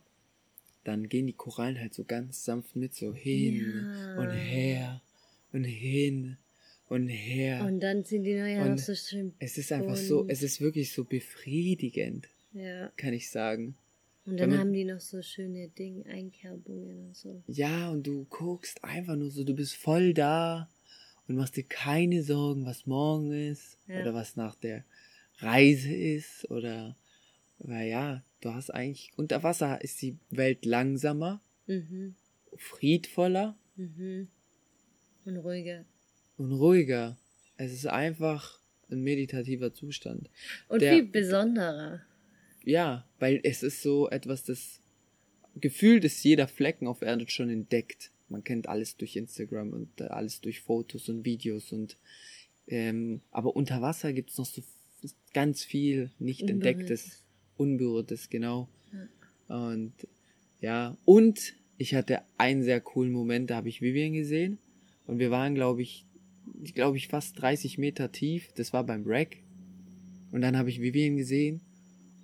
dann 0.83 1.07
gehen 1.07 1.27
die 1.27 1.33
Korallen 1.33 1.79
halt 1.79 1.93
so 1.93 2.03
ganz 2.03 2.43
sanft 2.43 2.75
mit 2.75 2.93
so 2.93 3.13
hin 3.13 3.85
Ja. 3.95 4.17
und 4.19 4.31
her 4.31 5.01
und 5.53 5.63
hin 5.63 6.37
und 6.89 7.07
her. 7.07 7.63
Und 7.65 7.79
dann 7.79 8.03
sind 8.03 8.23
die 8.23 8.33
neue 8.35 8.59
noch 8.59 8.65
Und 8.71 8.79
so 8.81 8.95
schön. 8.95 9.33
es 9.39 9.57
ist 9.57 9.71
einfach 9.71 9.95
so, 9.95 10.25
es 10.27 10.41
ist 10.43 10.59
wirklich 10.59 10.91
so 10.91 11.05
befriedigend, 11.05 12.27
Ja. 12.53 12.89
kann 12.97 13.13
ich 13.13 13.29
sagen. 13.29 13.75
Und 14.25 14.37
dann 14.39 14.51
man- 14.51 14.59
haben 14.59 14.73
die 14.73 14.85
noch 14.85 14.99
so 15.01 15.21
schöne 15.21 15.67
Dinge, 15.69 16.05
Einkerbungen 16.05 17.07
und 17.07 17.15
so. 17.15 17.43
Ja, 17.47 17.89
und 17.89 18.07
du 18.07 18.25
guckst 18.29 18.83
einfach 18.83 19.15
nur 19.15 19.29
so, 19.31 19.43
du 19.43 19.53
bist 19.53 19.75
voll 19.75 20.13
da 20.13 20.69
und 21.27 21.35
machst 21.35 21.57
dir 21.57 21.63
keine 21.63 22.23
Sorgen, 22.23 22.65
was 22.65 22.85
morgen 22.85 23.31
ist 23.33 23.77
Ja. 23.87 24.01
oder 24.01 24.13
was 24.13 24.35
nach 24.37 24.55
der 24.55 24.85
Reise 25.39 25.93
ist 25.93 26.49
oder, 26.49 26.95
weil 27.59 27.89
ja, 27.89 28.23
du 28.41 28.53
hast 28.53 28.69
eigentlich, 28.69 29.11
unter 29.17 29.43
Wasser 29.43 29.81
ist 29.81 30.01
die 30.01 30.17
Welt 30.29 30.63
langsamer, 30.65 31.41
Mhm. 31.67 32.15
friedvoller 32.55 33.57
Mhm. 33.75 34.27
Und 35.25 35.37
ruhiger. 35.37 35.85
und 36.37 36.51
ruhiger. 36.53 37.17
Es 37.57 37.71
ist 37.73 37.87
einfach 37.87 38.59
ein 38.89 39.01
meditativer 39.01 39.73
Zustand. 39.73 40.29
Und 40.69 40.81
Der- 40.81 40.93
viel 40.93 41.05
besonderer. 41.05 42.01
Ja, 42.63 43.05
weil 43.19 43.41
es 43.43 43.61
ist 43.63 43.81
so 43.81 44.09
etwas, 44.09 44.43
das 44.43 44.81
gefühlt 45.55 46.03
ist 46.03 46.23
jeder 46.23 46.47
Flecken 46.47 46.87
auf 46.87 47.01
Erde 47.01 47.29
schon 47.29 47.49
entdeckt. 47.49 48.11
Man 48.29 48.43
kennt 48.43 48.67
alles 48.67 48.97
durch 48.97 49.15
Instagram 49.15 49.73
und 49.73 50.01
äh, 50.01 50.05
alles 50.05 50.41
durch 50.41 50.61
Fotos 50.61 51.09
und 51.09 51.25
Videos 51.25 51.71
und 51.71 51.97
ähm, 52.67 53.21
aber 53.31 53.55
unter 53.55 53.81
Wasser 53.81 54.13
gibt's 54.13 54.37
noch 54.37 54.45
so 54.45 54.61
ganz 55.33 55.63
viel 55.63 56.11
nicht 56.17 56.49
entdecktes, 56.49 57.21
unberührtes, 57.57 58.29
genau. 58.29 58.69
Und 59.49 59.93
ja, 60.61 60.97
und 61.03 61.53
ich 61.77 61.93
hatte 61.93 62.21
einen 62.37 62.63
sehr 62.63 62.79
coolen 62.79 63.11
Moment, 63.11 63.49
da 63.49 63.57
habe 63.57 63.67
ich 63.67 63.81
Vivian 63.81 64.13
gesehen 64.13 64.59
und 65.05 65.19
wir 65.19 65.29
waren, 65.29 65.55
glaube 65.55 65.81
ich, 65.81 66.05
ich 66.63 66.73
glaube 66.73 66.95
ich 66.95 67.09
fast 67.09 67.41
30 67.41 67.77
Meter 67.77 68.11
tief. 68.11 68.53
Das 68.55 68.71
war 68.71 68.85
beim 68.85 69.05
Wreck. 69.05 69.43
Und 70.31 70.41
dann 70.41 70.57
habe 70.57 70.69
ich 70.69 70.81
Vivian 70.81 71.17
gesehen 71.17 71.61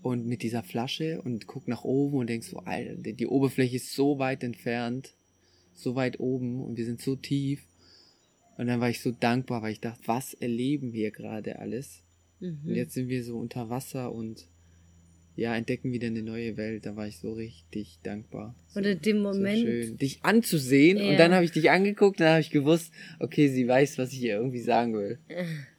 und 0.01 0.25
mit 0.27 0.43
dieser 0.43 0.63
Flasche 0.63 1.21
und 1.21 1.45
guck 1.47 1.67
nach 1.67 1.83
oben 1.83 2.17
und 2.19 2.27
denk 2.27 2.43
so, 2.43 2.57
Alter, 2.59 2.95
die 2.95 3.27
Oberfläche 3.27 3.75
ist 3.77 3.93
so 3.93 4.19
weit 4.19 4.43
entfernt, 4.43 5.13
so 5.73 5.95
weit 5.95 6.19
oben 6.19 6.61
und 6.61 6.77
wir 6.77 6.85
sind 6.85 7.01
so 7.01 7.15
tief. 7.15 7.61
Und 8.57 8.67
dann 8.67 8.81
war 8.81 8.89
ich 8.89 9.01
so 9.01 9.11
dankbar, 9.11 9.61
weil 9.61 9.71
ich 9.71 9.79
dachte, 9.79 10.01
was 10.05 10.33
erleben 10.33 10.91
wir 10.93 11.11
gerade 11.11 11.59
alles? 11.59 12.03
Und 12.41 12.65
Mhm. 12.65 12.75
jetzt 12.75 12.93
sind 12.93 13.07
wir 13.09 13.23
so 13.23 13.37
unter 13.37 13.69
Wasser 13.69 14.11
und 14.13 14.47
ja, 15.35 15.55
entdecken 15.55 15.93
wieder 15.93 16.07
eine 16.07 16.21
neue 16.21 16.57
Welt. 16.57 16.85
Da 16.85 16.95
war 16.97 17.07
ich 17.07 17.17
so 17.19 17.31
richtig 17.33 17.99
dankbar. 18.03 18.55
So, 18.67 18.79
Und 18.79 18.85
in 18.85 19.01
dem 19.01 19.21
Moment, 19.21 19.59
so 19.59 19.65
schön, 19.65 19.97
dich 19.97 20.19
anzusehen. 20.23 20.97
Ja. 20.97 21.09
Und 21.09 21.17
dann 21.17 21.33
habe 21.33 21.45
ich 21.45 21.51
dich 21.51 21.69
angeguckt 21.69 22.19
und 22.19 22.25
dann 22.25 22.31
habe 22.33 22.41
ich 22.41 22.49
gewusst, 22.51 22.91
okay, 23.19 23.47
sie 23.47 23.65
weiß, 23.67 23.97
was 23.97 24.11
ich 24.11 24.21
ihr 24.23 24.35
irgendwie 24.35 24.59
sagen 24.61 24.93
will. 24.93 25.19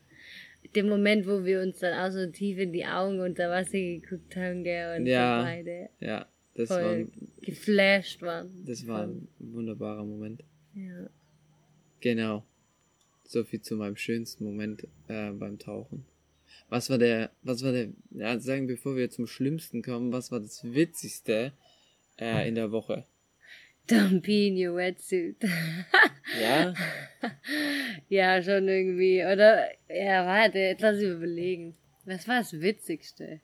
dem 0.75 0.89
Moment, 0.89 1.27
wo 1.27 1.45
wir 1.45 1.61
uns 1.63 1.79
dann 1.79 1.99
auch 1.99 2.13
so 2.13 2.27
tief 2.31 2.59
in 2.59 2.73
die 2.73 2.85
Augen 2.87 3.21
unter 3.21 3.51
Wasser 3.51 3.79
geguckt 3.79 4.37
haben, 4.37 4.63
gell, 4.65 4.99
und 5.01 5.07
Ja. 5.07 5.43
beide 5.43 5.89
Ja, 6.01 6.27
das 6.55 6.69
voll 6.69 6.83
war, 6.83 7.07
geflasht 7.43 8.23
waren. 8.23 8.65
das 8.67 8.87
war 8.87 9.05
ein 9.05 9.29
wunderbarer 9.39 10.05
Moment. 10.05 10.43
Ja. 10.75 11.09
Genau. 12.01 12.45
So 13.25 13.45
viel 13.45 13.61
zu 13.61 13.77
meinem 13.77 13.97
schönsten 13.97 14.45
Moment 14.45 14.87
äh, 15.09 15.31
beim 15.31 15.59
Tauchen. 15.59 16.05
Was 16.69 16.91
war 16.91 16.99
der, 16.99 17.31
was 17.43 17.63
war 17.65 17.73
der, 17.73 17.89
ja, 18.13 18.39
sagen 18.39 18.67
bevor 18.67 18.97
wir 18.97 19.11
zum 19.11 19.27
Schlimmsten 19.27 19.83
kommen, 19.83 20.13
was 20.13 20.31
war 20.31 20.41
das 20.41 20.63
Witzigste 20.65 21.53
äh, 22.19 22.49
in 22.49 22.55
der 22.55 22.71
Woche? 22.73 23.05
Don't 23.89 24.21
be 24.21 24.47
in 24.47 24.57
your 24.57 24.77
wetsuit. 24.77 25.37
Ja? 26.41 26.75
ja, 28.09 28.43
schon 28.43 28.69
irgendwie. 28.69 29.25
Oder, 29.25 29.69
ja, 29.89 30.27
warte, 30.27 30.59
jetzt 30.59 30.83
lass 30.83 30.99
ich 30.99 31.09
überlegen. 31.09 31.75
Was 32.05 32.29
war 32.29 32.39
das 32.39 32.61
Witzigste? 32.61 33.41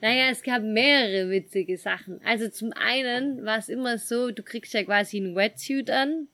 Naja, 0.00 0.30
es 0.30 0.42
gab 0.42 0.62
mehrere 0.62 1.28
witzige 1.30 1.76
Sachen. 1.76 2.20
Also 2.24 2.48
zum 2.48 2.72
einen 2.72 3.44
war 3.44 3.58
es 3.58 3.68
immer 3.68 3.98
so, 3.98 4.30
du 4.30 4.42
kriegst 4.42 4.72
ja 4.74 4.84
quasi 4.84 5.16
einen 5.16 5.34
Wetsuit 5.34 5.90
an 5.90 6.28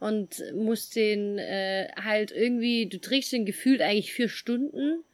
und 0.00 0.42
musst 0.54 0.96
den 0.96 1.38
äh, 1.38 1.88
halt 1.96 2.30
irgendwie, 2.30 2.86
du 2.86 2.98
trägst 2.98 3.32
den 3.32 3.44
gefühlt 3.44 3.82
eigentlich 3.82 4.12
vier 4.12 4.28
Stunden, 4.28 5.04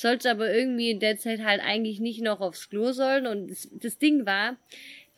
sollst 0.00 0.26
aber 0.26 0.52
irgendwie 0.52 0.90
in 0.90 1.00
der 1.00 1.18
Zeit 1.18 1.42
halt 1.42 1.60
eigentlich 1.60 1.98
nicht 1.98 2.22
noch 2.22 2.40
aufs 2.40 2.70
Klo 2.70 2.92
sollen. 2.92 3.26
Und 3.26 3.48
das, 3.48 3.68
das 3.72 3.98
Ding 3.98 4.26
war, 4.26 4.56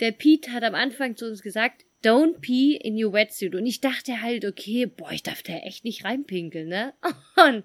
der 0.01 0.13
Pete 0.13 0.53
hat 0.53 0.63
am 0.63 0.75
Anfang 0.75 1.17
zu 1.17 1.27
uns 1.27 1.43
gesagt, 1.43 1.85
don't 2.03 2.41
pee 2.41 2.77
in 2.77 3.03
your 3.03 3.13
wetsuit. 3.13 3.55
Und 3.55 3.67
ich 3.67 3.83
dachte 3.83 4.23
halt, 4.23 4.47
okay, 4.47 4.87
boah, 4.87 5.13
ich 5.13 5.23
darf 5.23 5.43
da 5.43 5.53
echt 5.53 5.85
nicht 5.85 6.05
reinpinkeln, 6.05 6.69
ne? 6.69 6.95
Und 7.37 7.65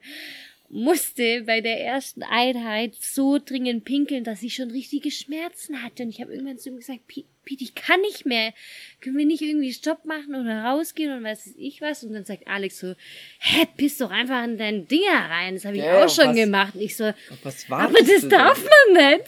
musste 0.68 1.44
bei 1.44 1.62
der 1.62 1.80
ersten 1.80 2.24
Einheit 2.24 2.96
so 2.96 3.40
dringend 3.40 3.86
pinkeln, 3.86 4.26
dass 4.26 4.44
ich 4.44 4.56
schon 4.56 4.72
richtige 4.72 5.10
Schmerzen 5.10 5.84
hatte. 5.84 6.04
Und 6.04 6.10
ich 6.10 6.20
habe 6.20 6.34
irgendwann 6.34 6.58
zu 6.58 6.70
ihm 6.70 6.78
gesagt, 6.78 7.08
Pete, 7.08 7.30
Pete, 7.46 7.64
ich 7.64 7.76
kann 7.76 8.02
nicht 8.02 8.26
mehr. 8.26 8.54
Können 9.02 9.18
wir 9.18 9.26
nicht 9.26 9.42
irgendwie 9.42 9.72
Stopp 9.72 10.04
machen 10.06 10.36
oder 10.36 10.64
rausgehen 10.64 11.16
und 11.16 11.24
was 11.24 11.46
weiß 11.46 11.54
ich 11.58 11.80
was? 11.82 12.04
Und 12.04 12.14
dann 12.14 12.26
sagt 12.26 12.48
Alex 12.48 12.80
so, 12.80 12.96
hä, 13.40 13.66
piss 13.78 13.98
doch 14.00 14.10
einfach 14.12 14.44
in 14.44 14.58
deinen 14.58 14.88
Dinger 14.88 15.30
rein. 15.30 15.54
Das 15.56 15.66
habe 15.66 15.78
ich 15.78 15.84
Ja, 15.84 16.04
auch 16.04 16.10
schon 16.10 16.30
was- 16.30 16.36
gemacht. 16.36 16.76
Und 16.76 16.82
ich 16.82 16.96
so, 16.98 17.14
Was 17.44 17.70
war 17.70 17.82
aber 17.84 18.00
das 18.00 18.28
darf 18.28 18.62
man 18.64 19.12
nicht. 19.12 19.26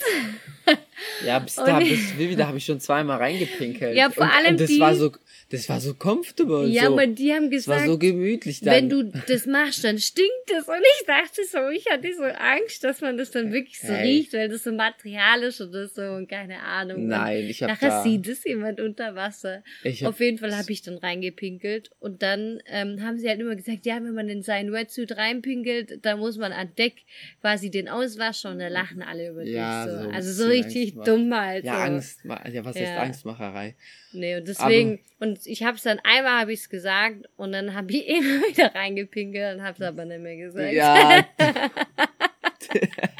Ja, 1.25 1.39
bis 1.39 1.55
da, 1.55 1.77
Und- 1.77 1.87
bis 1.89 2.17
Vivi, 2.17 2.35
da 2.35 2.47
habe 2.47 2.57
ich 2.57 2.65
schon 2.65 2.79
zweimal 2.79 3.17
reingepinkelt. 3.17 3.95
Ja, 3.95 4.09
vor 4.09 4.23
und, 4.23 4.29
allem 4.31 4.51
und 4.51 4.59
das 4.61 4.69
die- 4.69 4.79
war 4.79 4.95
so, 4.95 5.11
das 5.49 5.69
war 5.69 5.79
so 5.79 5.93
comfortable 5.93 6.57
und 6.65 6.71
Ja, 6.71 6.87
so. 6.87 6.93
aber 6.93 7.07
die 7.07 7.31
haben 7.33 7.49
das 7.51 7.67
war 7.67 7.75
gesagt, 7.75 7.91
so 7.91 7.97
gemütlich 7.97 8.59
dann. 8.61 8.73
wenn 8.73 8.89
du 8.89 9.03
das 9.27 9.45
machst, 9.45 9.83
dann 9.83 9.97
stinkt 9.99 10.51
es. 10.57 10.67
Und 10.67 10.81
ich 10.99 11.05
dachte 11.05 11.41
so, 11.49 11.69
ich 11.69 11.85
hatte 11.89 12.07
so 12.15 12.23
Angst, 12.23 12.83
dass 12.83 12.99
man 13.01 13.15
das 13.17 13.31
dann 13.31 13.53
wirklich 13.53 13.79
so 13.79 13.87
Hey. 13.93 14.07
riecht, 14.17 14.33
weil 14.33 14.49
das 14.49 14.63
so 14.63 14.71
Material 14.73 15.43
ist 15.43 15.61
oder 15.61 15.87
so 15.87 16.01
und 16.01 16.27
keine 16.27 16.59
Ahnung. 16.63 17.03
Und 17.03 17.07
Nein, 17.07 17.45
ich 17.47 17.61
hab 17.63 17.69
Nachher 17.69 17.89
da- 17.89 18.03
sieht 18.03 18.27
es 18.27 18.43
jemand 18.43 18.81
unter 18.81 19.15
Wasser. 19.15 19.63
Ich 19.83 20.03
hab- 20.03 20.09
Auf 20.09 20.19
jeden 20.19 20.37
Fall 20.37 20.55
habe 20.57 20.71
ich 20.71 20.81
dann 20.81 20.97
reingepinkelt. 20.97 21.91
Und 21.99 22.21
dann 22.23 22.59
ähm, 22.65 23.01
haben 23.03 23.17
sie 23.17 23.29
halt 23.29 23.39
immer 23.39 23.55
gesagt, 23.55 23.85
ja, 23.85 23.95
wenn 23.95 24.13
man 24.13 24.27
in 24.29 24.41
seinen 24.43 24.73
Wetsuit 24.73 25.15
reinpinkelt, 25.15 25.99
dann 26.05 26.19
muss 26.19 26.37
man 26.37 26.51
an 26.51 26.69
Deck 26.77 26.95
quasi 27.41 27.69
den 27.71 27.87
auswaschen 27.87 28.51
und 28.51 28.59
da 28.59 28.67
lachen 28.67 29.01
alle 29.01 29.29
über 29.29 29.43
Ja, 29.43 29.85
dich. 29.85 29.93
So. 29.93 29.99
so 30.01 30.07
ein 30.09 30.13
also 30.15 30.31
so 30.43 30.49
richtig 30.65 30.83
Angst 30.83 30.95
machen. 30.97 31.05
dumm 31.05 31.33
halt. 31.35 31.65
ja. 31.65 31.83
Angst, 31.83 32.19
ja, 32.25 32.65
was 32.65 32.77
Ja. 32.77 32.97
Angstmacherei? 32.97 33.75
Nee, 34.13 34.37
und 34.37 34.47
deswegen, 34.47 34.99
und 35.19 35.45
ich 35.45 35.63
hab's 35.63 35.83
dann 35.83 35.99
einmal 36.03 36.41
habe 36.41 36.53
ich's 36.53 36.69
gesagt 36.69 37.27
und 37.37 37.51
dann 37.51 37.73
habe 37.73 37.91
ich 37.91 38.07
immer 38.07 38.41
wieder 38.47 38.73
reingepinkelt 38.73 39.57
und 39.57 39.63
hab's 39.63 39.81
aber 39.81 40.05
nicht 40.05 40.21
mehr 40.21 40.37
gesagt. 40.37 40.73
Ja. 40.73 41.25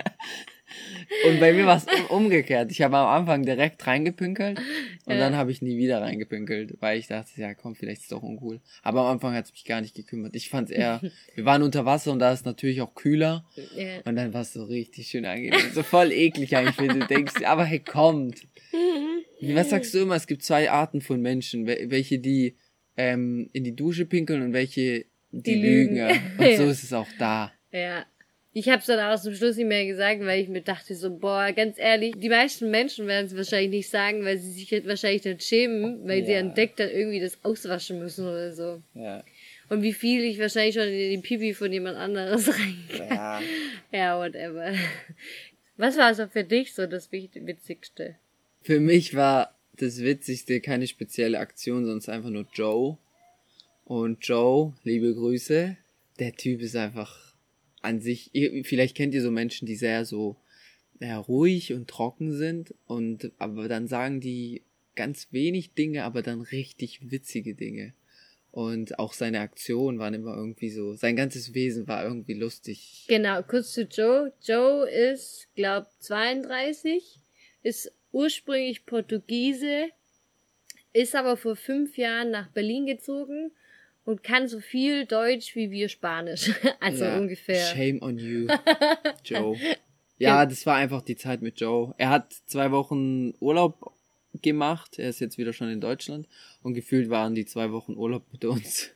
und 1.29 1.39
bei 1.39 1.53
mir 1.53 1.65
war 1.65 1.77
es 1.77 1.85
umgekehrt. 2.09 2.71
Ich 2.71 2.81
habe 2.81 2.97
am 2.97 3.07
Anfang 3.07 3.43
direkt 3.45 3.85
reingepinkelt 3.87 4.59
und 5.05 5.13
Ja. 5.13 5.19
dann 5.19 5.35
habe 5.35 5.51
ich 5.51 5.61
nie 5.61 5.77
wieder 5.77 6.01
reingepinkelt, 6.01 6.77
weil 6.79 6.97
ich 6.99 7.07
dachte, 7.07 7.29
ja 7.39 7.53
komm, 7.53 7.75
vielleicht 7.75 7.97
ist 8.01 8.03
es 8.05 8.09
doch 8.09 8.23
uncool. 8.23 8.59
Aber 8.83 9.01
am 9.01 9.07
Anfang 9.13 9.33
hat 9.33 9.45
es 9.45 9.51
mich 9.51 9.65
gar 9.65 9.81
nicht 9.81 9.95
gekümmert. 9.95 10.35
Ich 10.35 10.49
fand's 10.49 10.71
eher, 10.71 11.01
wir 11.35 11.45
waren 11.45 11.63
unter 11.63 11.85
Wasser 11.85 12.11
und 12.11 12.19
da 12.19 12.31
ist 12.33 12.45
natürlich 12.45 12.81
auch 12.81 12.95
kühler 12.95 13.45
Ja. 13.75 13.99
und 14.05 14.15
dann 14.15 14.33
war 14.33 14.41
es 14.41 14.53
so 14.53 14.63
richtig 14.63 15.07
schön 15.07 15.25
angenehm. 15.25 15.59
So 15.73 15.83
voll 15.83 16.11
eklig 16.11 16.55
eigentlich, 16.55 16.77
wenn 16.79 16.99
du 16.99 17.05
denkst, 17.07 17.43
aber 17.43 17.65
hey, 17.65 17.79
kommt. 17.79 18.47
Was 19.41 19.69
sagst 19.69 19.93
du 19.93 19.99
immer? 19.99 20.15
Es 20.15 20.27
gibt 20.27 20.43
zwei 20.43 20.71
Arten 20.71 21.01
von 21.01 21.21
Menschen. 21.21 21.67
Wel- 21.67 21.89
Welche, 21.91 22.19
die 22.19 22.55
ähm, 22.95 23.49
in 23.53 23.63
die 23.63 23.75
Dusche 23.75 24.05
pinkeln 24.05 24.41
und 24.41 24.53
welche, 24.53 25.05
die, 25.31 25.43
Die 25.43 25.55
lügen. 25.55 25.95
lügen. 25.97 26.19
Und 26.39 26.57
so 26.57 26.63
ist 26.69 26.83
es 26.83 26.93
auch 26.93 27.07
da. 27.19 27.51
ja. 27.71 28.05
Ich 28.57 28.69
hab's 28.69 28.87
dann 28.87 28.99
auch 28.99 29.21
zum 29.21 29.35
Schluss 29.35 29.55
nicht 29.55 29.67
mehr 29.67 29.85
gesagt, 29.85 30.19
weil 30.21 30.41
ich 30.41 30.49
mir 30.49 30.61
dachte 30.61 30.95
so, 30.95 31.15
boah, 31.15 31.51
ganz 31.51 31.77
ehrlich, 31.77 32.15
die 32.17 32.27
meisten 32.29 32.71
Menschen 32.71 33.05
werden 33.05 33.27
es 33.27 33.35
wahrscheinlich 33.37 33.69
nicht 33.69 33.89
sagen, 33.89 34.23
weil 34.25 34.39
sie 34.39 34.51
sich 34.51 34.71
jetzt 34.71 34.87
wahrscheinlich 34.87 35.21
dann 35.21 35.39
schämen, 35.39 36.07
weil 36.07 36.25
sie 36.25 36.31
Ja. 36.31 36.39
an 36.39 36.55
Deck 36.55 36.75
dann 36.75 36.89
irgendwie 36.89 37.19
das 37.19 37.37
auswaschen 37.43 37.99
müssen 37.99 38.25
oder 38.27 38.51
so. 38.53 38.81
Ja. 38.95 39.23
Und 39.69 39.83
wie 39.83 39.93
viel 39.93 40.23
ich 40.23 40.39
wahrscheinlich 40.39 40.73
schon 40.73 40.87
in 40.87 41.11
die 41.11 41.17
Pipi 41.19 41.53
von 41.53 41.71
jemand 41.71 41.97
anderes 41.97 42.47
rein. 42.59 42.77
ja. 42.97 43.41
Ja, 43.91 44.17
whatever. 44.19 44.73
Was 45.75 45.95
war 45.97 46.15
so 46.15 46.25
für 46.27 46.43
dich 46.43 46.73
so 46.73 46.87
das 46.87 47.11
Witzigste? 47.11 48.15
Für 48.63 48.79
mich 48.79 49.13
war 49.13 49.55
das 49.77 50.01
Witzigste, 50.01 50.61
keine 50.61 50.87
spezielle 50.87 51.37
Aktion, 51.37 51.85
sonst 51.85 52.09
einfach 52.09 52.31
nur 52.31 52.47
Joe. 52.55 52.97
Und 53.85 54.25
Joe, 54.25 54.73
liebe 54.83 55.13
Grüße, 55.13 55.77
der 56.17 56.35
Typ 56.35 56.61
ist 56.61 56.75
einfach 56.75 57.26
an 57.81 58.01
sich, 58.01 58.31
vielleicht 58.63 58.95
kennt 58.95 59.13
ihr 59.13 59.21
so 59.21 59.31
Menschen, 59.31 59.65
die 59.65 59.75
sehr 59.75 60.05
so 60.05 60.37
ja, 60.99 61.17
ruhig 61.17 61.73
und 61.73 61.87
trocken 61.89 62.33
sind 62.33 62.73
und 62.85 63.31
aber 63.37 63.67
dann 63.67 63.87
sagen 63.87 64.19
die 64.19 64.63
ganz 64.95 65.27
wenig 65.31 65.73
Dinge, 65.73 66.03
aber 66.03 66.21
dann 66.21 66.41
richtig 66.41 67.11
witzige 67.11 67.53
Dinge. 67.53 67.93
Und 68.51 68.97
auch 68.97 69.13
seine 69.13 69.41
Aktionen 69.41 69.99
waren 69.99 70.15
immer 70.15 70.35
irgendwie 70.35 70.71
so, 70.71 70.95
sein 70.95 71.15
ganzes 71.15 71.53
Wesen 71.53 71.87
war 71.87 72.03
irgendwie 72.03 72.33
lustig. 72.33 73.05
Genau, 73.07 73.43
kurz 73.43 73.73
zu 73.73 73.83
Joe. 73.83 74.33
Joe 74.41 74.89
ist, 74.89 75.47
glaub, 75.55 75.85
32, 75.99 77.19
ist 77.61 77.91
ursprünglich 78.11 78.87
Portugiese, 78.87 79.89
ist 80.93 81.15
aber 81.15 81.37
vor 81.37 81.55
fünf 81.55 81.97
Jahren 81.97 82.31
nach 82.31 82.49
Berlin 82.49 82.87
gezogen 82.87 83.51
und 84.07 84.23
kann 84.23 84.47
so 84.47 84.61
viel 84.61 85.05
Deutsch 85.05 85.53
wie 85.55 85.69
wir 85.69 85.89
Spanisch. 85.89 86.51
Also 86.79 87.03
ja, 87.03 87.17
ungefähr. 87.17 87.61
Shame 87.75 88.01
on 88.01 88.17
you, 88.17 88.47
Joe. 89.25 89.57
Ja, 90.17 90.45
das 90.45 90.65
war 90.65 90.75
einfach 90.75 91.01
die 91.01 91.17
Zeit 91.17 91.41
mit 91.41 91.59
Joe. 91.59 91.93
Er 91.97 92.09
hat 92.09 92.33
zwei 92.45 92.71
Wochen 92.71 93.33
Urlaub 93.41 93.93
gemacht. 94.41 94.97
Er 94.97 95.09
ist 95.09 95.19
jetzt 95.19 95.37
wieder 95.37 95.51
schon 95.51 95.69
in 95.69 95.81
Deutschland. 95.81 96.27
Und 96.63 96.73
gefühlt 96.73 97.09
waren 97.09 97.35
die 97.35 97.45
zwei 97.45 97.71
Wochen 97.73 97.95
Urlaub 97.95 98.23
mit 98.31 98.45
uns. 98.45 98.91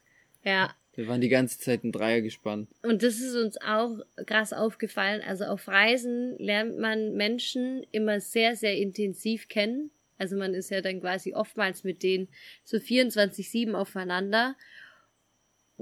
Ja. 0.45 0.73
Wir 0.93 1.07
waren 1.09 1.19
die 1.19 1.29
ganze 1.29 1.59
Zeit 1.59 1.83
ein 1.83 1.91
Dreier 1.91 2.21
gespannt. 2.21 2.69
Und 2.81 3.03
das 3.03 3.19
ist 3.19 3.35
uns 3.35 3.57
auch 3.57 3.99
krass 4.25 4.53
aufgefallen. 4.53 5.21
Also 5.27 5.43
auf 5.43 5.67
Reisen 5.67 6.37
lernt 6.37 6.77
man 6.77 7.15
Menschen 7.15 7.85
immer 7.91 8.21
sehr, 8.21 8.55
sehr 8.55 8.77
intensiv 8.77 9.49
kennen. 9.49 9.91
Also 10.17 10.37
man 10.37 10.53
ist 10.53 10.69
ja 10.69 10.81
dann 10.81 11.01
quasi 11.01 11.33
oftmals 11.33 11.83
mit 11.83 12.03
denen 12.03 12.29
so 12.63 12.77
24-7 12.77 13.73
aufeinander. 13.73 14.55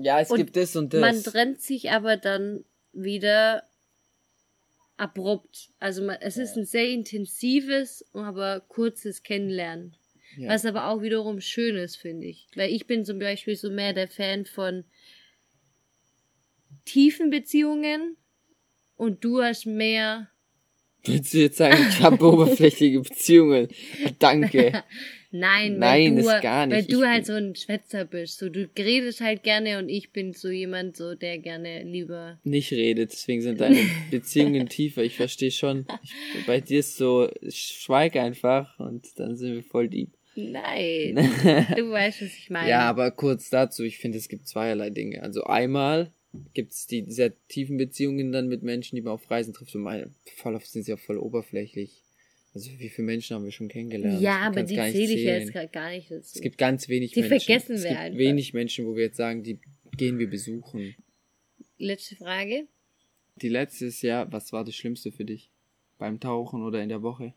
Ja, 0.01 0.19
es 0.19 0.31
und 0.31 0.38
gibt 0.38 0.55
das 0.55 0.75
und 0.75 0.93
das. 0.93 1.01
Man 1.01 1.23
trennt 1.23 1.62
sich 1.62 1.91
aber 1.91 2.17
dann 2.17 2.63
wieder 2.93 3.63
abrupt. 4.97 5.69
Also 5.79 6.03
man, 6.03 6.17
es 6.21 6.38
ist 6.38 6.57
ein 6.57 6.65
sehr 6.65 6.89
intensives, 6.89 8.05
aber 8.13 8.62
kurzes 8.62 9.23
Kennenlernen. 9.23 9.95
Ja. 10.38 10.49
Was 10.49 10.65
aber 10.65 10.88
auch 10.88 11.01
wiederum 11.01 11.41
schön 11.41 11.75
ist, 11.75 11.95
finde 11.95 12.27
ich. 12.27 12.47
Weil 12.55 12.71
ich 12.71 12.85
bin 12.85 13.05
zum 13.05 13.19
Beispiel 13.19 13.55
so 13.55 13.69
mehr 13.69 13.93
der 13.93 14.07
Fan 14.07 14.45
von 14.45 14.83
tiefen 16.85 17.29
Beziehungen 17.29 18.17
und 18.95 19.23
du 19.23 19.41
hast 19.41 19.65
mehr. 19.65 20.29
Willst 21.03 21.33
du 21.33 21.39
jetzt 21.39 21.57
sagen, 21.57 21.77
ich 21.89 22.01
habe 22.01 22.23
oberflächliche 22.25 22.99
Beziehungen? 22.99 23.69
Danke. 24.19 24.83
Nein, 25.31 25.77
Nein, 25.77 26.15
weil 26.15 26.23
du, 26.23 26.29
ist 26.29 26.41
gar 26.41 26.65
nicht. 26.65 26.75
Weil 26.75 26.85
du 26.85 27.05
halt 27.05 27.25
so 27.25 27.33
ein 27.33 27.55
Schwätzer 27.55 28.05
bist. 28.05 28.39
So, 28.39 28.49
du 28.49 28.67
redest 28.77 29.21
halt 29.21 29.43
gerne 29.43 29.77
und 29.77 29.87
ich 29.87 30.11
bin 30.11 30.33
so 30.33 30.49
jemand, 30.49 30.97
so, 30.97 31.13
der 31.13 31.37
gerne 31.37 31.83
lieber. 31.83 32.39
Nicht 32.43 32.71
redet, 32.71 33.11
deswegen 33.11 33.41
sind 33.41 33.61
deine 33.61 33.79
Beziehungen 34.11 34.69
tiefer. 34.69 35.03
Ich 35.03 35.15
verstehe 35.15 35.51
schon. 35.51 35.85
Ich, 36.03 36.45
bei 36.47 36.59
dir 36.61 36.79
ist 36.79 36.97
so, 36.97 37.29
schweig 37.47 38.15
einfach 38.15 38.79
und 38.79 39.07
dann 39.17 39.35
sind 39.35 39.53
wir 39.53 39.63
voll 39.63 39.87
deep. 39.87 40.09
Nein, 40.35 41.15
du 41.75 41.91
weißt, 41.91 42.21
was 42.21 42.33
ich 42.33 42.49
meine. 42.49 42.69
Ja, 42.69 42.81
aber 42.81 43.11
kurz 43.11 43.49
dazu, 43.49 43.83
ich 43.83 43.97
finde, 43.97 44.17
es 44.17 44.29
gibt 44.29 44.47
zweierlei 44.47 44.89
Dinge. 44.89 45.21
Also 45.21 45.43
einmal 45.43 46.11
gibt 46.53 46.71
es 46.71 46.87
die 46.87 47.05
sehr 47.07 47.33
tiefen 47.47 47.77
Beziehungen 47.77 48.31
dann 48.31 48.47
mit 48.47 48.63
Menschen, 48.63 48.95
die 48.95 49.01
man 49.01 49.13
auf 49.13 49.29
Reisen 49.29 49.53
trifft 49.53 49.75
und 49.75 49.81
mal 49.81 50.09
voll 50.37 50.55
oft 50.55 50.67
sind 50.67 50.83
sie 50.83 50.93
auch 50.93 50.99
voll 50.99 51.17
oberflächlich. 51.17 52.03
Also 52.53 52.71
wie 52.79 52.89
viele 52.89 53.05
Menschen 53.05 53.35
haben 53.35 53.45
wir 53.45 53.51
schon 53.51 53.67
kennengelernt? 53.67 54.21
Ja, 54.21 54.39
aber 54.39 54.63
die 54.63 54.75
zähle 54.75 55.13
ich 55.13 55.23
jetzt 55.23 55.71
gar 55.71 55.89
nicht 55.91 56.09
dazu. 56.09 56.31
Es 56.35 56.41
gibt 56.41 56.57
ganz 56.57 56.89
wenig 56.89 57.12
die 57.12 57.21
Menschen. 57.21 57.38
Die 57.38 57.45
vergessen 57.45 57.69
wir 57.69 57.75
es 57.75 57.83
gibt 57.83 57.99
einfach. 57.99 58.17
wenig 58.17 58.53
Menschen, 58.53 58.85
wo 58.85 58.95
wir 58.95 59.03
jetzt 59.03 59.17
sagen, 59.17 59.43
die 59.43 59.59
gehen 59.97 60.17
wir 60.17 60.29
besuchen. 60.29 60.95
Letzte 61.77 62.15
Frage. 62.15 62.67
Die 63.35 63.49
letzte 63.49 63.85
ist 63.85 64.01
ja, 64.01 64.31
was 64.31 64.51
war 64.51 64.65
das 64.65 64.75
Schlimmste 64.75 65.12
für 65.12 65.25
dich? 65.25 65.49
Beim 65.97 66.19
Tauchen 66.19 66.63
oder 66.63 66.81
in 66.81 66.89
der 66.89 67.03
Woche? 67.03 67.33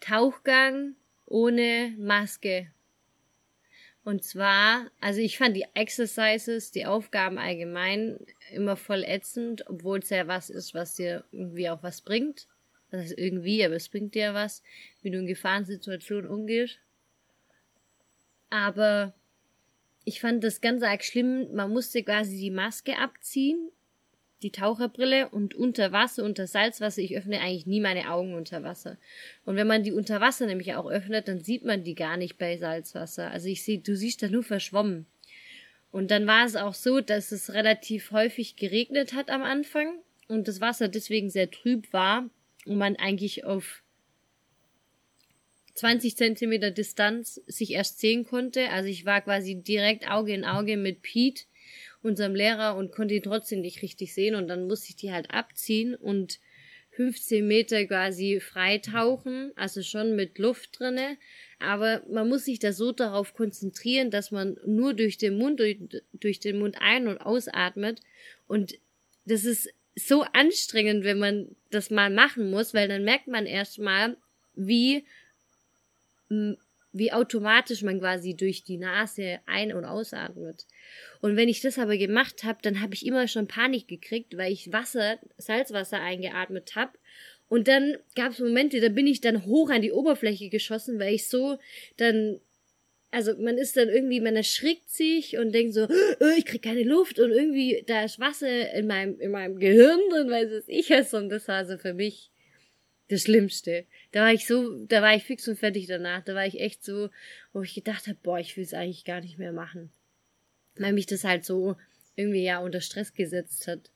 Tauchgang 0.00 0.94
ohne 1.26 1.94
Maske. 1.98 2.68
Und 4.04 4.24
zwar, 4.24 4.90
also 5.00 5.20
ich 5.20 5.36
fand 5.36 5.54
die 5.54 5.66
Exercises, 5.74 6.70
die 6.70 6.86
Aufgaben 6.86 7.36
allgemein 7.36 8.18
immer 8.52 8.76
voll 8.76 9.04
ätzend, 9.04 9.68
obwohl 9.68 9.98
es 9.98 10.08
ja 10.08 10.26
was 10.26 10.48
ist, 10.48 10.72
was 10.72 10.94
dir 10.94 11.24
irgendwie 11.30 11.68
auch 11.68 11.82
was 11.82 12.00
bringt. 12.00 12.46
Das 12.90 13.02
heißt 13.02 13.18
irgendwie, 13.18 13.64
aber 13.64 13.74
es 13.74 13.88
bringt 13.88 14.14
dir 14.14 14.34
was, 14.34 14.62
wie 15.02 15.10
du 15.10 15.18
in 15.18 15.26
Gefahrensituationen 15.26 16.30
umgehst. 16.30 16.78
Aber 18.50 19.14
ich 20.04 20.20
fand 20.20 20.42
das 20.42 20.60
ganz 20.60 20.82
arg 20.82 21.04
schlimm. 21.04 21.52
Man 21.54 21.70
musste 21.70 22.02
quasi 22.02 22.38
die 22.38 22.50
Maske 22.50 22.96
abziehen, 22.96 23.70
die 24.42 24.50
Taucherbrille 24.50 25.28
und 25.28 25.54
unter 25.54 25.92
Wasser, 25.92 26.24
unter 26.24 26.46
Salzwasser. 26.46 27.02
Ich 27.02 27.16
öffne 27.16 27.40
eigentlich 27.40 27.66
nie 27.66 27.80
meine 27.80 28.10
Augen 28.10 28.32
unter 28.32 28.62
Wasser. 28.62 28.96
Und 29.44 29.56
wenn 29.56 29.66
man 29.66 29.82
die 29.82 29.92
unter 29.92 30.20
Wasser 30.20 30.46
nämlich 30.46 30.74
auch 30.74 30.90
öffnet, 30.90 31.28
dann 31.28 31.40
sieht 31.40 31.64
man 31.64 31.84
die 31.84 31.94
gar 31.94 32.16
nicht 32.16 32.38
bei 32.38 32.56
Salzwasser. 32.56 33.30
Also 33.30 33.48
ich 33.48 33.62
sehe, 33.62 33.80
du 33.80 33.94
siehst 33.94 34.22
da 34.22 34.28
nur 34.28 34.44
verschwommen. 34.44 35.06
Und 35.90 36.10
dann 36.10 36.26
war 36.26 36.46
es 36.46 36.56
auch 36.56 36.74
so, 36.74 37.00
dass 37.00 37.32
es 37.32 37.52
relativ 37.52 38.10
häufig 38.10 38.56
geregnet 38.56 39.12
hat 39.12 39.30
am 39.30 39.42
Anfang 39.42 39.98
und 40.26 40.46
das 40.48 40.60
Wasser 40.60 40.88
deswegen 40.88 41.30
sehr 41.30 41.50
trüb 41.50 41.92
war 41.92 42.28
und 42.68 42.78
man 42.78 42.96
eigentlich 42.96 43.44
auf 43.44 43.82
20 45.74 46.16
Zentimeter 46.16 46.70
Distanz 46.70 47.40
sich 47.46 47.72
erst 47.72 48.00
sehen 48.00 48.24
konnte. 48.24 48.68
Also 48.70 48.88
ich 48.88 49.04
war 49.04 49.20
quasi 49.20 49.62
direkt 49.62 50.10
Auge 50.10 50.34
in 50.34 50.44
Auge 50.44 50.76
mit 50.76 51.02
Pete, 51.02 51.44
unserem 52.02 52.34
Lehrer, 52.34 52.76
und 52.76 52.92
konnte 52.92 53.14
ihn 53.14 53.22
trotzdem 53.22 53.60
nicht 53.60 53.82
richtig 53.82 54.12
sehen. 54.12 54.34
Und 54.34 54.48
dann 54.48 54.66
musste 54.66 54.90
ich 54.90 54.96
die 54.96 55.12
halt 55.12 55.30
abziehen 55.30 55.94
und 55.94 56.40
15 56.90 57.46
Meter 57.46 57.86
quasi 57.86 58.40
freitauchen, 58.40 59.52
also 59.54 59.82
schon 59.82 60.16
mit 60.16 60.38
Luft 60.38 60.80
drinne. 60.80 61.16
Aber 61.60 62.02
man 62.10 62.28
muss 62.28 62.44
sich 62.44 62.58
da 62.58 62.72
so 62.72 62.90
darauf 62.90 63.34
konzentrieren, 63.34 64.10
dass 64.10 64.32
man 64.32 64.56
nur 64.66 64.94
durch 64.94 65.16
den 65.16 65.38
Mund, 65.38 65.60
durch, 65.60 65.78
durch 66.12 66.40
den 66.40 66.58
Mund 66.58 66.76
ein- 66.80 67.06
und 67.06 67.18
ausatmet. 67.18 68.00
Und 68.48 68.74
das 69.26 69.44
ist 69.44 69.68
so 69.98 70.22
anstrengend, 70.32 71.04
wenn 71.04 71.18
man 71.18 71.56
das 71.70 71.90
mal 71.90 72.10
machen 72.10 72.50
muss, 72.50 72.74
weil 72.74 72.88
dann 72.88 73.04
merkt 73.04 73.26
man 73.26 73.46
erstmal, 73.46 74.16
wie, 74.54 75.04
wie 76.92 77.12
automatisch 77.12 77.82
man 77.82 78.00
quasi 78.00 78.34
durch 78.34 78.64
die 78.64 78.76
Nase 78.76 79.40
ein- 79.46 79.72
und 79.72 79.84
ausatmet. 79.84 80.66
Und 81.20 81.36
wenn 81.36 81.48
ich 81.48 81.60
das 81.60 81.78
aber 81.78 81.96
gemacht 81.96 82.44
habe, 82.44 82.58
dann 82.62 82.80
habe 82.80 82.94
ich 82.94 83.06
immer 83.06 83.26
schon 83.28 83.48
Panik 83.48 83.88
gekriegt, 83.88 84.36
weil 84.36 84.52
ich 84.52 84.72
Wasser, 84.72 85.18
Salzwasser 85.36 86.00
eingeatmet 86.00 86.76
habe. 86.76 86.92
Und 87.48 87.66
dann 87.66 87.96
gab 88.14 88.32
es 88.32 88.38
Momente, 88.38 88.80
da 88.80 88.90
bin 88.90 89.06
ich 89.06 89.20
dann 89.20 89.46
hoch 89.46 89.70
an 89.70 89.82
die 89.82 89.92
Oberfläche 89.92 90.48
geschossen, 90.48 90.98
weil 90.98 91.14
ich 91.14 91.28
so 91.28 91.58
dann 91.96 92.40
also 93.10 93.34
man 93.38 93.56
ist 93.56 93.76
dann 93.76 93.88
irgendwie, 93.88 94.20
man 94.20 94.36
erschrickt 94.36 94.90
sich 94.90 95.38
und 95.38 95.52
denkt 95.52 95.74
so, 95.74 95.88
oh, 96.20 96.34
ich 96.36 96.44
krieg 96.44 96.62
keine 96.62 96.82
Luft 96.82 97.18
und 97.18 97.30
irgendwie 97.30 97.82
da 97.86 98.04
ist 98.04 98.20
Wasser 98.20 98.72
in 98.72 98.86
meinem, 98.86 99.18
in 99.20 99.30
meinem 99.30 99.58
Gehirn 99.58 100.00
drin, 100.10 100.30
weil 100.30 100.46
es 100.46 100.64
ich 100.68 100.90
es 100.90 101.14
und 101.14 101.30
das 101.30 101.48
war 101.48 101.64
so 101.64 101.78
für 101.78 101.94
mich 101.94 102.30
das 103.08 103.22
Schlimmste. 103.22 103.86
Da 104.12 104.20
war 104.20 104.32
ich 104.32 104.46
so, 104.46 104.84
da 104.84 105.00
war 105.00 105.14
ich 105.14 105.24
fix 105.24 105.48
und 105.48 105.58
fertig 105.58 105.86
danach. 105.86 106.22
Da 106.24 106.34
war 106.34 106.46
ich 106.46 106.60
echt 106.60 106.84
so, 106.84 107.08
wo 107.52 107.62
ich 107.62 107.74
gedacht 107.74 108.06
habe, 108.06 108.18
boah, 108.22 108.38
ich 108.38 108.56
will 108.56 108.64
es 108.64 108.74
eigentlich 108.74 109.04
gar 109.04 109.22
nicht 109.22 109.38
mehr 109.38 109.52
machen. 109.52 109.90
Weil 110.76 110.92
mich 110.92 111.06
das 111.06 111.24
halt 111.24 111.44
so 111.44 111.76
irgendwie 112.16 112.44
ja 112.44 112.58
unter 112.58 112.82
Stress 112.82 113.14
gesetzt 113.14 113.66
hat. 113.66 113.90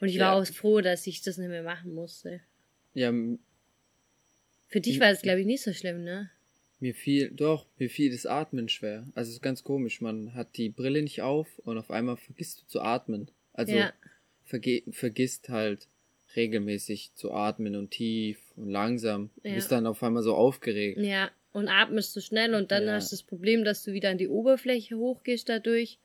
Und 0.00 0.08
ich 0.08 0.14
ja. 0.14 0.26
war 0.26 0.36
auch 0.36 0.46
froh, 0.46 0.80
dass 0.80 1.06
ich 1.06 1.22
das 1.22 1.38
nicht 1.38 1.48
mehr 1.48 1.64
machen 1.64 1.92
musste. 1.92 2.40
Ja. 2.94 3.12
Für 4.68 4.80
dich 4.80 5.00
war 5.00 5.10
es, 5.10 5.22
glaube 5.22 5.40
ich, 5.40 5.46
nicht 5.46 5.62
so 5.62 5.72
schlimm, 5.72 6.04
ne? 6.04 6.30
Mir 6.80 6.94
fiel, 6.94 7.30
doch, 7.30 7.66
mir 7.78 7.90
fiel 7.90 8.12
das 8.12 8.24
Atmen 8.24 8.68
schwer. 8.68 9.06
Also 9.14 9.30
es 9.30 9.36
ist 9.36 9.42
ganz 9.42 9.64
komisch, 9.64 10.00
man 10.00 10.34
hat 10.34 10.56
die 10.56 10.68
Brille 10.68 11.02
nicht 11.02 11.22
auf 11.22 11.58
und 11.64 11.76
auf 11.76 11.90
einmal 11.90 12.16
vergisst 12.16 12.62
du 12.62 12.66
zu 12.66 12.80
atmen. 12.80 13.30
Also 13.52 13.74
ja. 13.74 13.92
verge 14.44 14.82
vergisst 14.90 15.48
halt 15.48 15.88
regelmäßig 16.36 17.12
zu 17.14 17.32
atmen 17.32 17.74
und 17.74 17.90
tief 17.90 18.38
und 18.54 18.70
langsam. 18.70 19.30
Ja. 19.42 19.50
Du 19.50 19.56
bist 19.56 19.72
dann 19.72 19.86
auf 19.86 20.02
einmal 20.02 20.22
so 20.22 20.34
aufgeregt. 20.34 20.98
Ja, 21.00 21.30
und 21.52 21.68
atmest 21.68 22.12
zu 22.12 22.20
so 22.20 22.26
schnell 22.26 22.54
und 22.54 22.70
dann 22.70 22.84
ja. 22.84 22.92
hast 22.92 23.10
du 23.10 23.16
das 23.16 23.24
Problem, 23.24 23.64
dass 23.64 23.82
du 23.82 23.92
wieder 23.92 24.10
an 24.10 24.18
die 24.18 24.28
Oberfläche 24.28 24.96
hochgehst 24.96 25.48
dadurch. 25.48 25.98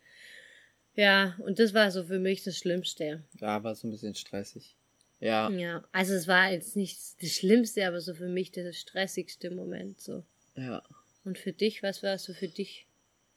Ja, 0.95 1.35
und 1.39 1.59
das 1.59 1.73
war 1.73 1.91
so 1.91 2.03
für 2.03 2.19
mich 2.19 2.43
das 2.43 2.57
Schlimmste. 2.57 3.23
Ja, 3.39 3.63
war 3.63 3.75
so 3.75 3.87
ein 3.87 3.91
bisschen 3.91 4.15
stressig. 4.15 4.75
Ja. 5.19 5.49
Ja, 5.51 5.83
also 5.91 6.13
es 6.13 6.27
war 6.27 6.51
jetzt 6.51 6.75
nicht 6.75 6.99
das 7.21 7.31
Schlimmste, 7.31 7.87
aber 7.87 8.01
so 8.01 8.13
für 8.13 8.27
mich 8.27 8.51
der 8.51 8.73
stressigste 8.73 9.51
Moment 9.51 10.01
so. 10.01 10.23
Ja. 10.55 10.83
Und 11.23 11.37
für 11.37 11.53
dich, 11.53 11.83
was 11.83 12.03
war 12.03 12.17
so 12.17 12.33
für 12.33 12.47
dich? 12.47 12.85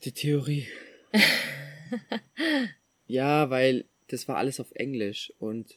Die 0.05 0.13
Theorie. 0.13 0.67
ja, 3.07 3.49
weil 3.51 3.87
das 4.09 4.29
war 4.29 4.37
alles 4.37 4.61
auf 4.61 4.73
Englisch 4.73 5.33
und 5.39 5.75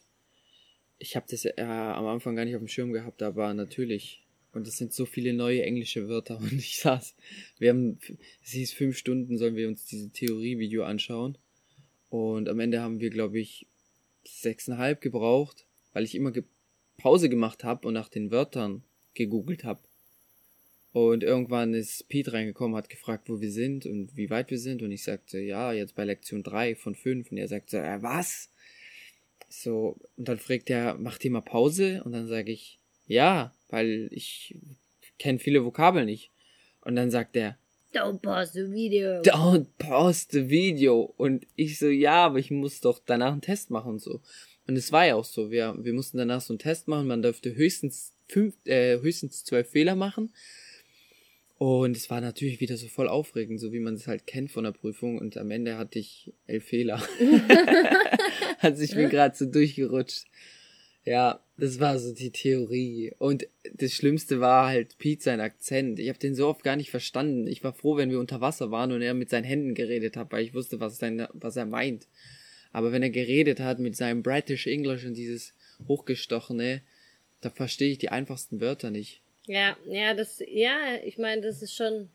ich 0.98 1.16
habe 1.16 1.26
das 1.30 1.44
ja 1.44 1.96
am 1.96 2.06
Anfang 2.08 2.36
gar 2.36 2.46
nicht 2.46 2.56
auf 2.56 2.62
dem 2.62 2.68
Schirm 2.68 2.92
gehabt, 2.92 3.24
aber 3.24 3.54
natürlich 3.54 4.22
Und 4.52 4.68
es 4.68 4.78
sind 4.78 4.94
so 4.94 5.06
viele 5.06 5.34
neue 5.34 5.64
englische 5.64 6.08
Wörter. 6.10 6.38
Und 6.40 6.54
ich 6.54 6.80
saß, 6.80 7.16
wir 7.60 7.70
haben, 7.70 8.00
es 8.44 8.52
hieß 8.52 8.74
fünf 8.74 8.98
Stunden, 8.98 9.38
sollen 9.38 9.56
wir 9.56 9.68
uns 9.68 9.86
diese 9.86 10.10
Theorievideo 10.10 10.84
anschauen. 10.84 11.38
Und 12.10 12.50
am 12.50 12.60
Ende 12.60 12.82
haben 12.82 13.00
wir, 13.00 13.12
glaube 13.12 13.40
ich, 13.40 13.68
sechseinhalb 14.24 15.02
gebraucht, 15.02 15.68
weil 15.94 16.04
ich 16.04 16.16
immer 16.16 16.34
Pause 16.98 17.30
gemacht 17.30 17.64
habe 17.64 17.88
und 17.88 17.94
nach 17.94 18.10
den 18.10 18.32
Wörtern 18.32 18.84
gegoogelt 19.14 19.64
habe. 19.64 19.82
Und 20.92 21.24
irgendwann 21.24 21.74
ist 21.74 22.10
Pete 22.10 22.34
reingekommen, 22.34 22.76
hat 22.76 22.90
gefragt, 22.90 23.30
wo 23.30 23.42
wir 23.42 23.52
sind 23.52 23.86
und 23.86 24.16
wie 24.16 24.30
weit 24.30 24.50
wir 24.50 24.58
sind. 24.58 24.82
Und 24.82 24.92
ich 24.92 25.04
sagte, 25.04 25.40
ja, 25.40 25.72
jetzt 25.72 25.96
bei 25.96 26.04
Lektion 26.04 26.42
drei 26.42 26.76
von 26.76 26.96
fünf. 26.96 27.32
Und 27.32 27.38
er 27.38 27.48
sagte, 27.48 27.78
äh, 27.78 28.02
was? 28.02 28.50
So, 29.50 29.98
und 30.18 30.28
dann 30.28 30.40
fragt 30.40 30.70
er, 30.70 30.96
macht 30.96 31.24
ihr 31.26 31.32
mal 31.32 31.42
Pause? 31.42 32.02
Und 32.04 32.12
dann 32.12 32.28
sage 32.28 32.52
ich, 32.52 32.80
ja, 33.06 33.54
weil 33.70 34.10
ich 34.12 34.56
kenne 35.20 35.40
viele 35.40 35.64
Vokabeln 35.64 36.06
nicht. 36.06 36.32
Und 36.82 36.96
dann 36.96 37.12
sagt 37.12 37.36
er, 37.36 37.58
Don't 37.94 38.20
pause 38.20 38.54
the 38.54 38.72
video. 38.72 39.22
Don't 39.22 39.66
pause 39.80 40.28
the 40.30 40.48
video. 40.48 41.14
Und 41.18 41.48
ich 41.56 41.80
so, 41.80 41.88
ja, 41.88 42.26
aber 42.26 42.38
ich 42.38 42.52
muss 42.52 42.82
doch 42.82 43.00
danach 43.04 43.32
einen 43.32 43.42
Test 43.42 43.72
machen 43.72 43.94
und 43.94 44.00
so. 44.00 44.22
Und 44.68 44.76
es 44.76 44.92
war 44.92 45.08
ja 45.08 45.16
auch 45.16 45.26
so. 45.26 45.50
Wir, 45.50 45.76
wir 45.80 45.94
mussten 45.94 46.18
danach 46.18 46.42
so 46.42 46.54
einen 46.54 46.60
Test 46.60 46.88
machen. 46.88 47.08
Man 47.08 47.24
dürfte 47.24 47.56
höchstens 47.56 48.14
fünf, 48.28 48.54
äh, 48.66 49.00
höchstens 49.00 49.44
zwölf 49.44 49.72
Fehler 49.72 49.96
machen. 49.96 50.32
Und 51.60 51.98
es 51.98 52.10
war 52.10 52.22
natürlich 52.22 52.62
wieder 52.62 52.78
so 52.78 52.88
voll 52.88 53.10
aufregend, 53.10 53.60
so 53.60 53.74
wie 53.74 53.82
man 53.82 53.96
es 53.96 54.08
halt 54.08 54.26
kennt 54.26 54.50
von 54.50 54.64
der 54.64 54.72
Prüfung. 54.72 55.18
Und 55.18 55.36
am 55.36 55.52
Ende 55.52 55.78
hatte 55.78 56.00
ich 56.00 56.32
elf 56.48 56.64
Fehler. 56.64 57.04
also 58.62 58.82
ich 58.82 58.96
bin 58.96 59.10
gerade 59.10 59.36
so 59.36 59.46
durchgerutscht. 59.46 60.26
Ja, 61.04 61.44
das 61.58 61.82
war 61.82 62.00
so 62.00 62.14
die 62.14 62.32
Theorie. 62.32 63.14
Und 63.18 63.46
das 63.74 63.92
Schlimmste 63.92 64.40
war 64.40 64.68
halt 64.68 64.98
Pete 65.00 65.22
sein 65.22 65.42
Akzent. 65.42 66.00
Ich 66.00 66.08
habe 66.08 66.18
den 66.18 66.34
so 66.34 66.48
oft 66.48 66.64
gar 66.64 66.78
nicht 66.78 66.92
verstanden. 66.92 67.46
Ich 67.46 67.62
war 67.62 67.74
froh, 67.74 67.98
wenn 67.98 68.10
wir 68.10 68.22
unter 68.22 68.40
Wasser 68.40 68.72
waren 68.72 68.94
und 68.94 69.02
er 69.02 69.14
mit 69.14 69.30
seinen 69.30 69.44
Händen 69.44 69.76
geredet 69.76 70.16
hat, 70.16 70.32
weil 70.32 70.46
ich 70.46 70.54
wusste, 70.54 70.80
was, 70.80 70.98
sein, 70.98 71.28
was 71.34 71.58
er 71.58 71.66
meint. 71.66 72.08
Aber 72.72 72.94
wenn 72.94 73.04
er 73.04 73.10
geredet 73.10 73.60
hat 73.60 73.80
mit 73.80 73.98
seinem 73.98 74.24
British 74.24 74.66
English 74.66 75.04
und 75.04 75.16
dieses 75.16 75.54
hochgestochene, 75.90 76.84
da 77.42 77.50
verstehe 77.50 77.92
ich 77.92 77.98
die 77.98 78.12
einfachsten 78.12 78.62
Wörter 78.62 78.92
nicht. 78.92 79.22
Ja, 79.50 79.76
ja, 79.88 80.14
das, 80.14 80.44
ja, 80.48 80.98
ich 81.04 81.18
meine, 81.18 81.42
das 81.42 81.64
ist 81.64 81.74
schon. 81.76 82.10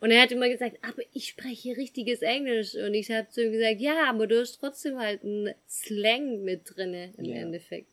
Und 0.00 0.10
er 0.12 0.22
hat 0.22 0.32
immer 0.32 0.48
gesagt, 0.48 0.78
aber 0.80 1.02
ich 1.12 1.28
spreche 1.28 1.76
richtiges 1.76 2.22
Englisch. 2.22 2.74
Und 2.74 2.94
ich 2.94 3.10
habe 3.10 3.28
zu 3.28 3.44
ihm 3.44 3.52
gesagt, 3.52 3.82
ja, 3.82 4.08
aber 4.08 4.26
du 4.26 4.40
hast 4.40 4.56
trotzdem 4.60 4.98
halt 4.98 5.22
einen 5.22 5.52
Slang 5.68 6.42
mit 6.42 6.62
drinne 6.64 7.12
im 7.18 7.26
Ja. 7.26 7.36
Endeffekt. 7.36 7.90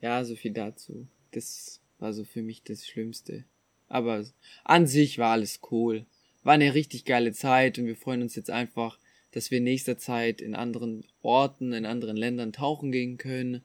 Ja, 0.00 0.24
so 0.24 0.36
viel 0.36 0.52
dazu. 0.52 1.06
Das 1.32 1.82
war 1.98 2.14
so 2.14 2.24
für 2.24 2.40
mich 2.40 2.62
das 2.62 2.86
Schlimmste. 2.86 3.44
Aber 3.88 4.24
an 4.64 4.86
sich 4.86 5.18
war 5.18 5.32
alles 5.32 5.60
cool. 5.70 6.06
War 6.42 6.54
eine 6.54 6.72
richtig 6.72 7.04
geile 7.04 7.32
Zeit 7.32 7.78
und 7.78 7.84
wir 7.84 7.96
freuen 7.96 8.22
uns 8.22 8.36
jetzt 8.36 8.50
einfach, 8.50 8.98
dass 9.32 9.50
wir 9.50 9.58
in 9.58 9.64
nächster 9.64 9.98
Zeit 9.98 10.40
in 10.40 10.54
anderen 10.54 11.04
Orten, 11.20 11.74
in 11.74 11.84
anderen 11.84 12.16
Ländern 12.16 12.54
tauchen 12.54 12.90
gehen 12.90 13.18
können. 13.18 13.62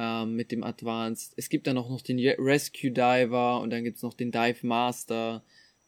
Ähm, 0.00 0.36
mit 0.36 0.52
dem 0.52 0.62
Advanced. 0.62 1.32
Es 1.36 1.48
gibt 1.48 1.66
dann 1.66 1.76
auch 1.76 1.90
noch 1.90 2.02
den 2.02 2.20
Rescue 2.20 2.92
Diver 2.92 3.60
und 3.60 3.70
dann 3.70 3.82
gibt's 3.82 4.02
noch 4.02 4.14
den 4.14 4.30
Dive 4.30 4.64
Master. 4.64 5.42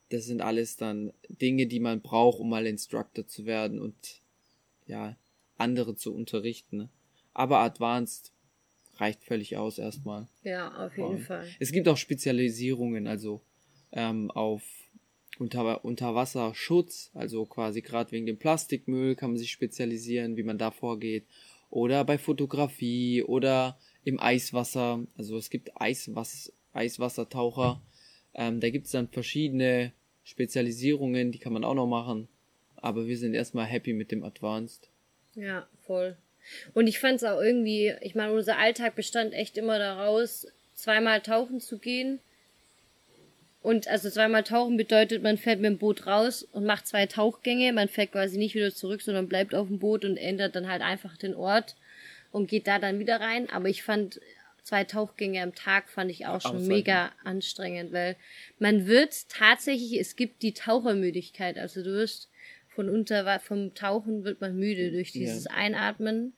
Das 0.08 0.24
sind 0.24 0.42
alles 0.42 0.76
dann 0.76 1.12
Dinge, 1.28 1.68
die 1.68 1.78
man 1.78 2.00
braucht, 2.00 2.40
um 2.40 2.48
mal 2.48 2.66
Instructor 2.66 3.28
zu 3.28 3.46
werden 3.46 3.80
und 3.80 3.94
ja, 4.88 5.16
andere 5.58 5.94
zu 5.94 6.12
unterrichten. 6.12 6.88
Aber 7.34 7.58
Advanced 7.60 8.32
reicht 8.96 9.22
völlig 9.22 9.56
aus 9.56 9.78
erstmal. 9.78 10.26
Ja, 10.42 10.86
auf 10.86 10.96
jeden 10.96 11.10
Und 11.10 11.20
Fall. 11.20 11.46
Es 11.60 11.70
gibt 11.70 11.86
auch 11.86 11.96
Spezialisierungen, 11.96 13.06
also 13.06 13.40
ähm, 13.92 14.32
auf 14.32 14.64
Unter 15.38 15.84
Unterwasserschutz, 15.84 17.12
also 17.14 17.46
quasi 17.46 17.80
gerade 17.80 18.10
wegen 18.10 18.26
dem 18.26 18.40
Plastikmüll 18.40 19.14
kann 19.14 19.30
man 19.30 19.38
sich 19.38 19.52
spezialisieren, 19.52 20.36
wie 20.36 20.42
man 20.42 20.58
da 20.58 20.72
vorgeht. 20.72 21.26
Oder 21.70 22.04
bei 22.04 22.18
Fotografie 22.18 23.22
oder 23.22 23.78
im 24.04 24.20
Eiswasser. 24.20 25.00
Also 25.16 25.36
es 25.36 25.50
gibt 25.50 25.80
Eiswas 25.80 26.52
Eiswassertaucher. 26.72 27.80
Ähm, 28.34 28.60
da 28.60 28.70
gibt 28.70 28.86
es 28.86 28.92
dann 28.92 29.08
verschiedene 29.08 29.92
Spezialisierungen, 30.24 31.32
die 31.32 31.38
kann 31.38 31.52
man 31.52 31.64
auch 31.64 31.74
noch 31.74 31.86
machen. 31.86 32.28
Aber 32.76 33.06
wir 33.06 33.18
sind 33.18 33.34
erstmal 33.34 33.66
happy 33.66 33.92
mit 33.92 34.10
dem 34.12 34.22
Advanced. 34.22 34.88
Ja, 35.34 35.66
voll. 35.86 36.16
Und 36.72 36.86
ich 36.86 36.98
fand 36.98 37.16
es 37.16 37.24
auch 37.24 37.40
irgendwie, 37.40 37.92
ich 38.00 38.14
meine, 38.14 38.32
unser 38.32 38.58
Alltag 38.58 38.94
bestand 38.94 39.34
echt 39.34 39.58
immer 39.58 39.78
daraus, 39.78 40.46
zweimal 40.74 41.20
tauchen 41.20 41.60
zu 41.60 41.78
gehen. 41.78 42.20
Und 43.62 43.88
also 43.88 44.08
zweimal 44.08 44.42
tauchen 44.42 44.78
bedeutet, 44.78 45.22
man 45.22 45.36
fährt 45.36 45.60
mit 45.60 45.70
dem 45.70 45.78
Boot 45.78 46.06
raus 46.06 46.42
und 46.52 46.64
macht 46.64 46.86
zwei 46.86 47.04
Tauchgänge. 47.06 47.74
Man 47.74 47.88
fährt 47.88 48.12
quasi 48.12 48.38
nicht 48.38 48.54
wieder 48.54 48.72
zurück, 48.72 49.02
sondern 49.02 49.28
bleibt 49.28 49.54
auf 49.54 49.68
dem 49.68 49.78
Boot 49.78 50.04
und 50.06 50.16
ändert 50.16 50.56
dann 50.56 50.68
halt 50.68 50.80
einfach 50.80 51.18
den 51.18 51.34
Ort 51.34 51.76
und 52.30 52.48
geht 52.48 52.66
da 52.66 52.78
dann 52.78 52.98
wieder 52.98 53.20
rein. 53.20 53.48
Aber 53.50 53.68
ich 53.68 53.82
fand 53.82 54.20
zwei 54.62 54.84
Tauchgänge 54.84 55.42
am 55.42 55.54
Tag 55.54 55.88
fand 55.88 56.10
ich 56.10 56.26
auch 56.26 56.40
schon 56.40 56.66
mega 56.66 57.12
anstrengend, 57.24 57.92
weil 57.92 58.16
man 58.58 58.86
wird 58.86 59.28
tatsächlich, 59.28 59.98
es 59.98 60.16
gibt 60.16 60.42
die 60.42 60.52
Tauchermüdigkeit. 60.54 61.58
Also 61.58 61.82
du 61.82 61.90
wirst 61.92 62.28
von 62.68 62.88
unter 62.88 63.40
vom 63.40 63.74
Tauchen 63.74 64.24
wird 64.24 64.40
man 64.40 64.56
müde 64.56 64.92
durch 64.92 65.14
Ja. 65.14 65.20
dieses 65.20 65.46
Einatmen. 65.46 66.34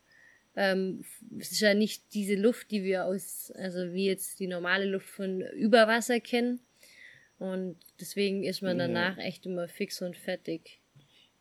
Ähm, 0.55 1.05
es 1.39 1.53
ist 1.53 1.61
ja 1.61 1.75
nicht 1.75 2.15
diese 2.15 2.35
Luft, 2.35 2.71
die 2.71 2.85
wir 2.85 3.07
aus, 3.07 3.51
also 3.53 3.93
wie 3.93 4.07
jetzt 4.07 4.39
die 4.39 4.47
normale 4.47 4.85
Luft 4.85 5.09
von 5.09 5.41
Überwasser 5.41 6.21
kennen. 6.21 6.61
Und 7.39 7.77
deswegen 8.01 8.45
ist 8.45 8.63
man 8.63 8.79
Ja. 8.79 8.87
danach 8.87 9.19
echt 9.19 9.47
immer 9.47 9.67
fix 9.69 10.01
und 10.01 10.17
fertig. 10.17 10.79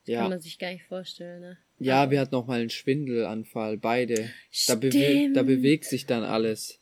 Ja. 0.05 0.21
Kann 0.21 0.29
man 0.31 0.39
sich 0.39 0.57
gar 0.59 0.71
nicht 0.71 0.83
vorstellen, 0.85 1.41
ne? 1.41 1.57
Ja, 1.83 2.11
wir 2.11 2.19
hatten 2.19 2.35
noch 2.35 2.47
mal 2.47 2.59
einen 2.59 2.69
Schwindelanfall, 2.69 3.77
beide. 3.77 4.29
Da, 4.67 4.75
bewe 4.75 5.31
da 5.33 5.43
bewegt 5.43 5.85
sich 5.85 6.05
dann 6.05 6.23
alles. 6.23 6.79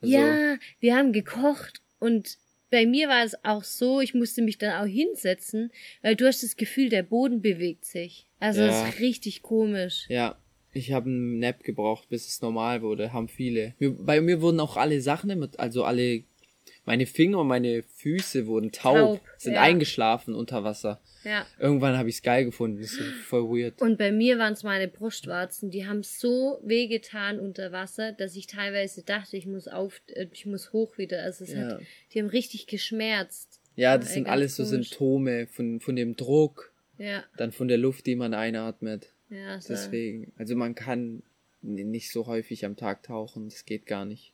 Also, 0.00 0.14
Ja, 0.14 0.58
wir 0.80 0.96
haben 0.96 1.12
gekocht 1.12 1.82
und 1.98 2.38
bei 2.70 2.86
mir 2.86 3.08
war 3.08 3.24
es 3.24 3.44
auch 3.44 3.64
so, 3.64 4.00
ich 4.00 4.14
musste 4.14 4.42
mich 4.42 4.58
dann 4.58 4.82
auch 4.82 4.86
hinsetzen, 4.90 5.70
weil 6.02 6.16
du 6.16 6.26
hast 6.26 6.42
das 6.42 6.56
Gefühl, 6.56 6.88
der 6.90 7.02
Boden 7.02 7.40
bewegt 7.40 7.84
sich. 7.84 8.26
Also 8.40 8.60
das 8.60 8.74
Ja. 8.82 8.88
ist 8.88 9.00
richtig 9.00 9.42
komisch. 9.42 10.04
Ja, 10.08 10.38
ich 10.72 10.92
habe 10.92 11.06
einen 11.08 11.38
Nap 11.38 11.64
gebraucht, 11.64 12.08
bis 12.10 12.26
es 12.26 12.42
normal 12.42 12.82
wurde. 12.82 13.12
Haben 13.12 13.28
viele. 13.28 13.74
Bei 13.80 14.20
mir 14.20 14.40
wurden 14.42 14.60
auch 14.60 14.76
alle 14.76 15.00
Sachen, 15.00 15.30
immer, 15.30 15.48
also 15.56 15.84
alle, 15.84 16.24
meine 16.88 17.04
Finger 17.06 17.40
und 17.40 17.48
meine 17.48 17.82
Füße 17.82 18.46
wurden 18.46 18.72
taub, 18.72 18.96
Taub, 18.96 19.20
sind 19.36 19.52
ja. 19.54 19.60
eingeschlafen 19.62 20.34
unter 20.34 20.64
Wasser. 20.64 21.00
Ja. 21.22 21.46
Irgendwann 21.58 21.98
habe 21.98 22.08
ich 22.08 22.16
es 22.16 22.22
geil 22.22 22.46
gefunden. 22.46 22.80
Das 22.80 22.92
ist 22.92 23.00
voll 23.26 23.42
weird. 23.44 23.82
Und 23.82 23.98
bei 23.98 24.10
mir 24.10 24.38
waren 24.38 24.54
es 24.54 24.62
meine 24.62 24.88
Brustwarzen, 24.88 25.70
die 25.70 25.86
haben 25.86 26.02
so 26.02 26.58
wehgetan 26.64 27.38
unter 27.40 27.72
Wasser, 27.72 28.12
dass 28.12 28.34
ich 28.36 28.46
teilweise 28.46 29.02
dachte, 29.02 29.36
ich 29.36 29.46
muss 29.46 29.68
auf, 29.68 30.00
äh, 30.06 30.28
ich 30.32 30.46
muss 30.46 30.72
hoch 30.72 30.96
wieder. 30.96 31.22
Also 31.22 31.44
es 31.44 31.52
Ja. 31.52 31.58
hat, 31.72 31.80
die 32.14 32.20
haben 32.20 32.28
richtig 32.28 32.66
geschmerzt. 32.66 33.60
Ja, 33.76 33.98
das 33.98 34.08
Ey, 34.08 34.14
sind 34.14 34.28
alles 34.28 34.56
so 34.56 34.62
komisch. 34.64 34.88
Symptome 34.88 35.46
von, 35.46 35.80
von 35.80 35.94
dem 35.94 36.16
Druck, 36.16 36.72
Ja, 36.96 37.22
dann 37.36 37.52
von 37.52 37.68
der 37.68 37.78
Luft, 37.78 38.06
die 38.06 38.16
man 38.16 38.32
einatmet. 38.32 39.12
ja, 39.28 39.60
so. 39.60 39.68
Deswegen, 39.74 40.32
also 40.38 40.56
man 40.56 40.74
kann 40.74 41.22
nicht 41.60 42.10
so 42.12 42.26
häufig 42.26 42.64
am 42.64 42.76
Tag 42.76 43.02
tauchen, 43.02 43.50
das 43.50 43.66
geht 43.66 43.84
gar 43.84 44.06
nicht. 44.06 44.32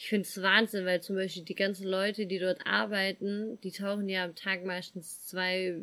Ich 0.00 0.10
finde 0.10 0.28
es 0.28 0.40
Wahnsinn, 0.40 0.86
weil 0.86 1.02
zum 1.02 1.16
Beispiel 1.16 1.42
die 1.42 1.56
ganzen 1.56 1.84
Leute, 1.88 2.26
die 2.26 2.38
dort 2.38 2.64
arbeiten, 2.64 3.60
die 3.62 3.72
tauchen 3.72 4.08
ja 4.08 4.24
am 4.24 4.36
Tag 4.36 4.64
meistens 4.64 5.26
zwei, 5.26 5.74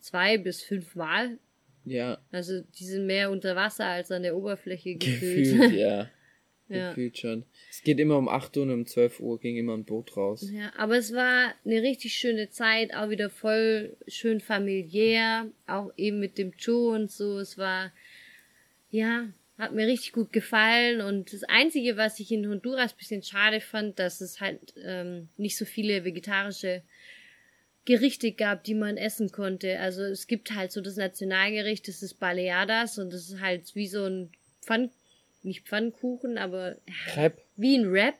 zwei 0.00 0.36
bis 0.36 0.64
fünf 0.64 0.96
Mal. 0.96 1.38
Ja, 1.84 2.18
Also 2.32 2.60
die 2.60 2.84
sind 2.84 3.06
mehr 3.06 3.30
unter 3.30 3.54
Wasser 3.54 3.86
als 3.86 4.10
an 4.10 4.24
der 4.24 4.36
Oberfläche 4.36 4.96
gefühlt. 4.96 5.44
gefühlt, 5.44 5.72
ja. 5.78 6.10
Ja. 6.68 6.88
Gefühlt 6.90 7.18
schon. 7.18 7.44
Es 7.70 7.82
geht 7.82 8.00
immer 8.00 8.18
um 8.18 8.28
8 8.28 8.56
Uhr 8.56 8.64
und 8.64 8.72
um 8.72 8.86
12 8.86 9.20
Uhr 9.20 9.38
ging 9.38 9.56
immer 9.56 9.76
ein 9.76 9.84
Boot 9.84 10.16
raus. 10.16 10.50
Ja, 10.52 10.72
aber 10.76 10.98
es 10.98 11.12
war 11.12 11.54
eine 11.64 11.82
richtig 11.82 12.14
schöne 12.14 12.50
Zeit, 12.50 12.94
auch 12.94 13.10
wieder 13.10 13.30
voll 13.30 13.96
schön 14.08 14.40
familiär, 14.40 15.46
auch 15.68 15.92
eben 15.96 16.18
mit 16.18 16.36
dem 16.36 16.52
Joe 16.58 16.96
und 16.96 17.12
so. 17.12 17.38
Es 17.38 17.58
war, 17.58 17.92
ja, 18.90 19.28
hat 19.60 19.72
mir 19.72 19.86
richtig 19.86 20.12
gut 20.12 20.32
gefallen. 20.32 21.00
Und 21.00 21.32
das 21.32 21.44
Einzige, 21.44 21.96
was 21.96 22.18
ich 22.18 22.32
in 22.32 22.48
Honduras 22.48 22.94
bisschen 22.94 23.22
schade 23.22 23.60
fand, 23.60 23.98
dass 23.98 24.20
es 24.20 24.40
halt 24.40 24.58
ähm, 24.82 25.28
nicht 25.36 25.56
so 25.56 25.64
viele 25.64 26.04
vegetarische 26.04 26.82
Gerichte 27.84 28.32
gab, 28.32 28.64
die 28.64 28.74
man 28.74 28.96
essen 28.96 29.30
konnte. 29.32 29.78
Also 29.80 30.02
es 30.02 30.26
gibt 30.26 30.54
halt 30.54 30.70
so 30.72 30.80
das 30.80 30.96
Nationalgericht, 30.96 31.88
das 31.88 32.02
ist 32.02 32.14
Baleadas 32.20 32.98
und 32.98 33.12
das 33.12 33.28
ist 33.30 33.40
halt 33.40 33.74
wie 33.74 33.86
so 33.88 34.04
ein 34.04 34.30
Pfann, 34.62 34.90
nicht 35.42 35.66
Pfannkuchen, 35.66 36.36
aber 36.36 36.76
Crepe? 37.08 37.40
wie 37.56 37.78
ein 37.78 37.90
Wrap 37.90 38.18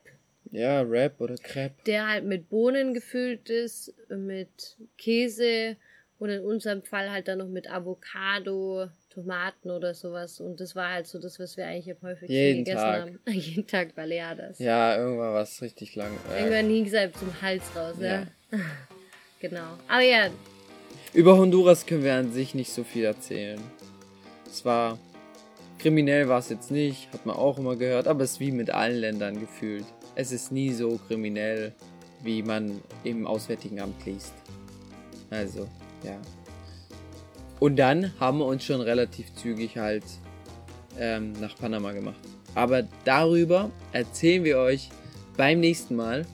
Ja, 0.50 0.88
Wrap 0.88 1.20
oder 1.20 1.36
Crepe. 1.36 1.74
der 1.86 2.08
halt 2.08 2.24
mit 2.24 2.48
Bohnen 2.48 2.94
gefüllt 2.94 3.50
ist, 3.50 3.94
mit 4.08 4.76
Käse 4.96 5.76
und 6.18 6.30
in 6.30 6.40
unserem 6.40 6.82
Fall 6.82 7.10
halt 7.10 7.28
dann 7.28 7.38
noch 7.38 7.48
mit 7.48 7.70
Avocado, 7.70 8.88
Tomaten 9.10 9.70
oder 9.70 9.92
sowas. 9.94 10.40
Und 10.40 10.60
das 10.60 10.74
war 10.76 10.92
halt 10.92 11.06
so 11.06 11.18
das, 11.18 11.38
was 11.38 11.56
wir 11.56 11.66
eigentlich 11.66 11.90
am 11.94 12.08
häufigsten 12.08 12.32
Jeden 12.32 12.64
gegessen 12.64 12.78
Tag. 12.84 13.00
haben. 13.00 13.18
Jeden 13.28 13.66
Tag 13.66 13.94
Baleadas. 13.94 14.58
Ja, 14.58 14.96
irgendwann 14.96 15.32
war 15.34 15.42
es 15.42 15.60
richtig 15.60 15.94
lang. 15.96 16.12
Äh, 16.32 16.38
Irgendwann 16.40 16.70
hing 16.70 16.86
es 16.86 16.94
halt 16.94 17.16
zum 17.16 17.42
Hals 17.42 17.64
raus, 17.76 17.96
ja. 18.00 18.22
Ja. 18.22 18.26
Genau. 19.40 19.78
Aber 19.88 20.02
ja, 20.02 20.28
Über 21.14 21.38
Honduras 21.38 21.86
können 21.86 22.04
wir 22.04 22.14
an 22.14 22.30
sich 22.30 22.54
nicht 22.54 22.70
so 22.70 22.84
viel 22.84 23.04
erzählen. 23.04 23.58
Es 24.46 24.66
war 24.66 24.98
kriminell 25.78 26.28
war 26.28 26.40
es 26.40 26.50
jetzt 26.50 26.70
nicht, 26.70 27.10
hat 27.12 27.24
man 27.24 27.36
auch 27.36 27.56
immer 27.58 27.74
gehört, 27.74 28.06
aber 28.06 28.22
es 28.24 28.32
ist 28.32 28.40
wie 28.40 28.52
mit 28.52 28.70
allen 28.70 28.98
Ländern 28.98 29.40
gefühlt. 29.40 29.86
Es 30.14 30.30
ist 30.30 30.52
nie 30.52 30.72
so 30.72 31.00
kriminell, 31.08 31.72
wie 32.22 32.42
man 32.42 32.82
im 33.02 33.26
Auswärtigen 33.26 33.80
Amt 33.80 34.04
liest. 34.04 34.34
Also, 35.30 35.66
ja. 36.04 36.18
Und 37.60 37.76
dann 37.76 38.12
haben 38.18 38.38
wir 38.38 38.46
uns 38.46 38.64
schon 38.64 38.80
relativ 38.80 39.32
zügig 39.34 39.76
halt 39.76 40.04
ähm, 40.98 41.32
nach 41.40 41.56
Panama 41.56 41.92
gemacht. 41.92 42.18
Aber 42.54 42.84
darüber 43.04 43.70
erzählen 43.92 44.42
wir 44.44 44.58
euch 44.58 44.88
beim 45.36 45.60
nächsten 45.60 45.94
Mal. 45.94 46.26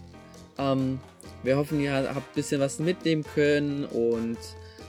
Ähm, 0.57 1.01
wir 1.43 1.57
hoffen, 1.57 1.81
ihr 1.81 1.93
habt 1.93 2.16
ein 2.16 2.35
bisschen 2.35 2.61
was 2.61 2.79
mitnehmen 2.79 3.24
können 3.35 3.85
und 3.85 4.39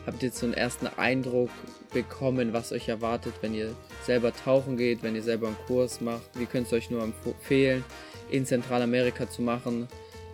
habt 0.06 0.24
jetzt 0.24 0.38
so 0.40 0.46
einen 0.46 0.54
ersten 0.54 0.88
Eindruck 0.88 1.50
bekommen, 1.92 2.54
was 2.54 2.72
euch 2.72 2.88
erwartet, 2.88 3.34
wenn 3.42 3.54
ihr 3.54 3.76
selber 4.04 4.34
tauchen 4.34 4.78
geht, 4.78 5.04
wenn 5.04 5.16
ihr 5.16 5.24
selber 5.24 5.48
einen 5.48 5.58
Kurs 5.68 6.02
macht. 6.02 6.30
Wir 6.36 6.46
können 6.46 6.66
es 6.66 6.74
euch 6.74 6.90
nur 6.90 7.04
empfehlen, 7.04 7.84
in 8.30 8.46
Zentralamerika 8.46 9.30
zu 9.30 9.42
machen. 9.42 9.88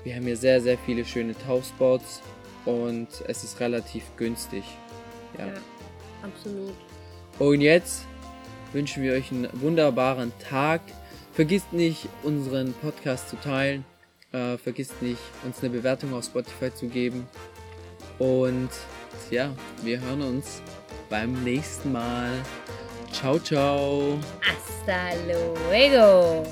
Wir 0.04 0.16
haben 0.16 0.24
hier 0.24 0.38
sehr, 0.38 0.62
sehr 0.62 0.78
viele 0.78 1.06
schöne 1.06 1.34
Tauchspots 1.38 2.22
und 2.66 3.08
es 3.28 3.44
ist 3.44 3.60
relativ 3.60 4.04
günstig. 4.18 4.64
Ja. 5.38 5.48
ja, 5.48 5.54
absolut. 6.24 6.74
Und 7.40 7.62
jetzt 7.62 8.06
wünschen 8.72 9.04
wir 9.04 9.14
euch 9.14 9.32
einen 9.32 9.50
wunderbaren 9.54 10.32
Tag. 10.40 10.82
Vergisst 11.34 11.74
nicht, 11.74 12.08
unseren 12.24 12.74
Podcast 12.74 13.30
zu 13.30 13.36
teilen. 13.38 13.86
Äh, 14.32 14.58
vergisst 14.58 15.02
nicht, 15.02 15.22
uns 15.46 15.60
eine 15.60 15.70
Bewertung 15.70 16.14
auf 16.14 16.26
Spotify 16.26 16.74
zu 16.74 16.88
geben. 16.88 17.28
Und 18.20 18.70
ja, 19.30 19.54
wir 19.84 20.00
hören 20.00 20.22
uns 20.22 20.62
beim 21.10 21.44
nächsten 21.44 21.92
Mal. 21.92 22.32
Ciao, 23.12 23.40
ciao. 23.40 24.20
Hasta 24.42 25.14
luego. 25.28 26.44